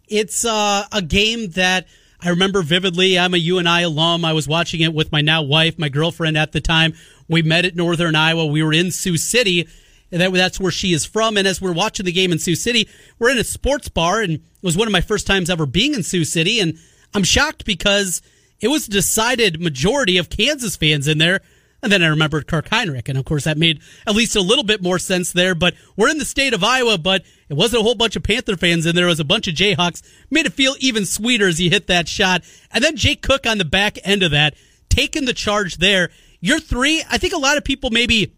It's 0.07 0.43
uh, 0.43 0.85
a 0.91 1.01
game 1.01 1.51
that 1.51 1.87
I 2.21 2.29
remember 2.29 2.61
vividly. 2.63 3.17
I'm 3.17 3.33
a 3.33 3.37
UNI 3.37 3.83
alum. 3.83 4.25
I 4.25 4.33
was 4.33 4.47
watching 4.47 4.81
it 4.81 4.93
with 4.93 5.11
my 5.11 5.21
now 5.21 5.43
wife, 5.43 5.77
my 5.77 5.89
girlfriend 5.89 6.37
at 6.37 6.51
the 6.51 6.59
time. 6.59 6.93
We 7.27 7.43
met 7.43 7.65
at 7.65 7.75
Northern 7.75 8.15
Iowa. 8.15 8.45
We 8.45 8.63
were 8.63 8.73
in 8.73 8.91
Sioux 8.91 9.17
City. 9.17 9.67
That, 10.09 10.33
that's 10.33 10.59
where 10.59 10.71
she 10.71 10.93
is 10.93 11.05
from. 11.05 11.37
And 11.37 11.47
as 11.47 11.61
we're 11.61 11.71
watching 11.71 12.05
the 12.05 12.11
game 12.11 12.31
in 12.31 12.39
Sioux 12.39 12.55
City, 12.55 12.89
we're 13.19 13.29
in 13.29 13.37
a 13.37 13.43
sports 13.43 13.87
bar, 13.87 14.21
and 14.21 14.33
it 14.33 14.41
was 14.63 14.75
one 14.75 14.87
of 14.87 14.91
my 14.91 15.01
first 15.01 15.27
times 15.27 15.49
ever 15.49 15.67
being 15.67 15.93
in 15.93 16.01
Sioux 16.01 16.25
City. 16.25 16.59
And 16.59 16.79
I'm 17.13 17.23
shocked 17.23 17.65
because 17.65 18.21
it 18.59 18.67
was 18.67 18.87
a 18.87 18.91
decided 18.91 19.61
majority 19.61 20.17
of 20.17 20.29
Kansas 20.29 20.75
fans 20.75 21.07
in 21.07 21.17
there. 21.17 21.41
And 21.81 21.91
then 21.91 22.03
I 22.03 22.07
remembered 22.07 22.45
Kirk 22.47 22.69
Hinrich. 22.69 23.07
and 23.07 23.17
of 23.17 23.23
course 23.23 23.45
that 23.45 23.57
made 23.57 23.79
at 24.05 24.15
least 24.15 24.35
a 24.35 24.41
little 24.41 24.65
bit 24.65 24.81
more 24.81 24.99
sense 24.99 25.31
there. 25.31 25.55
But 25.55 25.75
we're 25.95 26.09
in 26.09 26.17
the 26.17 26.25
state 26.25 26.53
of 26.53 26.63
Iowa, 26.63 26.97
but 26.97 27.23
it 27.47 27.53
wasn't 27.53 27.81
a 27.81 27.83
whole 27.83 27.95
bunch 27.95 28.15
of 28.15 28.23
Panther 28.23 28.57
fans 28.57 28.85
in 28.85 28.95
there. 28.95 29.05
It 29.05 29.09
was 29.09 29.19
a 29.19 29.25
bunch 29.25 29.47
of 29.47 29.55
Jayhawks. 29.55 30.03
Made 30.29 30.45
it 30.45 30.53
feel 30.53 30.75
even 30.79 31.05
sweeter 31.05 31.47
as 31.47 31.57
he 31.57 31.69
hit 31.69 31.87
that 31.87 32.09
shot. 32.09 32.43
And 32.71 32.83
then 32.83 32.97
Jake 32.97 33.21
Koch 33.21 33.47
on 33.47 33.59
the 33.59 33.65
back 33.65 33.97
end 34.03 34.23
of 34.23 34.31
that, 34.31 34.55
taking 34.89 35.25
the 35.25 35.33
charge 35.33 35.77
there. 35.77 36.09
Your 36.41 36.59
three, 36.59 37.03
I 37.09 37.17
think 37.17 37.33
a 37.33 37.37
lot 37.37 37.57
of 37.57 37.63
people 37.63 37.91
maybe 37.91 38.33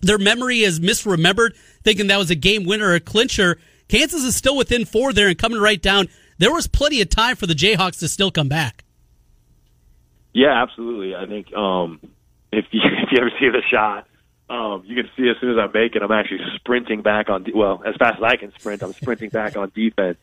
their 0.00 0.18
memory 0.18 0.60
is 0.60 0.80
misremembered, 0.80 1.56
thinking 1.82 2.06
that 2.08 2.18
was 2.18 2.30
a 2.30 2.36
game 2.36 2.64
winner 2.64 2.88
or 2.88 2.94
a 2.94 3.00
clincher. 3.00 3.58
Kansas 3.88 4.22
is 4.22 4.36
still 4.36 4.56
within 4.56 4.84
four 4.84 5.12
there 5.12 5.28
and 5.28 5.38
coming 5.38 5.60
right 5.60 5.80
down. 5.80 6.08
There 6.38 6.52
was 6.52 6.66
plenty 6.66 7.00
of 7.00 7.08
time 7.08 7.36
for 7.36 7.46
the 7.46 7.54
Jayhawks 7.54 7.98
to 8.00 8.08
still 8.08 8.30
come 8.30 8.48
back. 8.48 8.84
Yeah, 10.32 10.62
absolutely. 10.62 11.14
I 11.14 11.26
think 11.26 11.54
um, 11.54 12.00
if 12.52 12.66
you 12.70 12.80
if 13.02 13.08
you 13.12 13.18
ever 13.18 13.30
see 13.38 13.48
the 13.48 13.62
shot, 13.70 14.06
um, 14.50 14.82
you 14.84 14.96
can 14.96 15.10
see 15.16 15.28
as 15.28 15.36
soon 15.40 15.52
as 15.52 15.58
I 15.58 15.66
make 15.72 15.94
it, 15.94 16.02
I'm 16.02 16.12
actually 16.12 16.40
sprinting 16.56 17.02
back 17.02 17.28
on. 17.28 17.44
De- 17.44 17.56
well, 17.56 17.82
as 17.86 17.94
fast 17.96 18.18
as 18.18 18.22
I 18.22 18.36
can 18.36 18.52
sprint, 18.58 18.82
I'm 18.82 18.92
sprinting 18.92 19.30
back 19.30 19.56
on 19.56 19.70
defense. 19.74 20.18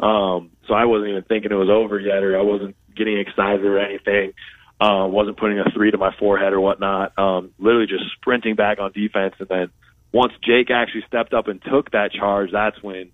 Um, 0.00 0.50
so 0.66 0.74
I 0.74 0.84
wasn't 0.84 1.10
even 1.10 1.22
thinking 1.22 1.52
it 1.52 1.54
was 1.54 1.70
over 1.70 1.98
yet, 1.98 2.22
or 2.24 2.36
I 2.36 2.42
wasn't 2.42 2.76
getting 2.96 3.18
excited 3.18 3.64
or 3.64 3.78
anything. 3.78 4.32
Uh, 4.80 5.06
wasn't 5.06 5.36
putting 5.36 5.60
a 5.60 5.70
three 5.72 5.92
to 5.92 5.98
my 5.98 6.12
forehead 6.18 6.52
or 6.52 6.60
whatnot. 6.60 7.16
Um, 7.16 7.52
literally 7.58 7.86
just 7.86 8.02
sprinting 8.16 8.56
back 8.56 8.80
on 8.80 8.90
defense, 8.90 9.34
and 9.38 9.48
then 9.48 9.70
once 10.10 10.32
Jake 10.44 10.70
actually 10.70 11.04
stepped 11.06 11.32
up 11.32 11.46
and 11.46 11.62
took 11.62 11.92
that 11.92 12.10
charge, 12.12 12.50
that's 12.50 12.82
when 12.82 13.12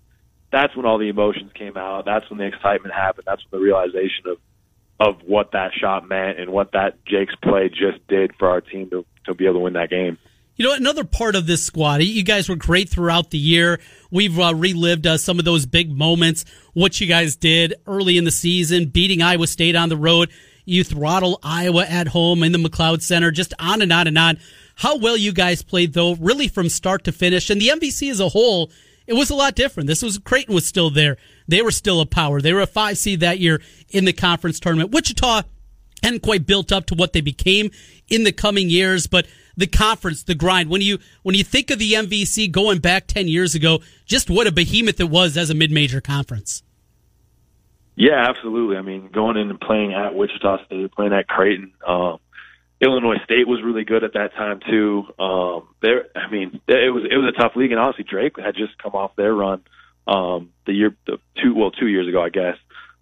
that's 0.51 0.75
when 0.75 0.85
all 0.85 0.97
the 0.97 1.09
emotions 1.09 1.51
came 1.53 1.77
out. 1.77 2.05
That's 2.05 2.29
when 2.29 2.39
the 2.39 2.45
excitement 2.45 2.93
happened. 2.93 3.25
That's 3.27 3.41
when 3.49 3.59
the 3.59 3.65
realization 3.65 4.25
of 4.27 4.37
of 5.01 5.21
what 5.25 5.53
that 5.53 5.71
shot 5.79 6.09
meant 6.09 6.39
and 6.39 6.51
what 6.51 6.73
that 6.73 7.05
Jake's 7.05 7.35
play 7.41 7.69
just 7.69 8.05
did 8.09 8.35
for 8.37 8.49
our 8.49 8.61
team 8.61 8.89
to 8.89 9.05
to 9.25 9.33
be 9.33 9.45
able 9.45 9.55
to 9.55 9.59
win 9.61 9.73
that 9.73 9.89
game. 9.89 10.17
You 10.55 10.65
know, 10.65 10.73
another 10.73 11.05
part 11.05 11.35
of 11.35 11.47
this 11.47 11.63
squad, 11.63 12.01
you 12.03 12.21
guys 12.21 12.49
were 12.49 12.57
great 12.57 12.89
throughout 12.89 13.29
the 13.29 13.37
year. 13.37 13.79
We've 14.11 14.37
uh, 14.37 14.53
relived 14.53 15.07
uh, 15.07 15.17
some 15.17 15.39
of 15.39 15.45
those 15.45 15.65
big 15.65 15.89
moments, 15.89 16.43
what 16.73 16.99
you 16.99 17.07
guys 17.07 17.37
did 17.37 17.75
early 17.87 18.17
in 18.17 18.25
the 18.25 18.31
season, 18.31 18.87
beating 18.87 19.21
Iowa 19.21 19.47
State 19.47 19.77
on 19.77 19.87
the 19.87 19.95
road. 19.95 20.29
You 20.65 20.83
throttle 20.83 21.39
Iowa 21.43 21.85
at 21.85 22.09
home 22.09 22.43
in 22.43 22.51
the 22.51 22.57
McLeod 22.57 23.01
Center, 23.01 23.31
just 23.31 23.53
on 23.57 23.81
and 23.81 23.93
on 23.93 24.05
and 24.05 24.17
on. 24.17 24.37
How 24.75 24.97
well 24.97 25.15
you 25.15 25.31
guys 25.31 25.61
played, 25.61 25.93
though, 25.93 26.15
really 26.15 26.49
from 26.49 26.67
start 26.67 27.05
to 27.05 27.13
finish. 27.13 27.49
And 27.49 27.61
the 27.61 27.69
MVC 27.69 28.11
as 28.11 28.19
a 28.19 28.27
whole, 28.27 28.69
it 29.09 29.15
was 29.15 29.31
a 29.31 29.35
lot 29.35 29.55
different. 29.55 29.87
This 29.87 30.03
was 30.03 30.19
Creighton 30.19 30.53
was 30.53 30.67
still 30.67 30.91
there. 30.91 31.17
They 31.47 31.63
were 31.63 31.71
still 31.71 31.99
a 31.99 32.05
power. 32.05 32.41
They 32.41 32.53
were 32.53 32.61
a 32.61 32.67
five 32.67 32.95
seed 32.95 33.21
that 33.21 33.39
year 33.39 33.59
in 33.89 34.05
the 34.05 34.13
conference 34.13 34.59
tournament. 34.59 34.91
Wichita 34.91 35.41
hadn't 36.03 36.21
quite 36.21 36.45
built 36.45 36.71
up 36.71 36.85
to 36.85 36.95
what 36.95 37.13
they 37.13 37.21
became 37.21 37.71
in 38.07 38.23
the 38.23 38.31
coming 38.31 38.69
years, 38.69 39.07
but 39.07 39.25
the 39.57 39.65
conference, 39.65 40.21
the 40.21 40.35
grind. 40.35 40.69
When 40.69 40.81
you 40.81 40.99
when 41.23 41.33
you 41.33 41.43
think 41.43 41.71
of 41.71 41.79
the 41.79 41.93
MVC 41.93 42.51
going 42.51 42.79
back 42.79 43.07
ten 43.07 43.27
years 43.27 43.55
ago, 43.55 43.79
just 44.05 44.29
what 44.29 44.45
a 44.45 44.51
behemoth 44.51 44.99
it 44.99 45.09
was 45.09 45.37
as 45.37 45.49
a 45.49 45.55
mid 45.55 45.71
major 45.71 46.01
conference. 46.01 46.61
Yeah, 47.95 48.27
absolutely. 48.29 48.77
I 48.77 48.83
mean, 48.83 49.09
going 49.11 49.37
in 49.37 49.49
and 49.49 49.59
playing 49.59 49.95
at 49.95 50.13
Wichita 50.13 50.65
State, 50.65 50.91
playing 50.91 51.13
at 51.13 51.27
Creighton, 51.27 51.73
um, 51.85 52.19
Illinois 52.81 53.17
State 53.25 53.47
was 53.47 53.61
really 53.61 53.83
good 53.83 54.03
at 54.03 54.13
that 54.13 54.33
time 54.33 54.59
too. 54.69 55.03
Um, 55.19 55.67
there, 55.81 56.05
I 56.15 56.29
mean, 56.29 56.61
it 56.67 56.93
was 56.93 57.03
it 57.09 57.17
was 57.17 57.33
a 57.35 57.39
tough 57.39 57.55
league, 57.55 57.71
and 57.71 57.79
honestly, 57.79 58.05
Drake 58.05 58.39
had 58.39 58.55
just 58.55 58.77
come 58.77 58.93
off 58.93 59.15
their 59.15 59.33
run 59.33 59.61
um, 60.07 60.51
the 60.65 60.73
year, 60.73 60.95
the 61.05 61.17
two 61.41 61.53
well, 61.53 61.71
two 61.71 61.87
years 61.87 62.07
ago, 62.07 62.21
I 62.21 62.29
guess, 62.29 62.57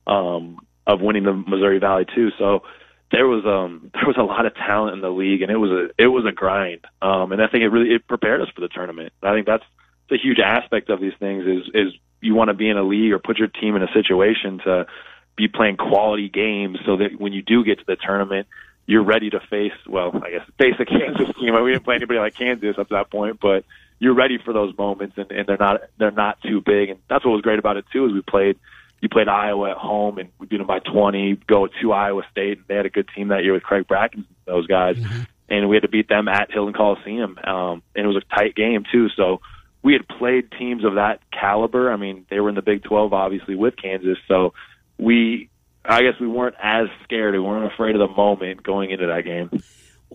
um, 0.08 0.60
of 0.86 1.02
winning 1.02 1.24
the 1.24 1.34
Missouri 1.34 1.80
Valley 1.80 2.06
too. 2.14 2.30
So 2.40 2.64
there 3.12 3.28
was 3.28 3.46
um 3.46 3.92
there 3.94 4.06
was 4.06 4.18
a 4.18 4.24
lot 4.24 4.46
of 4.46 4.56
talent 4.56 4.96
in 4.96 5.02
the 5.02 5.10
league, 5.10 5.42
and 5.42 5.52
it 5.52 5.58
was 5.58 5.72
a 5.72 6.04
it 6.04 6.08
was 6.08 6.26
a 6.26 6.32
grind. 6.32 6.86
Um, 7.02 7.32
and 7.32 7.42
I 7.42 7.48
think 7.48 7.64
it 7.64 7.70
really 7.70 7.94
it 7.94 8.08
prepared 8.08 8.42
us 8.42 8.50
for 8.54 8.62
the 8.62 8.70
tournament. 8.70 9.14
I 9.22 9.34
think 9.34 9.46
that's 9.46 9.64
the 10.10 10.18
huge 10.18 10.40
aspect 10.40 10.90
of 10.90 11.00
these 11.00 11.14
things 11.20 11.46
is 11.46 11.70
is 11.74 11.94
you 12.20 12.34
want 12.34 12.50
to 12.50 12.56
be 12.56 12.70
in 12.70 12.78
a 12.78 12.84
league 12.84 13.12
or 13.12 13.20
put 13.20 13.38
your 13.38 13.48
team 13.48 13.76
in 13.76 13.84
a 13.84 13.92
situation 13.94 14.60
to 14.66 14.88
be 15.36 15.48
playing 15.48 15.78
quality 15.78 16.30
games 16.30 16.80
so 16.86 16.98
that 16.98 17.20
when 17.20 17.32
you 17.32 17.44
do 17.44 17.64
get 17.64 17.78
to 17.78 17.86
the 17.86 17.96
tournament 17.96 18.48
you're 18.88 19.04
ready 19.04 19.30
to 19.30 19.40
face, 19.42 19.74
well, 19.86 20.12
I 20.24 20.32
guess 20.32 20.48
face 20.58 20.76
a 20.80 20.86
Kansas 20.86 21.36
team. 21.36 21.54
We 21.62 21.74
didn't 21.74 21.84
play 21.84 21.96
anybody 21.96 22.20
like 22.20 22.36
Kansas 22.36 22.78
up 22.80 22.88
to 22.88 22.96
that 22.96 23.12
point, 23.12 23.40
but 23.40 23.66
you're 24.00 24.16
ready 24.16 24.38
for 24.44 24.54
those 24.54 24.76
moments, 24.78 25.18
and, 25.18 25.30
and 25.30 25.46
they're 25.46 25.58
not 25.58 25.82
they're 26.00 26.12
not 26.12 26.42
too 26.42 26.62
big. 26.62 26.90
And 26.90 27.00
that's 27.10 27.26
what 27.26 27.32
was 27.32 27.42
great 27.42 27.60
about 27.60 27.78
it 27.78 27.86
too. 27.92 28.06
Is 28.06 28.14
we 28.14 28.22
played 28.22 28.58
you 29.02 29.10
played 29.10 29.28
Iowa 29.28 29.72
at 29.72 29.78
home, 29.78 30.18
and 30.18 30.30
we 30.40 30.48
beat 30.48 30.58
them 30.58 30.68
by 30.68 30.80
20. 30.80 31.38
Go 31.48 31.68
to 31.82 31.94
Iowa 31.94 32.24
State, 32.32 32.60
and 32.60 32.68
they 32.68 32.76
had 32.76 32.86
a 32.86 32.90
good 32.90 33.10
team 33.14 33.28
that 33.28 33.44
year 33.44 33.54
with 33.54 33.64
Craig 33.64 33.88
Brackins, 33.88 34.26
those 34.46 34.66
guys, 34.68 34.96
mm-hmm. 34.96 35.24
and 35.50 35.70
we 35.70 35.76
had 35.76 35.84
to 35.84 35.90
beat 35.90 36.08
them 36.08 36.28
at 36.28 36.50
Hilton 36.52 36.74
Coliseum, 36.74 37.38
um, 37.44 37.84
and 37.96 38.06
it 38.06 38.08
was 38.08 38.24
a 38.24 38.36
tight 38.36 38.56
game 38.56 38.86
too. 38.92 39.10
So 39.10 39.42
we 39.84 39.94
had 39.94 40.08
played 40.08 40.52
teams 40.58 40.86
of 40.86 40.96
that 40.96 41.20
caliber. 41.32 41.92
I 41.92 41.98
mean, 41.98 42.26
they 42.30 42.40
were 42.40 42.50
in 42.50 42.56
the 42.56 42.62
Big 42.62 42.84
12, 42.84 43.14
obviously, 43.14 43.56
with 43.56 43.76
Kansas, 43.76 44.18
so 44.28 44.54
we 44.98 45.50
I 45.88 46.02
guess 46.02 46.20
we 46.20 46.28
weren't 46.28 46.56
as 46.62 46.88
scared. 47.04 47.34
We 47.34 47.40
weren't 47.40 47.72
afraid 47.72 47.96
of 47.96 48.00
the 48.00 48.14
moment 48.16 48.62
going 48.64 48.92
into 48.92 49.08
that 49.08 49.24
game. 49.24 49.50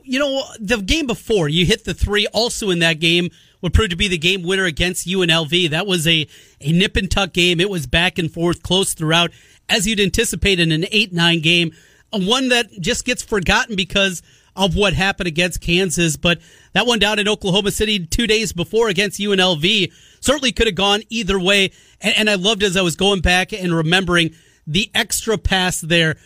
You 0.05 0.19
know, 0.19 0.45
the 0.59 0.79
game 0.79 1.07
before 1.07 1.49
you 1.49 1.65
hit 1.65 1.85
the 1.85 1.95
three, 1.95 2.27
also 2.29 2.71
in 2.71 2.81
that 2.81 3.01
game 3.01 3.31
would 3.61 3.73
prove 3.73 3.91
to 3.91 3.97
be 3.97 4.09
the 4.09 4.19
game 4.19 4.43
winner 4.43 4.65
against 4.65 5.07
UNLV. 5.07 5.71
That 5.71 5.87
was 5.87 6.07
a, 6.07 6.27
a 6.61 6.73
nip 6.73 6.97
and 6.97 7.11
tuck 7.11 7.33
game. 7.33 7.61
It 7.61 7.71
was 7.71 7.87
back 7.87 8.19
and 8.19 8.31
forth, 8.31 8.63
close 8.63 8.95
throughout, 8.95 9.31
as 9.69 9.87
you'd 9.87 10.01
anticipate 10.01 10.61
in 10.61 10.73
an 10.73 10.87
8 10.91 11.13
9 11.13 11.41
game. 11.41 11.73
One 12.11 12.49
that 12.51 12.71
just 12.81 13.05
gets 13.05 13.23
forgotten 13.23 13.77
because 13.77 14.23
of 14.55 14.77
what 14.77 14.93
happened 14.93 15.29
against 15.29 15.61
Kansas. 15.61 16.17
But 16.17 16.41
that 16.73 16.87
one 16.87 16.99
down 16.99 17.19
in 17.19 17.29
Oklahoma 17.29 17.71
City 17.71 18.07
two 18.07 18.27
days 18.27 18.53
before 18.53 18.89
against 18.89 19.21
UNLV 19.21 19.93
certainly 20.21 20.53
could 20.53 20.67
have 20.67 20.77
gone 20.77 21.03
either 21.09 21.39
way. 21.39 21.73
And, 22.01 22.15
and 22.19 22.31
I 22.31 22.35
loved 22.35 22.63
as 22.63 22.77
I 22.77 22.83
was 22.83 22.97
going 22.97 23.21
back 23.21 23.53
and 23.53 23.75
remembering 23.75 24.35
the 24.67 24.91
extra 24.95 25.39
pass 25.39 25.81
there. 25.81 26.17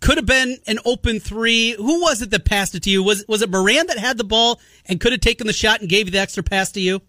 Could 0.00 0.18
have 0.18 0.26
been 0.26 0.58
an 0.66 0.78
open 0.84 1.18
three. 1.18 1.72
Who 1.72 2.02
was 2.02 2.20
it 2.20 2.30
that 2.30 2.44
passed 2.44 2.74
it 2.74 2.82
to 2.82 2.90
you? 2.90 3.02
Was 3.02 3.24
was 3.26 3.40
it 3.42 3.50
Moran 3.50 3.86
that 3.86 3.98
had 3.98 4.18
the 4.18 4.24
ball 4.24 4.60
and 4.86 5.00
could 5.00 5.12
have 5.12 5.20
taken 5.20 5.46
the 5.46 5.52
shot 5.52 5.80
and 5.80 5.88
gave 5.88 6.06
you 6.06 6.12
the 6.12 6.18
extra 6.18 6.42
pass 6.42 6.72
to 6.72 6.80
you? 6.80 7.00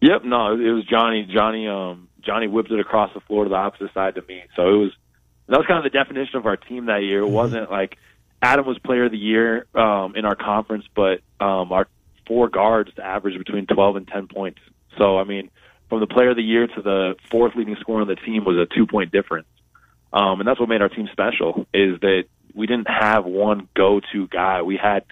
Yep, 0.00 0.24
no, 0.24 0.52
it 0.52 0.70
was 0.70 0.84
Johnny. 0.84 1.28
Johnny, 1.32 1.66
um, 1.66 2.08
Johnny 2.20 2.46
whipped 2.46 2.70
it 2.70 2.78
across 2.78 3.12
the 3.14 3.20
floor 3.20 3.44
to 3.44 3.50
the 3.50 3.56
opposite 3.56 3.92
side 3.94 4.14
to 4.14 4.22
me. 4.22 4.42
So 4.54 4.68
it 4.68 4.76
was 4.76 4.92
that 5.48 5.56
was 5.56 5.66
kind 5.66 5.84
of 5.84 5.90
the 5.90 5.98
definition 5.98 6.36
of 6.36 6.46
our 6.46 6.56
team 6.56 6.86
that 6.86 7.02
year. 7.02 7.20
It 7.20 7.24
mm-hmm. 7.24 7.34
wasn't 7.34 7.70
like 7.70 7.96
Adam 8.42 8.66
was 8.66 8.78
player 8.78 9.06
of 9.06 9.12
the 9.12 9.18
year 9.18 9.66
um, 9.74 10.14
in 10.14 10.24
our 10.24 10.36
conference, 10.36 10.84
but 10.94 11.20
um, 11.40 11.72
our 11.72 11.88
four 12.26 12.48
guards 12.48 12.90
averaged 13.02 13.38
between 13.38 13.66
12 13.66 13.96
and 13.96 14.06
10 14.06 14.28
points. 14.28 14.60
So 14.98 15.18
I 15.18 15.24
mean, 15.24 15.50
from 15.88 16.00
the 16.00 16.06
player 16.06 16.30
of 16.30 16.36
the 16.36 16.42
year 16.42 16.66
to 16.66 16.82
the 16.82 17.14
fourth 17.30 17.56
leading 17.56 17.76
scorer 17.80 18.02
on 18.02 18.08
the 18.08 18.16
team 18.16 18.44
was 18.44 18.56
a 18.56 18.66
two 18.72 18.86
point 18.86 19.10
difference. 19.10 19.48
Um, 20.12 20.40
and 20.40 20.48
that's 20.48 20.58
what 20.58 20.68
made 20.68 20.82
our 20.82 20.88
team 20.88 21.08
special 21.12 21.66
is 21.74 22.00
that 22.00 22.24
we 22.54 22.66
didn't 22.66 22.88
have 22.88 23.24
one 23.24 23.68
go-to 23.74 24.26
guy. 24.28 24.62
We 24.62 24.76
had 24.76 25.04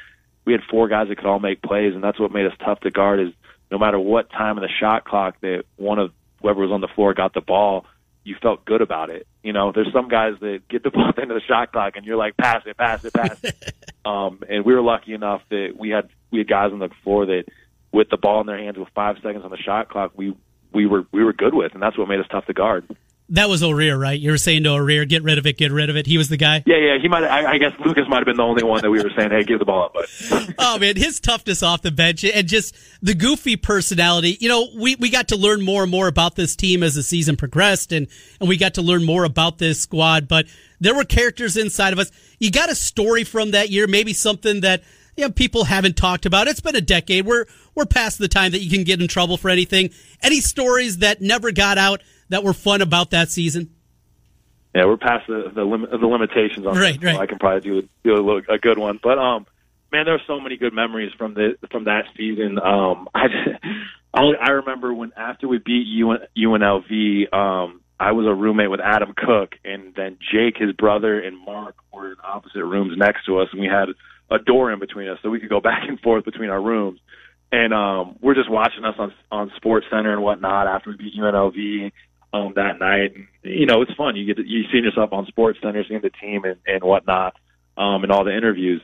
we 0.45 0.53
had 0.53 0.63
four 0.71 0.89
guys 0.89 1.09
that 1.09 1.17
could 1.17 1.27
all 1.27 1.41
make 1.41 1.61
plays, 1.61 1.95
and 1.95 2.03
that's 2.03 2.19
what 2.19 2.33
made 2.33 2.47
us 2.47 2.53
tough 2.65 2.81
to 2.81 2.91
guard. 2.91 3.21
Is 3.21 3.33
no 3.71 3.79
matter 3.79 3.99
what 3.99 4.31
time 4.31 4.57
of 4.57 4.63
the 4.63 4.69
shot 4.69 5.05
clock 5.05 5.41
that 5.41 5.65
one 5.77 5.99
of 5.99 6.13
whoever 6.41 6.61
was 6.61 6.71
on 6.71 6.81
the 6.81 6.89
floor 6.89 7.15
got 7.15 7.35
the 7.35 7.41
ball, 7.41 7.85
you 8.25 8.37
felt 8.41 8.65
good 8.65 8.81
about 8.81 9.11
it. 9.11 9.27
You 9.43 9.53
know, 9.53 9.73
there's 9.73 9.93
some 9.93 10.09
guys 10.09 10.35
that 10.41 10.63
get 10.69 10.83
the 10.83 10.91
ball 10.93 11.07
into 11.07 11.17
the 11.17 11.23
end 11.23 11.31
of 11.31 11.37
the 11.37 11.47
shot 11.47 11.73
clock, 11.73 11.97
and 11.97 12.07
you're 12.07 12.17
like, 12.17 12.37
pass 12.37 12.63
it, 12.67 12.77
pass 12.77 13.05
it, 13.05 13.13
pass 13.13 13.43
it. 13.43 13.75
um, 14.05 14.41
and 14.49 14.65
we 14.65 14.75
were 14.75 14.83
lucky 14.83 15.13
enough 15.15 15.43
that 15.51 15.75
we 15.79 15.91
had 15.91 16.09
we 16.31 16.39
had 16.39 16.49
guys 16.49 16.73
on 16.73 16.79
the 16.79 16.91
floor 17.05 17.27
that 17.27 17.45
with 17.93 18.09
the 18.11 18.17
ball 18.17 18.41
in 18.41 18.47
their 18.47 18.59
hands 18.59 18.79
with 18.79 18.89
five 18.95 19.17
seconds 19.23 19.45
on 19.45 19.51
the 19.51 19.57
shot 19.57 19.89
clock, 19.89 20.13
we 20.17 20.35
we 20.73 20.87
were 20.87 21.07
we 21.13 21.25
were 21.25 21.33
good 21.33 21.55
with, 21.55 21.73
and 21.75 21.83
that's 21.83 21.97
what 21.99 22.09
made 22.09 22.21
us 22.21 22.27
tough 22.31 22.47
to 22.47 22.53
guard. 22.53 22.85
That 23.31 23.49
was 23.49 23.61
O'Rear, 23.61 23.99
right? 23.99 24.19
You 24.19 24.31
were 24.31 24.39
saying 24.39 24.63
to 24.65 24.71
O'Rear, 24.71 25.05
get 25.05 25.25
rid 25.25 25.37
of 25.37 25.47
it, 25.47 25.57
get 25.57 25.73
rid 25.73 25.91
of 25.91 25.97
it. 25.97 26.07
He 26.07 26.17
was 26.17 26.29
the 26.29 26.37
guy. 26.37 26.63
Yeah, 26.65 26.77
yeah. 26.77 26.99
He 26.99 27.09
might. 27.09 27.25
I, 27.25 27.53
I 27.53 27.59
guess 27.59 27.73
Lucas 27.85 28.05
might 28.09 28.19
have 28.19 28.27
been 28.27 28.37
the 28.37 28.45
only 28.45 28.63
one 28.63 28.83
that 28.83 28.91
we 28.91 29.03
were 29.03 29.11
saying, 29.17 29.33
"Hey, 29.33 29.43
give 29.43 29.59
the 29.59 29.65
ball 29.65 29.87
up." 29.87 29.95
But 29.95 30.55
oh 30.59 30.79
man, 30.79 30.95
his 30.95 31.19
toughness 31.19 31.61
off 31.61 31.83
the 31.83 31.91
bench 31.91 32.25
and 32.25 32.47
just 32.47 32.77
the 33.03 33.15
goofy 33.15 33.57
personality. 33.57 34.37
You 34.41 34.49
know, 34.49 34.69
we 34.77 34.95
we 34.97 35.11
got 35.11 35.29
to 35.29 35.37
learn 35.37 35.63
more 35.63 35.83
and 35.83 35.91
more 35.91 36.07
about 36.07 36.37
this 36.37 36.55
team 36.55 36.85
as 36.85 36.95
the 36.95 37.03
season 37.03 37.37
progressed, 37.37 37.91
and 37.91 38.07
and 38.39 38.49
we 38.49 38.57
got 38.57 38.75
to 38.75 38.83
learn 38.83 39.05
more 39.05 39.25
about 39.25 39.59
this 39.59 39.81
squad. 39.81 40.29
But 40.29 40.47
there 40.79 40.95
were 40.95 41.05
characters 41.05 41.57
inside 41.57 41.93
of 41.93 41.99
us. 41.99 42.13
You 42.39 42.53
got 42.53 42.71
a 42.71 42.77
story 42.77 43.25
from 43.25 43.51
that 43.51 43.71
year, 43.71 43.89
maybe 43.89 44.13
something 44.13 44.61
that 44.61 44.85
you 45.17 45.25
know, 45.25 45.31
people 45.31 45.65
haven't 45.65 45.97
talked 45.97 46.27
about. 46.27 46.47
It's 46.47 46.61
been 46.61 46.77
a 46.77 46.81
decade. 46.81 47.27
We're 47.27 47.47
we're 47.75 47.87
past 47.87 48.19
the 48.19 48.29
time 48.29 48.53
that 48.53 48.61
you 48.61 48.71
can 48.71 48.85
get 48.85 49.01
in 49.01 49.09
trouble 49.09 49.37
for 49.37 49.51
anything. 49.51 49.91
Any 50.23 50.41
stories 50.41 50.99
that 50.99 51.21
never 51.21 51.51
got 51.51 51.77
out 51.77 52.03
that 52.29 52.45
were 52.45 52.53
fun 52.53 52.83
about 52.83 53.11
that 53.11 53.31
season? 53.31 53.71
Yeah, 54.75 54.85
we're 54.85 54.99
past 54.99 55.27
the 55.27 55.51
the, 55.55 55.65
lim- 55.65 55.89
the 55.91 56.07
limitations 56.07 56.67
on 56.67 56.77
right, 56.77 57.01
that, 57.01 57.07
right. 57.07 57.17
So 57.17 57.23
I 57.23 57.27
can 57.27 57.39
probably 57.39 57.61
do 57.61 57.89
do 58.05 58.13
a, 58.13 58.23
little, 58.23 58.43
a 58.49 58.59
good 58.59 58.79
one, 58.79 59.01
but 59.03 59.19
um, 59.19 59.47
man, 59.93 60.05
there 60.05 60.15
are 60.15 60.23
so 60.27 60.41
many 60.41 60.57
good 60.57 60.75
memories 60.75 61.13
from 61.17 61.35
the 61.35 61.57
from 61.71 61.85
that 61.85 62.05
season. 62.17 62.59
Um, 62.59 63.09
I 63.15 63.29
just, 63.29 63.65
I 64.15 64.51
remember 64.51 64.93
when 64.93 65.13
after 65.17 65.49
we 65.49 65.59
beat 65.59 65.87
UN, 65.87 66.19
UNLV, 66.37 67.33
um, 67.33 67.81
I 67.99 68.13
was 68.13 68.27
a 68.27 68.35
roommate 68.35 68.71
with 68.71 68.81
Adam 68.81 69.15
Koch, 69.15 69.55
and 69.65 69.95
then 69.95 70.19
Jake, 70.33 70.57
his 70.59 70.73
brother, 70.73 71.21
and 71.21 71.39
Marc 71.39 71.77
were 71.93 72.13
in 72.13 72.17
opposite 72.23 72.65
rooms 72.65 72.97
next 72.97 73.25
to 73.27 73.39
us, 73.39 73.49
and 73.53 73.61
we 73.61 73.67
had 73.67 73.89
a 74.31 74.39
door 74.39 74.73
in 74.73 74.79
between 74.79 75.09
us, 75.09 75.19
so 75.23 75.31
we 75.31 75.41
could 75.41 75.49
go 75.49 75.61
back 75.71 75.89
and 75.89 76.01
forth 76.01 76.25
between 76.25 76.51
our 76.51 76.61
rooms. 76.61 77.01
And 77.53 77.73
um, 77.73 78.17
we're 78.21 78.35
just 78.35 78.51
watching 78.51 78.85
us 78.85 78.97
on 78.99 79.15
on 79.31 79.53
Sports 79.57 79.87
Center 79.91 80.13
and 80.13 80.23
whatnot 80.23 80.67
after 80.67 80.91
we 80.91 80.97
beat 80.97 81.15
UNLV 81.17 81.93
that 82.55 82.79
night. 82.79 83.15
And, 83.15 83.27
you 83.43 83.67
know, 83.67 83.83
it's 83.83 83.93
fun. 83.95 84.17
You 84.17 84.27
get 84.27 84.37
to, 84.37 84.47
you 84.47 84.65
see 84.73 84.79
yourself 84.79 85.13
on 85.13 85.27
Sports 85.27 85.59
Center, 85.63 85.85
seeing 85.89 86.01
the 86.01 86.11
team 86.11 86.45
and, 86.45 86.57
and 86.67 86.83
whatnot, 86.83 87.35
um, 87.77 88.03
and 88.03 88.13
all 88.13 88.25
the 88.25 88.37
interviews. 88.37 88.83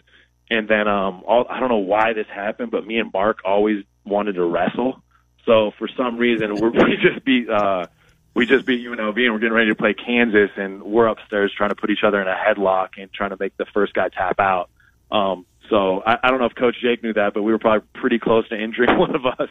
And 0.51 0.69
then 0.69 0.89
um, 0.89 1.23
all, 1.27 1.47
I 1.49 1.61
don't 1.61 1.69
know 1.69 1.79
why 1.79 2.13
this 2.13 2.27
happened, 2.33 2.71
but 2.71 2.87
me 2.87 2.99
and 2.99 3.13
Marc 3.13 3.39
always 3.45 3.85
wanted 4.05 4.35
to 4.35 4.45
wrestle. 4.45 5.03
So 5.47 5.73
for 5.79 5.89
some 5.97 6.19
reason, 6.19 6.55
we're, 6.57 6.71
we 6.71 6.97
just 6.97 7.25
beat 7.25 7.49
uh, 7.49 7.87
we 8.35 8.47
just 8.47 8.65
beat 8.65 8.87
UNLV, 8.87 9.19
and 9.19 9.33
we're 9.33 9.39
getting 9.39 9.53
ready 9.53 9.69
to 9.69 9.75
play 9.75 9.95
Kansas, 9.95 10.51
and 10.57 10.83
we're 10.83 11.07
upstairs 11.07 11.53
trying 11.55 11.69
to 11.69 11.75
put 11.75 11.91
each 11.91 12.03
other 12.03 12.21
in 12.21 12.29
a 12.29 12.35
headlock 12.35 12.91
and 12.97 13.13
trying 13.13 13.31
to 13.31 13.37
make 13.39 13.57
the 13.59 13.67
first 13.75 13.93
guy 13.93 14.09
tap 14.09 14.41
out. 14.41 14.71
Um, 15.11 15.45
so 15.73 16.03
I, 16.05 16.19
I 16.23 16.31
don't 16.31 16.39
know 16.39 16.45
if 16.45 16.55
Coach 16.55 16.77
Jake 16.83 17.03
knew 17.03 17.15
that, 17.15 17.33
but 17.33 17.43
we 17.43 17.51
were 17.51 17.59
probably 17.59 17.89
pretty 17.95 18.19
close 18.19 18.47
to 18.51 18.63
injuring 18.63 18.99
one 18.99 19.15
of 19.17 19.25
us 19.25 19.49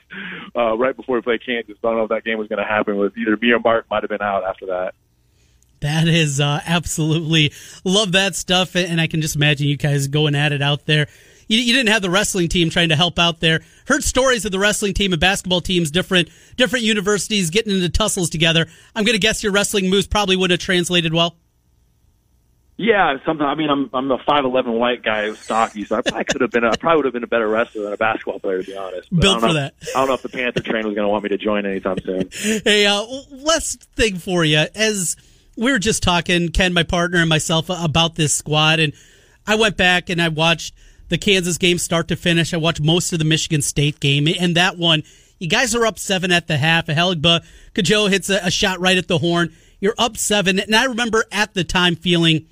uh, 0.56 0.78
right 0.78 0.96
before 0.96 1.16
we 1.16 1.22
played 1.24 1.44
Kansas. 1.44 1.76
I 1.84 1.88
don't 1.88 1.98
know 1.98 2.04
if 2.04 2.10
that 2.10 2.24
game 2.24 2.38
was 2.38 2.48
going 2.48 2.62
to 2.62 2.66
happen. 2.66 2.96
With 2.98 3.18
either 3.18 3.36
me 3.38 3.52
or 3.52 3.60
Marc 3.60 3.90
might 3.90 4.04
have 4.04 4.10
been 4.10 4.22
out 4.22 4.44
after 4.44 4.68
that. 4.68 4.94
That 5.80 6.08
is 6.08 6.40
uh, 6.40 6.62
absolutely 6.64 7.52
love 7.84 8.12
that 8.12 8.36
stuff, 8.36 8.76
and 8.76 9.02
I 9.02 9.08
can 9.08 9.22
just 9.22 9.36
imagine 9.36 9.68
you 9.68 9.78
guys 9.78 10.08
going 10.08 10.36
at 10.36 10.52
it 10.52 10.62
out 10.62 10.86
there. 10.86 11.08
You, 11.48 11.58
you, 11.58 11.74
didn't 11.74 11.90
have 11.90 12.04
the 12.04 12.12
wrestling 12.12 12.50
team 12.50 12.70
trying 12.70 12.90
to 12.90 12.96
help 12.96 13.18
out 13.18 13.40
there. 13.40 13.62
Heard 13.88 14.04
stories 14.04 14.46
of 14.46 14.52
the 14.52 14.60
wrestling 14.60 14.94
team 14.94 15.14
and 15.14 15.20
basketball 15.20 15.60
teams, 15.60 15.90
different 15.90 16.30
different 16.56 16.86
universities 16.86 17.50
getting 17.50 17.74
into 17.74 17.90
tussles 17.90 18.30
together. 18.30 18.68
I'm 18.96 19.06
going 19.06 19.16
to 19.16 19.20
guess 19.20 19.42
your 19.42 19.54
wrestling 19.54 19.90
moves 19.90 20.06
probably 20.06 20.36
wouldn't 20.36 20.62
have 20.62 20.64
translated 20.64 21.16
well. 21.16 21.36
Yeah, 22.78 23.18
something. 23.26 23.46
I 23.46 23.54
mean, 23.56 23.70
I'm 23.70 23.90
I'm 23.94 24.10
a 24.10 24.18
five 24.26 24.44
eleven 24.44 24.74
white 24.74 25.04
guy 25.04 25.28
who's 25.28 25.38
stocky, 25.38 25.86
so 25.86 25.98
I 25.98 26.02
probably 26.02 26.24
could 26.24 26.42
have 26.42 26.52
been. 26.52 26.64
A, 26.64 26.72
I 26.72 26.78
probably 26.78 26.98
would 26.98 27.06
have 27.06 27.14
been 27.14 27.24
a 27.24 27.28
better 27.28 27.48
wrestler 27.48 27.84
than 27.84 27.94
a 27.94 27.98
basketball 27.98 28.40
player, 28.40 28.64
to 28.64 28.72
be 28.72 28.76
honest. 28.76 29.08
But 29.12 29.22
Built 29.22 29.40
for 29.42 29.48
know, 29.48 29.54
that. 29.54 29.76
I 29.96 30.00
don't 30.00 30.08
know 30.08 30.14
if 30.16 30.24
the 30.24 30.30
Panther 30.30 30.62
train 30.62 30.86
was 30.86 30.96
going 30.96 31.06
to 31.06 31.10
want 31.10 31.24
me 31.24 31.30
to 31.30 31.38
join 31.38 31.66
anytime 31.66 32.00
soon. 32.04 32.30
Hey, 32.64 32.86
uh, 32.86 33.06
last 33.30 33.84
thing 33.96 34.18
for 34.18 34.44
you, 34.44 34.66
as 34.76 35.16
we 35.56 35.72
were 35.72 35.80
just 35.80 36.02
talking, 36.02 36.50
Ken, 36.50 36.74
my 36.74 36.84
partner, 36.84 37.20
and 37.20 37.30
myself 37.30 37.70
about 37.70 38.16
this 38.16 38.34
squad, 38.34 38.80
and 38.80 38.94
I 39.46 39.56
went 39.56 39.78
back 39.78 40.10
and 40.10 40.22
I 40.22 40.30
watched 40.30 40.74
the 41.10 41.18
Kansas 41.18 41.58
game 41.58 41.78
start 41.78 42.08
to 42.08 42.16
finish. 42.16 42.54
I 42.54 42.58
watched 42.58 42.82
most 42.82 43.14
of 43.14 43.20
the 43.20 43.26
Michigan 43.26 43.62
State 43.62 44.00
game, 44.00 44.28
and 44.40 44.56
that 44.56 44.78
one, 44.78 45.04
you 45.40 45.48
guys 45.48 45.76
are 45.76 45.86
up 45.86 46.00
seven 46.00 46.32
at 46.32 46.48
the 46.48 46.58
half. 46.58 46.88
Ahelegbe 46.88 47.44
Kajot 47.76 48.10
hits 48.10 48.30
a, 48.30 48.40
a 48.44 48.52
shot 48.52 48.80
right 48.80 48.98
at 48.98 49.08
the 49.08 49.18
horn. 49.18 49.54
You're 49.80 49.96
up 49.98 50.18
seven, 50.18 50.60
and 50.60 50.76
I 50.76 50.86
remember 50.86 51.26
at 51.32 51.54
the 51.54 51.64
time 51.64 51.96
feeling 51.96 52.48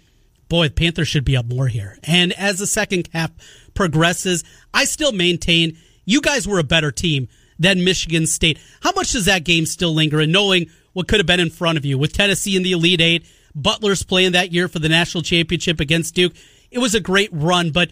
boy, 0.50 0.68
the 0.68 0.74
Panthers 0.74 1.08
should 1.08 1.26
be 1.26 1.38
up 1.38 1.46
more 1.46 1.68
here. 1.68 1.98
And 2.04 2.34
as 2.34 2.60
the 2.60 2.68
second 2.68 3.08
half 3.14 3.32
progresses, 3.74 4.44
I 4.74 4.86
still 4.86 5.12
maintain 5.12 5.78
you 6.06 6.22
guys 6.22 6.48
were 6.48 6.60
a 6.60 6.64
better 6.64 6.92
team 6.92 7.28
than 7.58 7.84
Michigan 7.84 8.26
State. 8.26 8.60
How 8.82 8.92
much 8.94 9.12
does 9.12 9.26
that 9.26 9.44
game 9.44 9.66
still 9.66 9.94
linger? 9.94 10.20
And 10.20 10.32
knowing 10.32 10.70
what 10.94 11.08
could 11.08 11.20
have 11.20 11.28
been 11.28 11.40
in 11.40 11.50
front 11.50 11.78
of 11.78 11.86
you 11.86 11.98
with 11.98 12.14
Tennessee 12.14 12.56
in 12.56 12.64
the 12.64 12.72
Elite 12.72 13.02
Eight, 13.02 13.26
Butler's 13.56 14.04
playing 14.04 14.32
that 14.34 14.52
year 14.52 14.68
for 14.68 14.80
the 14.80 14.90
national 14.90 15.24
championship 15.24 15.80
against 15.80 16.16
Duke, 16.16 16.34
it 16.72 16.80
was 16.80 16.96
a 16.96 17.00
great 17.00 17.30
run, 17.32 17.72
but 17.72 17.92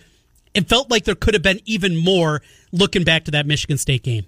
it 0.54 0.68
felt 0.68 0.90
like 0.90 1.04
there 1.04 1.16
could 1.16 1.34
have 1.34 1.44
been 1.44 1.60
even 1.66 1.96
more 1.96 2.42
looking 2.72 3.04
back 3.04 3.26
to 3.26 3.32
that 3.32 3.46
Michigan 3.46 3.78
State 3.78 4.04
game. 4.04 4.26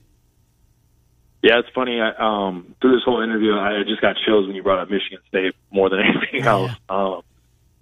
Yeah, 1.42 1.60
it's 1.60 1.70
funny. 1.74 2.02
I, 2.02 2.12
um, 2.20 2.76
through 2.82 2.96
this 2.96 3.04
whole 3.06 3.22
interview, 3.22 3.54
I 3.54 3.84
just 3.88 4.02
got 4.02 4.18
chills 4.26 4.46
when 4.46 4.56
you 4.56 4.64
brought 4.64 4.80
up 4.80 4.90
Michigan 4.90 5.20
State 5.30 5.56
more 5.72 5.90
than 5.90 6.00
anything 6.32 6.46
else. 6.46 6.72
Um, 6.90 7.22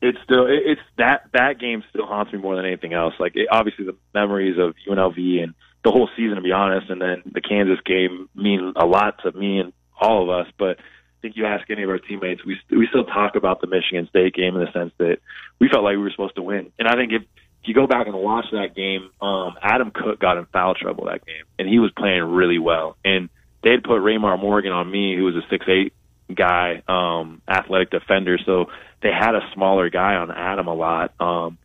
it's 0.02 0.18
still 0.24 0.46
it, 0.46 0.62
it's 0.66 0.82
that 0.98 1.30
that 1.34 1.60
game 1.60 1.84
still 1.90 2.06
haunts 2.06 2.32
me 2.32 2.40
more 2.40 2.56
than 2.56 2.66
anything 2.66 2.94
else. 2.94 3.14
Like 3.20 3.36
it, 3.36 3.48
obviously 3.52 3.86
the 3.86 3.96
memories 4.14 4.58
of 4.60 4.76
UNLV 4.88 5.44
and 5.44 5.54
the 5.84 5.92
whole 5.92 6.10
season, 6.16 6.36
to 6.36 6.42
be 6.42 6.52
honest, 6.52 6.90
and 6.90 7.02
then 7.02 7.24
the 7.26 7.42
Kansas 7.42 7.80
game 7.86 8.30
mean 8.36 8.74
a 8.76 8.86
lot 8.86 9.22
to 9.24 9.32
me 9.32 9.60
and 9.60 9.74
all 10.00 10.24
of 10.24 10.30
us. 10.30 10.52
But 10.58 10.80
I 10.80 11.22
think 11.22 11.36
you 11.36 11.46
ask 11.46 11.70
any 11.70 11.84
of 11.84 11.90
our 11.90 12.00
teammates, 12.00 12.46
we 12.46 12.60
we 12.70 12.88
still 12.88 13.06
talk 13.06 13.36
about 13.36 13.62
the 13.62 13.68
Michigan 13.68 14.08
State 14.10 14.34
game 14.34 14.56
in 14.56 14.62
the 14.62 14.72
sense 14.72 14.94
that 14.98 15.18
we 15.60 15.70
felt 15.70 15.84
like 15.84 15.94
we 15.94 16.04
were 16.04 16.12
supposed 16.12 16.36
to 16.36 16.44
win. 16.44 16.72
And 16.78 16.88
I 16.88 16.96
think 16.96 17.12
if 17.12 17.24
if 17.64 17.68
you 17.68 17.74
go 17.74 17.88
back 17.88 18.08
and 18.08 18.16
watch 18.16 18.46
that 18.52 18.76
game, 18.76 19.10
um, 19.20 19.56
Adam 19.62 19.92
Koch 19.92 20.20
got 20.20 20.38
in 20.38 20.46
foul 20.46 20.76
trouble 20.76 21.06
that 21.06 21.26
game, 21.26 21.44
and 21.58 21.68
he 21.68 21.80
was 21.80 21.92
playing 21.98 22.24
really 22.24 22.60
well. 22.60 22.98
And 23.04 23.30
they 23.64 23.72
had 23.72 23.84
put 23.84 24.02
Raymar 24.02 24.40
Morgan 24.40 24.72
on 24.72 24.90
me, 24.90 25.16
who 25.18 25.24
was 25.24 25.36
a 25.36 25.42
six 25.50 25.66
eight 25.68 25.94
guy, 26.34 26.84
um, 26.88 27.42
athletic 27.48 27.92
defender. 27.92 28.38
So 28.46 28.66
they 29.02 29.12
had 29.12 29.36
a 29.36 29.42
smaller 29.54 29.90
guy 29.90 30.16
on 30.16 30.32
Adam 30.32 30.68
a 30.68 30.74
lot. 30.74 31.14
Um, 31.20 31.58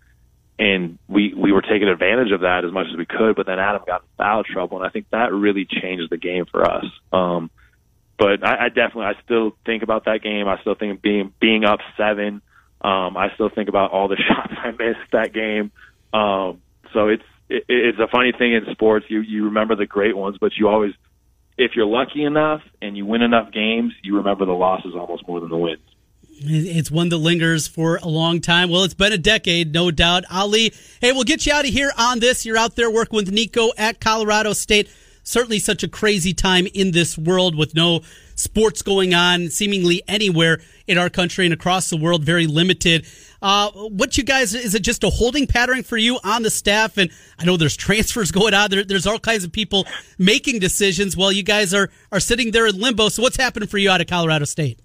and 0.59 0.99
we, 1.09 1.35
we 1.35 1.53
were 1.53 1.63
taking 1.63 1.89
advantage 1.89 2.31
of 2.31 2.41
that 2.41 2.65
as 2.65 2.73
much 2.73 2.87
as 2.91 2.97
we 2.97 3.07
could, 3.07 3.35
but 3.37 3.47
then 3.47 3.59
Adam 3.59 3.83
got 3.87 4.03
in 4.03 4.09
foul 4.17 4.45
trouble. 4.45 4.79
And 4.79 4.87
I 4.87 4.91
think 4.91 5.07
that 5.11 5.33
really 5.33 5.67
changed 5.67 6.11
the 6.11 6.19
game 6.19 6.47
for 6.47 6.63
us. 6.69 6.85
Um, 7.13 7.51
but 8.19 8.47
I, 8.47 8.67
I 8.67 8.69
definitely, 8.69 9.07
I 9.07 9.15
still 9.25 9.57
think 9.67 9.83
about 9.83 10.05
that 10.05 10.23
game. 10.23 10.47
I 10.47 10.61
still 10.61 10.75
think 10.75 11.03
being, 11.03 11.33
being 11.41 11.65
up 11.65 11.81
seven. 11.97 12.43
Um, 12.81 13.17
I 13.17 13.29
still 13.35 13.49
think 13.49 13.69
about 13.69 13.91
all 13.91 14.09
the 14.09 14.17
shots 14.29 14.53
I 14.57 14.71
missed 14.71 15.11
that 15.13 15.33
game. 15.33 15.73
Um, 16.13 16.61
so 16.93 17.09
it's, 17.09 17.25
it, 17.49 17.65
it's 17.69 17.99
a 17.99 18.07
funny 18.09 18.33
thing 18.37 18.53
in 18.53 18.67
sports. 18.73 19.07
You, 19.09 19.21
you 19.21 19.47
remember 19.47 19.75
the 19.75 19.87
great 19.87 20.17
ones, 20.17 20.37
but 20.41 20.53
you 20.57 20.69
always, 20.69 20.93
if 21.59 21.73
you're 21.75 21.87
lucky 21.87 22.25
enough 22.25 22.63
and 22.81 22.97
you 22.97 23.07
win 23.07 23.23
enough 23.23 23.53
games, 23.53 23.93
you 24.03 24.17
remember 24.17 24.45
the 24.45 24.53
losses 24.53 24.95
almost 24.95 25.27
more 25.29 25.41
than 25.41 25.51
the 25.51 25.57
wins. 25.57 25.81
It's 26.45 26.91
one 26.91 27.09
that 27.11 27.19
lingers 27.19 27.69
for 27.69 28.01
a 28.03 28.09
long 28.09 28.41
time. 28.41 28.69
Well, 28.69 28.83
it's 28.83 28.95
been 28.95 29.13
a 29.13 29.19
decade, 29.19 29.73
no 29.73 29.91
doubt. 29.91 30.25
Ali, 30.31 30.73
hey, 31.01 31.13
we'll 31.13 31.25
get 31.25 31.47
you 31.47 31.53
out 31.53 31.65
of 31.65 31.71
here 31.71 31.93
on 31.97 32.19
this. 32.19 32.45
You're 32.45 32.57
out 32.57 32.75
there 32.75 32.91
working 32.91 33.17
with 33.17 33.33
Niko 33.33 33.71
at 33.79 34.01
Colorado 34.01 34.53
State. 34.53 34.91
Certainly 35.23 35.61
such 35.61 35.85
a 35.85 35.89
crazy 35.89 36.35
time 36.35 36.67
in 36.75 36.91
this 36.91 37.17
world 37.17 37.55
with 37.55 37.77
no 37.77 38.01
sports 38.35 38.83
going 38.83 39.15
on 39.15 39.51
seemingly 39.51 40.03
anywhere 40.09 40.61
in 40.89 40.99
our 40.99 41.09
country 41.09 41.45
and 41.45 41.55
across 41.55 41.91
the 41.91 41.97
world, 41.97 42.25
very 42.25 42.49
limited. 42.49 43.07
Uh, 43.43 43.71
what 43.73 44.17
you 44.17 44.23
guys, 44.23 44.55
is 44.55 44.75
it 44.77 44.83
just 44.83 45.03
a 45.03 45.11
holding 45.11 45.49
pattern 45.49 45.83
for 45.83 45.97
you 45.97 46.19
on 46.23 46.43
the 46.43 46.51
staff? 46.51 46.97
And 46.97 47.11
I 47.39 47.45
know 47.45 47.57
there's 47.57 47.77
transfers 47.89 48.31
going 48.31 48.55
on. 48.55 48.71
There, 48.71 48.85
there's 48.85 49.07
all 49.07 49.19
kinds 49.19 49.43
of 49.45 49.51
people 49.51 49.85
making 50.17 50.61
decisions 50.61 51.17
while 51.17 51.33
you 51.33 51.43
guys 51.43 51.75
are, 51.75 51.91
are 52.13 52.21
sitting 52.21 52.53
there 52.53 52.67
in 52.69 52.79
limbo. 52.81 53.09
So 53.09 53.23
what's 53.23 53.37
happening 53.37 53.69
for 53.69 53.79
you 53.79 53.91
out 53.91 54.01
of 54.01 54.07
Colorado 54.07 54.45
State? 54.45 54.79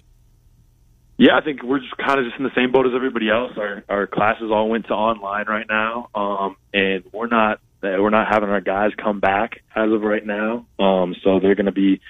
Yeah, 1.17 1.35
I 1.35 1.41
think 1.41 1.63
we're 1.63 1.79
just 1.79 1.97
kind 1.97 2.19
of 2.19 2.25
just 2.25 2.37
in 2.37 2.43
the 2.43 2.53
same 2.55 2.71
boat 2.71 2.85
as 2.85 2.93
everybody 2.95 3.29
else. 3.29 3.53
Our 3.57 3.83
our 3.89 4.05
classes 4.05 4.51
all 4.51 4.69
went 4.69 4.85
to 4.87 4.93
online 4.93 5.47
right 5.47 5.65
now, 5.67 6.09
um, 6.13 6.57
and 6.71 7.03
we're 7.11 7.25
not 7.25 7.59
we're 7.81 8.11
not 8.11 8.27
having 8.31 8.49
our 8.49 8.61
guys 8.61 8.91
come 9.01 9.19
back 9.19 9.63
as 9.75 9.91
of 9.91 10.01
right 10.01 10.23
now. 10.23 10.67
Um, 10.77 11.15
so 11.23 11.39
they're 11.39 11.55
going 11.55 11.65
to 11.65 11.71
be 11.71 12.01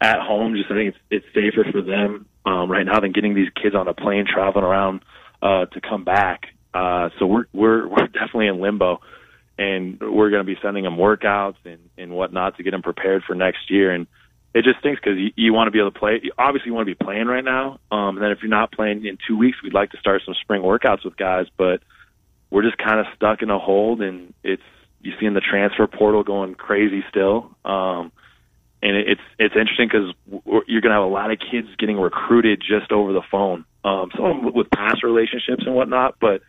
at 0.00 0.18
home. 0.18 0.54
Just 0.56 0.70
I 0.70 0.76
think 0.76 0.94
it's 1.10 1.24
it's 1.24 1.26
safer 1.34 1.70
for 1.70 1.82
them 1.82 2.24
um, 2.46 2.70
right 2.70 2.86
now 2.86 3.00
than 3.00 3.12
getting 3.12 3.34
these 3.34 3.50
kids 3.50 3.74
on 3.74 3.86
a 3.86 3.92
plane 3.92 4.24
traveling 4.26 4.64
around 4.64 5.02
uh, 5.44 5.66
to 5.66 5.80
come 5.80 6.04
back. 6.04 6.46
Uh, 6.72 7.10
so 7.18 7.26
we're 7.26 7.44
we're 7.52 7.86
we're 7.92 8.06
definitely 8.08 8.48
in 8.48 8.60
limbo, 8.60 9.00
and 9.58 10.00
we're 10.00 10.30
going 10.30 10.44
to 10.44 10.52
be 10.52 10.58
sending 10.62 10.82
them 10.82 10.96
workouts 10.96 11.56
and 11.64 11.78
and 11.96 12.10
whatnot 12.12 12.56
to 12.56 12.62
get 12.64 12.72
them 12.72 12.82
prepared 12.82 13.22
for 13.24 13.34
next 13.34 13.70
year. 13.70 13.92
And 13.92 14.06
it 14.54 14.64
just 14.64 14.78
stinks 14.80 15.00
because 15.00 15.18
you, 15.18 15.30
you 15.36 15.52
want 15.52 15.66
to 15.68 15.70
be 15.72 15.78
able 15.78 15.92
to 15.92 15.98
play. 15.98 16.22
Obviously, 16.38 16.68
you 16.68 16.74
want 16.74 16.88
to 16.88 16.94
be 16.94 17.04
playing 17.04 17.26
right 17.26 17.44
now. 17.44 17.80
Um, 17.90 18.16
and 18.16 18.22
then 18.22 18.30
if 18.30 18.38
you're 18.40 18.50
not 18.50 18.72
playing 18.72 19.04
in 19.04 19.18
two 19.28 19.36
weeks, 19.36 19.58
we'd 19.62 19.74
like 19.74 19.90
to 19.90 19.98
start 19.98 20.22
some 20.24 20.34
spring 20.40 20.62
workouts 20.62 21.04
with 21.04 21.16
guys, 21.16 21.46
but 21.56 21.82
we're 22.50 22.62
just 22.62 22.78
kind 22.78 23.00
of 23.00 23.06
stuck 23.16 23.42
in 23.42 23.50
a 23.50 23.58
hold, 23.58 24.00
and 24.00 24.32
it's 24.42 24.62
You're 25.02 25.16
seeing 25.20 25.34
the 25.34 25.40
transfer 25.40 25.86
portal 25.86 26.22
going 26.22 26.54
crazy 26.54 27.04
still. 27.10 27.50
Um, 27.64 28.12
and 28.80 28.96
it's 28.96 29.20
it's 29.38 29.56
interesting 29.56 29.88
because 29.88 30.14
you're 30.66 30.82
going 30.82 30.90
to 30.90 31.00
have 31.00 31.02
a 31.02 31.06
lot 31.06 31.30
of 31.30 31.38
kids 31.38 31.68
getting 31.78 31.98
recruited 31.98 32.60
just 32.60 32.92
over 32.92 33.12
the 33.12 33.22
phone. 33.30 33.64
Um, 33.84 34.10
some 34.16 34.54
with 34.54 34.70
past 34.70 35.02
relationships 35.02 35.64
and 35.66 35.74
whatnot, 35.74 36.16
but 36.18 36.40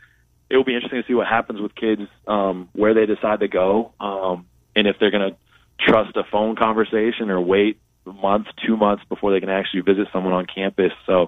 it 0.50 0.56
will 0.56 0.64
be 0.64 0.74
interesting 0.74 1.02
to 1.02 1.08
see 1.08 1.14
what 1.14 1.28
happens 1.28 1.60
with 1.60 1.76
kids 1.76 2.02
um, 2.28 2.70
where 2.72 2.94
they 2.94 3.06
decide 3.06 3.42
to 3.42 3.50
go, 3.50 3.92
um, 4.00 4.46
and 4.74 4.88
if 4.88 4.96
they're 5.00 5.12
going 5.12 5.32
to 5.32 5.38
trust 5.80 6.16
a 6.16 6.24
phone 6.32 6.56
conversation 6.56 7.30
or 7.30 7.42
wait 7.42 7.78
a 8.06 8.14
month, 8.14 8.48
two 8.66 8.78
months 8.78 9.04
before 9.10 9.34
they 9.34 9.42
can 9.42 9.50
actually 9.50 9.82
visit 9.82 10.08
someone 10.14 10.34
on 10.34 10.46
campus. 10.46 10.94
So 11.06 11.28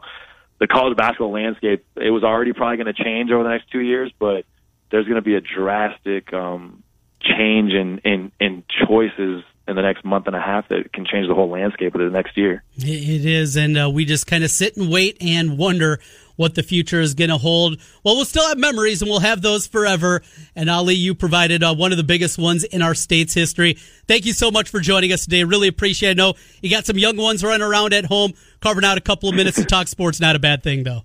the 0.60 0.68
college 0.68 0.96
basketball 0.96 1.32
landscape, 1.32 1.86
it 1.96 2.10
was 2.10 2.24
already 2.24 2.54
probably 2.54 2.78
going 2.78 2.94
to 2.94 3.04
change 3.04 3.32
over 3.32 3.44
the 3.44 3.50
next 3.50 3.70
two 3.70 3.82
years, 3.82 4.12
but 4.18 4.46
there's 4.92 5.06
going 5.06 5.16
to 5.16 5.22
be 5.22 5.36
a 5.36 5.42
drastic 5.42 6.32
um, 6.34 6.84
change 7.20 7.74
in, 7.74 8.00
in, 8.00 8.32
in 8.40 8.64
choices 8.88 9.44
in 9.68 9.76
the 9.76 9.82
next 9.82 10.06
month 10.06 10.28
and 10.28 10.36
a 10.36 10.42
half 10.42 10.68
that 10.70 10.94
can 10.94 11.06
change 11.06 11.28
the 11.28 11.36
whole 11.36 11.50
landscape 11.50 11.94
of 11.94 12.02
the 12.02 12.10
next 12.10 12.38
year. 12.38 12.64
It 12.78 13.26
is, 13.26 13.56
and 13.58 13.78
uh, 13.78 13.90
we 13.90 14.06
just 14.06 14.28
kind 14.28 14.44
of 14.44 14.52
sit 14.52 14.78
and 14.78 14.90
wait 14.90 15.18
and 15.22 15.58
wonder 15.58 16.00
what 16.38 16.56
the 16.56 16.64
future 16.64 17.02
is 17.02 17.14
going 17.14 17.30
to 17.30 17.38
hold. 17.38 17.82
Well, 18.04 18.16
we'll 18.16 18.26
still 18.26 18.48
have 18.48 18.58
memories 18.58 19.02
and 19.02 19.10
we'll 19.10 19.20
have 19.20 19.42
those 19.42 19.68
forever. 19.68 20.22
And 20.56 20.70
Ali, 20.70 20.94
you 20.94 21.14
provided 21.16 21.64
uh, 21.64 21.76
one 21.76 21.92
of 21.92 21.98
the 21.98 22.04
biggest 22.04 22.38
ones 22.38 22.64
in 22.64 22.82
our 22.82 22.96
state's 22.96 23.34
history. 23.34 23.74
Thank 24.08 24.26
you 24.26 24.34
so 24.34 24.52
much 24.52 24.70
for 24.70 24.80
joining 24.80 25.12
us 25.12 25.24
today. 25.24 25.44
Really 25.44 25.68
appreciate 25.68 26.12
it. 26.12 26.20
I 26.20 26.24
know 26.24 26.34
you 26.62 26.70
got 26.70 26.86
some 26.86 26.98
young 26.98 27.18
ones 27.18 27.44
running 27.44 27.68
around 27.68 27.94
at 27.94 28.06
home, 28.06 28.34
carving 28.62 28.86
out 28.86 28.98
a 28.98 29.02
couple 29.02 29.28
of 29.28 29.36
minutes 29.36 29.58
to 29.58 29.66
talk 29.66 29.88
sports. 29.88 30.20
Not 30.20 30.36
a 30.36 30.40
bad 30.40 30.64
thing, 30.64 30.84
though. 30.84 31.02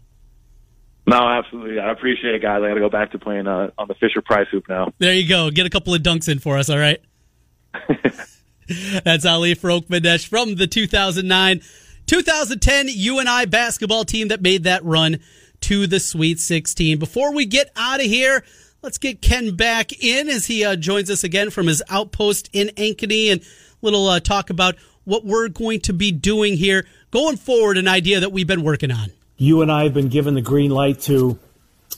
No, 1.07 1.17
absolutely. 1.17 1.81
I 1.81 1.91
appreciate 1.91 2.35
it, 2.35 2.43
guys. 2.43 2.63
I 2.63 2.69
got 2.69 2.75
to 2.75 2.81
go 2.81 2.89
back 2.89 3.11
to 3.13 3.19
playing 3.19 3.49
uh, 3.49 3.71
on 3.77 3.89
the 3.89 3.95
Fisher 3.95 4.23
Price 4.23 4.47
hoop 4.51 4.69
now. 4.69 4.93
There 4.99 5.15
you 5.15 5.29
go. 5.29 5.51
Get 5.51 5.67
a 5.67 5.71
couple 5.71 5.95
of 5.95 6.03
dunks 6.03 6.29
in 6.29 6.39
for 6.39 6.59
us, 6.59 6.71
all 6.71 6.79
right? 6.79 7.01
That's 9.05 9.25
Ali 9.25 9.55
Farokhmanesh 9.55 10.27
from 10.27 10.57
the 10.57 10.67
2009 10.67 11.63
2010 12.07 12.89
UNI 12.89 13.47
basketball 13.47 14.05
team 14.05 14.29
that 14.29 14.43
made 14.43 14.65
that 14.65 14.85
run 14.85 15.21
to 15.63 15.87
the 15.87 16.01
Sweet 16.01 16.41
16. 16.41 16.99
Before 16.99 17.33
we 17.33 17.47
get 17.47 17.71
out 17.77 18.01
of 18.01 18.07
here, 18.07 18.45
let's 18.83 18.99
get 18.99 19.23
Ken 19.23 19.55
back 19.57 19.93
in 20.03 20.29
as 20.29 20.47
he 20.47 20.65
uh, 20.65 20.77
joins 20.77 21.11
us 21.11 21.25
again 21.25 21.51
from 21.51 21.69
his 21.69 21.83
outpost 21.89 22.51
in 22.53 22.69
Ankeny 22.77 23.31
and 23.31 23.41
a 23.41 23.45
little 23.81 24.09
uh, 24.09 24.21
talk 24.21 24.51
about 24.51 24.77
what 25.05 25.25
we're 25.25 25.49
going 25.49 25.81
to 25.81 25.93
be 25.93 26.13
doing 26.13 26.57
here 26.57 26.87
going 27.11 27.37
forward, 27.37 27.79
an 27.79 27.89
idea 27.89 28.21
that 28.21 28.33
we've 28.33 28.47
been 28.47 28.63
working 28.63 28.91
on. 28.91 29.11
You 29.37 29.63
and 29.63 29.73
I 29.73 29.85
have 29.85 29.95
been 29.95 30.09
given 30.09 30.35
the 30.35 30.43
green 30.43 30.71
light 30.71 31.01
to 31.03 31.39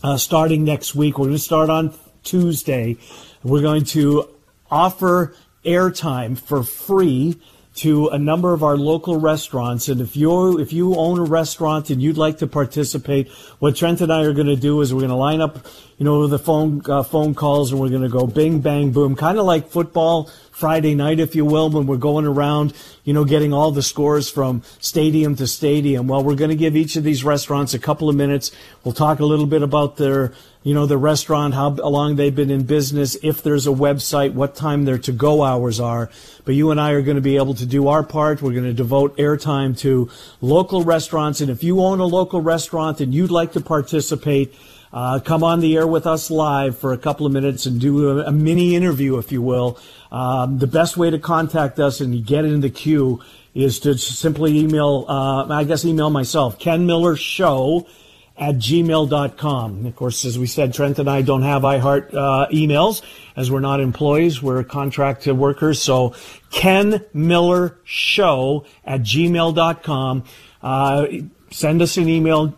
uh, 0.03 0.17
starting 0.17 0.65
next 0.65 0.95
week. 0.95 1.19
We're 1.19 1.27
going 1.27 1.37
to 1.37 1.43
start 1.43 1.71
on 1.71 1.95
Tuesday. 2.23 2.97
We're 3.43 3.63
going 3.63 3.85
to 3.87 4.29
offer 4.71 5.35
airtime 5.65 6.39
for 6.39 6.63
free 6.63 7.37
to 7.77 8.07
a 8.09 8.19
number 8.19 8.53
of 8.53 8.63
our 8.63 8.77
local 8.77 9.19
restaurants. 9.19 9.89
And 9.89 10.01
if 10.01 10.17
you 10.17 10.59
if 10.59 10.73
you 10.73 10.95
own 10.95 11.19
a 11.19 11.25
restaurant 11.25 11.91
and 11.91 12.01
you'd 12.01 12.17
like 12.17 12.39
to 12.39 12.47
participate, 12.47 13.29
what 13.59 13.77
Trent 13.77 14.01
and 14.01 14.13
I 14.13 14.23
are 14.23 14.33
going 14.33 14.47
to 14.47 14.57
do 14.57 14.81
is 14.81 14.95
we're 14.95 15.01
going 15.01 15.11
to 15.11 15.17
line 15.17 15.41
up, 15.41 15.67
you 15.99 16.05
know, 16.05 16.27
the 16.27 16.39
phone 16.39 16.83
uh, 16.87 17.03
phone 17.03 17.35
calls, 17.35 17.73
and 17.73 17.81
we're 17.81 17.89
going 17.89 18.03
to 18.03 18.09
go 18.09 18.27
bing 18.27 18.61
bang 18.61 18.93
boom, 18.93 19.17
kind 19.17 19.39
of 19.39 19.45
like 19.45 19.69
football 19.69 20.31
Friday 20.55 20.95
night, 20.95 21.19
if 21.19 21.35
you 21.35 21.45
will, 21.45 21.69
when 21.69 21.87
we're 21.87 21.97
going 21.97 22.25
around, 22.27 22.73
you 23.03 23.13
know, 23.13 23.25
getting 23.25 23.53
all 23.53 23.73
the 23.73 23.83
scores 23.83 24.31
from 24.31 24.63
stadium 24.79 25.35
to 25.35 25.49
stadium. 25.49 26.07
Well, 26.07 26.23
we're 26.23 26.37
going 26.37 26.51
to 26.51 26.57
give 26.57 26.77
each 26.77 26.95
of 26.95 27.03
these 27.03 27.25
restaurants 27.25 27.75
a 27.75 27.79
couple 27.79 28.09
of 28.09 28.15
minutes. 28.15 28.53
We'll 28.85 28.95
talk 28.95 29.19
a 29.19 29.25
little 29.25 29.47
bit 29.47 29.63
about 29.63 29.97
their 29.97 30.33
you 30.65 30.73
know, 30.73 30.87
the 30.87 30.97
restaurant, 30.97 31.53
how 31.53 31.69
long 31.69 32.17
they've 32.17 32.35
been 32.35 32.51
in 32.51 32.63
business, 32.63 33.19
if 33.23 33.43
there's 33.43 33.67
a 33.67 33.71
website, 33.71 34.33
what 34.33 34.55
time 34.55 34.87
their 34.87 34.97
to 34.97 35.13
go 35.13 35.43
hours 35.43 35.79
are. 35.79 36.11
But 36.47 36.55
you 36.55 36.71
and 36.71 36.81
I 36.81 36.93
are 36.93 37.03
going 37.03 37.17
to 37.17 37.21
be 37.21 37.37
able 37.37 37.53
to 37.55 37.67
do 37.67 37.89
our 37.89 38.03
part. 38.03 38.41
We're 38.41 38.53
going 38.53 38.65
to 38.65 38.73
devote 38.73 39.15
airtime 39.19 39.79
to 39.81 40.11
local 40.41 40.83
restaurants. 40.83 41.43
And 41.43 41.51
if 41.51 41.63
you 41.63 41.83
own 41.83 42.01
a 42.01 42.07
local 42.07 42.41
restaurant 42.41 43.03
and 43.03 43.15
you'd 43.15 43.31
like 43.31 43.53
to 43.53 43.61
participate, 43.61 44.55
uh, 44.95 45.19
come 45.19 45.43
on 45.43 45.59
the 45.59 45.77
air 45.77 45.89
with 45.89 46.07
us 46.07 46.31
live 46.31 46.79
for 46.79 46.93
a 46.93 46.99
couple 46.99 47.27
of 47.27 47.33
minutes 47.33 47.67
and 47.67 47.81
do 47.81 48.21
a, 48.21 48.27
a 48.27 48.33
mini 48.33 48.77
interview, 48.77 49.19
if 49.19 49.33
you 49.33 49.43
will. 49.43 49.77
Um, 50.13 50.61
the 50.61 50.69
best 50.69 50.97
way 50.97 51.11
to 51.11 51.19
contact 51.19 51.81
us 51.81 52.01
and 52.01 52.25
get 52.25 52.45
in 52.45 52.61
the 52.61 52.71
queue 52.71 53.21
is 53.55 53.81
to 53.81 53.99
simply 53.99 54.57
email, 54.61 55.05
uh, 55.09 55.49
I 55.49 55.65
guess 55.65 55.85
email 55.85 56.11
myself, 56.11 56.61
Ken 56.61 56.87
Miller 56.87 57.17
Show 57.17 57.89
at 58.37 58.55
gmail.com. 58.55 59.87
Of 59.87 59.97
course, 59.97 60.25
as 60.25 60.39
we 60.39 60.47
said, 60.47 60.73
Trent 60.73 61.01
and 61.01 61.11
I 61.11 61.23
don't 61.23 61.43
have 61.43 61.63
iHeart 61.63 62.15
uh, 62.15 62.47
emails 62.53 63.03
as 63.37 63.51
we're 63.51 63.61
not 63.61 63.81
employees. 63.81 64.41
We're 64.41 64.63
contract 64.63 65.27
workers. 65.27 65.83
So 65.83 66.15
Ken 66.53 67.05
Miller 67.13 67.79
Show 67.83 68.65
at 68.85 69.01
gmail.com. 69.03 70.25
Uh, 70.63 71.07
send 71.51 71.83
us 71.83 71.97
an 71.97 72.09
email. 72.09 72.57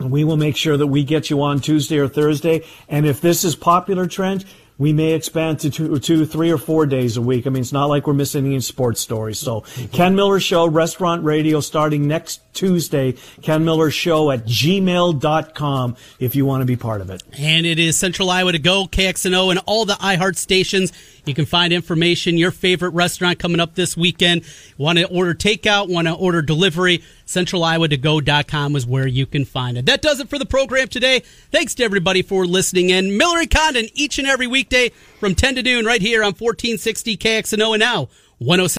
We 0.00 0.24
will 0.24 0.36
make 0.36 0.56
sure 0.56 0.76
that 0.76 0.86
we 0.86 1.04
get 1.04 1.30
you 1.30 1.42
on 1.42 1.60
Tuesday 1.60 1.98
or 1.98 2.08
Thursday. 2.08 2.64
And 2.88 3.06
if 3.06 3.20
this 3.20 3.44
is 3.44 3.54
popular, 3.54 4.06
Trent, 4.06 4.44
we 4.80 4.94
may 4.94 5.12
expand 5.12 5.60
to 5.60 5.70
two, 5.70 5.98
two, 5.98 6.24
three 6.24 6.50
or 6.50 6.56
four 6.56 6.86
days 6.86 7.18
a 7.18 7.20
week. 7.20 7.46
I 7.46 7.50
mean, 7.50 7.60
it's 7.60 7.72
not 7.72 7.90
like 7.90 8.06
we're 8.06 8.14
missing 8.14 8.46
any 8.46 8.60
sports 8.60 8.98
stories. 8.98 9.38
So 9.38 9.60
Ken 9.92 10.14
Miller 10.16 10.40
Show, 10.40 10.66
Restaurant 10.66 11.22
Radio, 11.22 11.60
starting 11.60 12.08
next 12.08 12.40
Tuesday. 12.54 13.14
Ken 13.42 13.62
Miller 13.62 13.90
Show 13.90 14.30
at 14.30 14.46
gmail.com 14.46 15.96
if 16.18 16.34
you 16.34 16.46
want 16.46 16.62
to 16.62 16.64
be 16.64 16.76
part 16.76 17.02
of 17.02 17.10
it. 17.10 17.22
And 17.38 17.66
it 17.66 17.78
is 17.78 17.98
Central 17.98 18.30
Iowa 18.30 18.52
to 18.52 18.58
go, 18.58 18.86
KXNO, 18.86 19.50
and 19.50 19.60
all 19.66 19.84
the 19.84 19.94
iHeart 19.94 20.36
stations. 20.36 20.94
You 21.26 21.34
can 21.34 21.46
find 21.46 21.72
information, 21.72 22.36
your 22.36 22.50
favorite 22.50 22.90
restaurant 22.90 23.38
coming 23.38 23.60
up 23.60 23.74
this 23.74 23.96
weekend. 23.96 24.44
Want 24.78 24.98
to 24.98 25.06
order 25.08 25.34
takeout, 25.34 25.88
want 25.88 26.08
to 26.08 26.14
order 26.14 26.42
delivery, 26.42 27.02
centraliowa2go.com 27.26 28.76
is 28.76 28.86
where 28.86 29.06
you 29.06 29.26
can 29.26 29.44
find 29.44 29.78
it. 29.78 29.86
That 29.86 30.02
does 30.02 30.20
it 30.20 30.28
for 30.28 30.38
the 30.38 30.46
program 30.46 30.88
today. 30.88 31.20
Thanks 31.50 31.74
to 31.76 31.84
everybody 31.84 32.22
for 32.22 32.46
listening 32.46 32.90
in. 32.90 33.16
Miller 33.16 33.40
and 33.40 33.50
Condon 33.50 33.88
each 33.94 34.18
and 34.18 34.26
every 34.26 34.46
weekday 34.46 34.90
from 35.18 35.34
10 35.34 35.56
to 35.56 35.62
noon 35.62 35.84
right 35.84 36.02
here 36.02 36.22
on 36.22 36.32
1460 36.32 37.16
KXNO 37.16 37.74
and 37.74 37.80
now 37.80 38.08
107. 38.38 38.68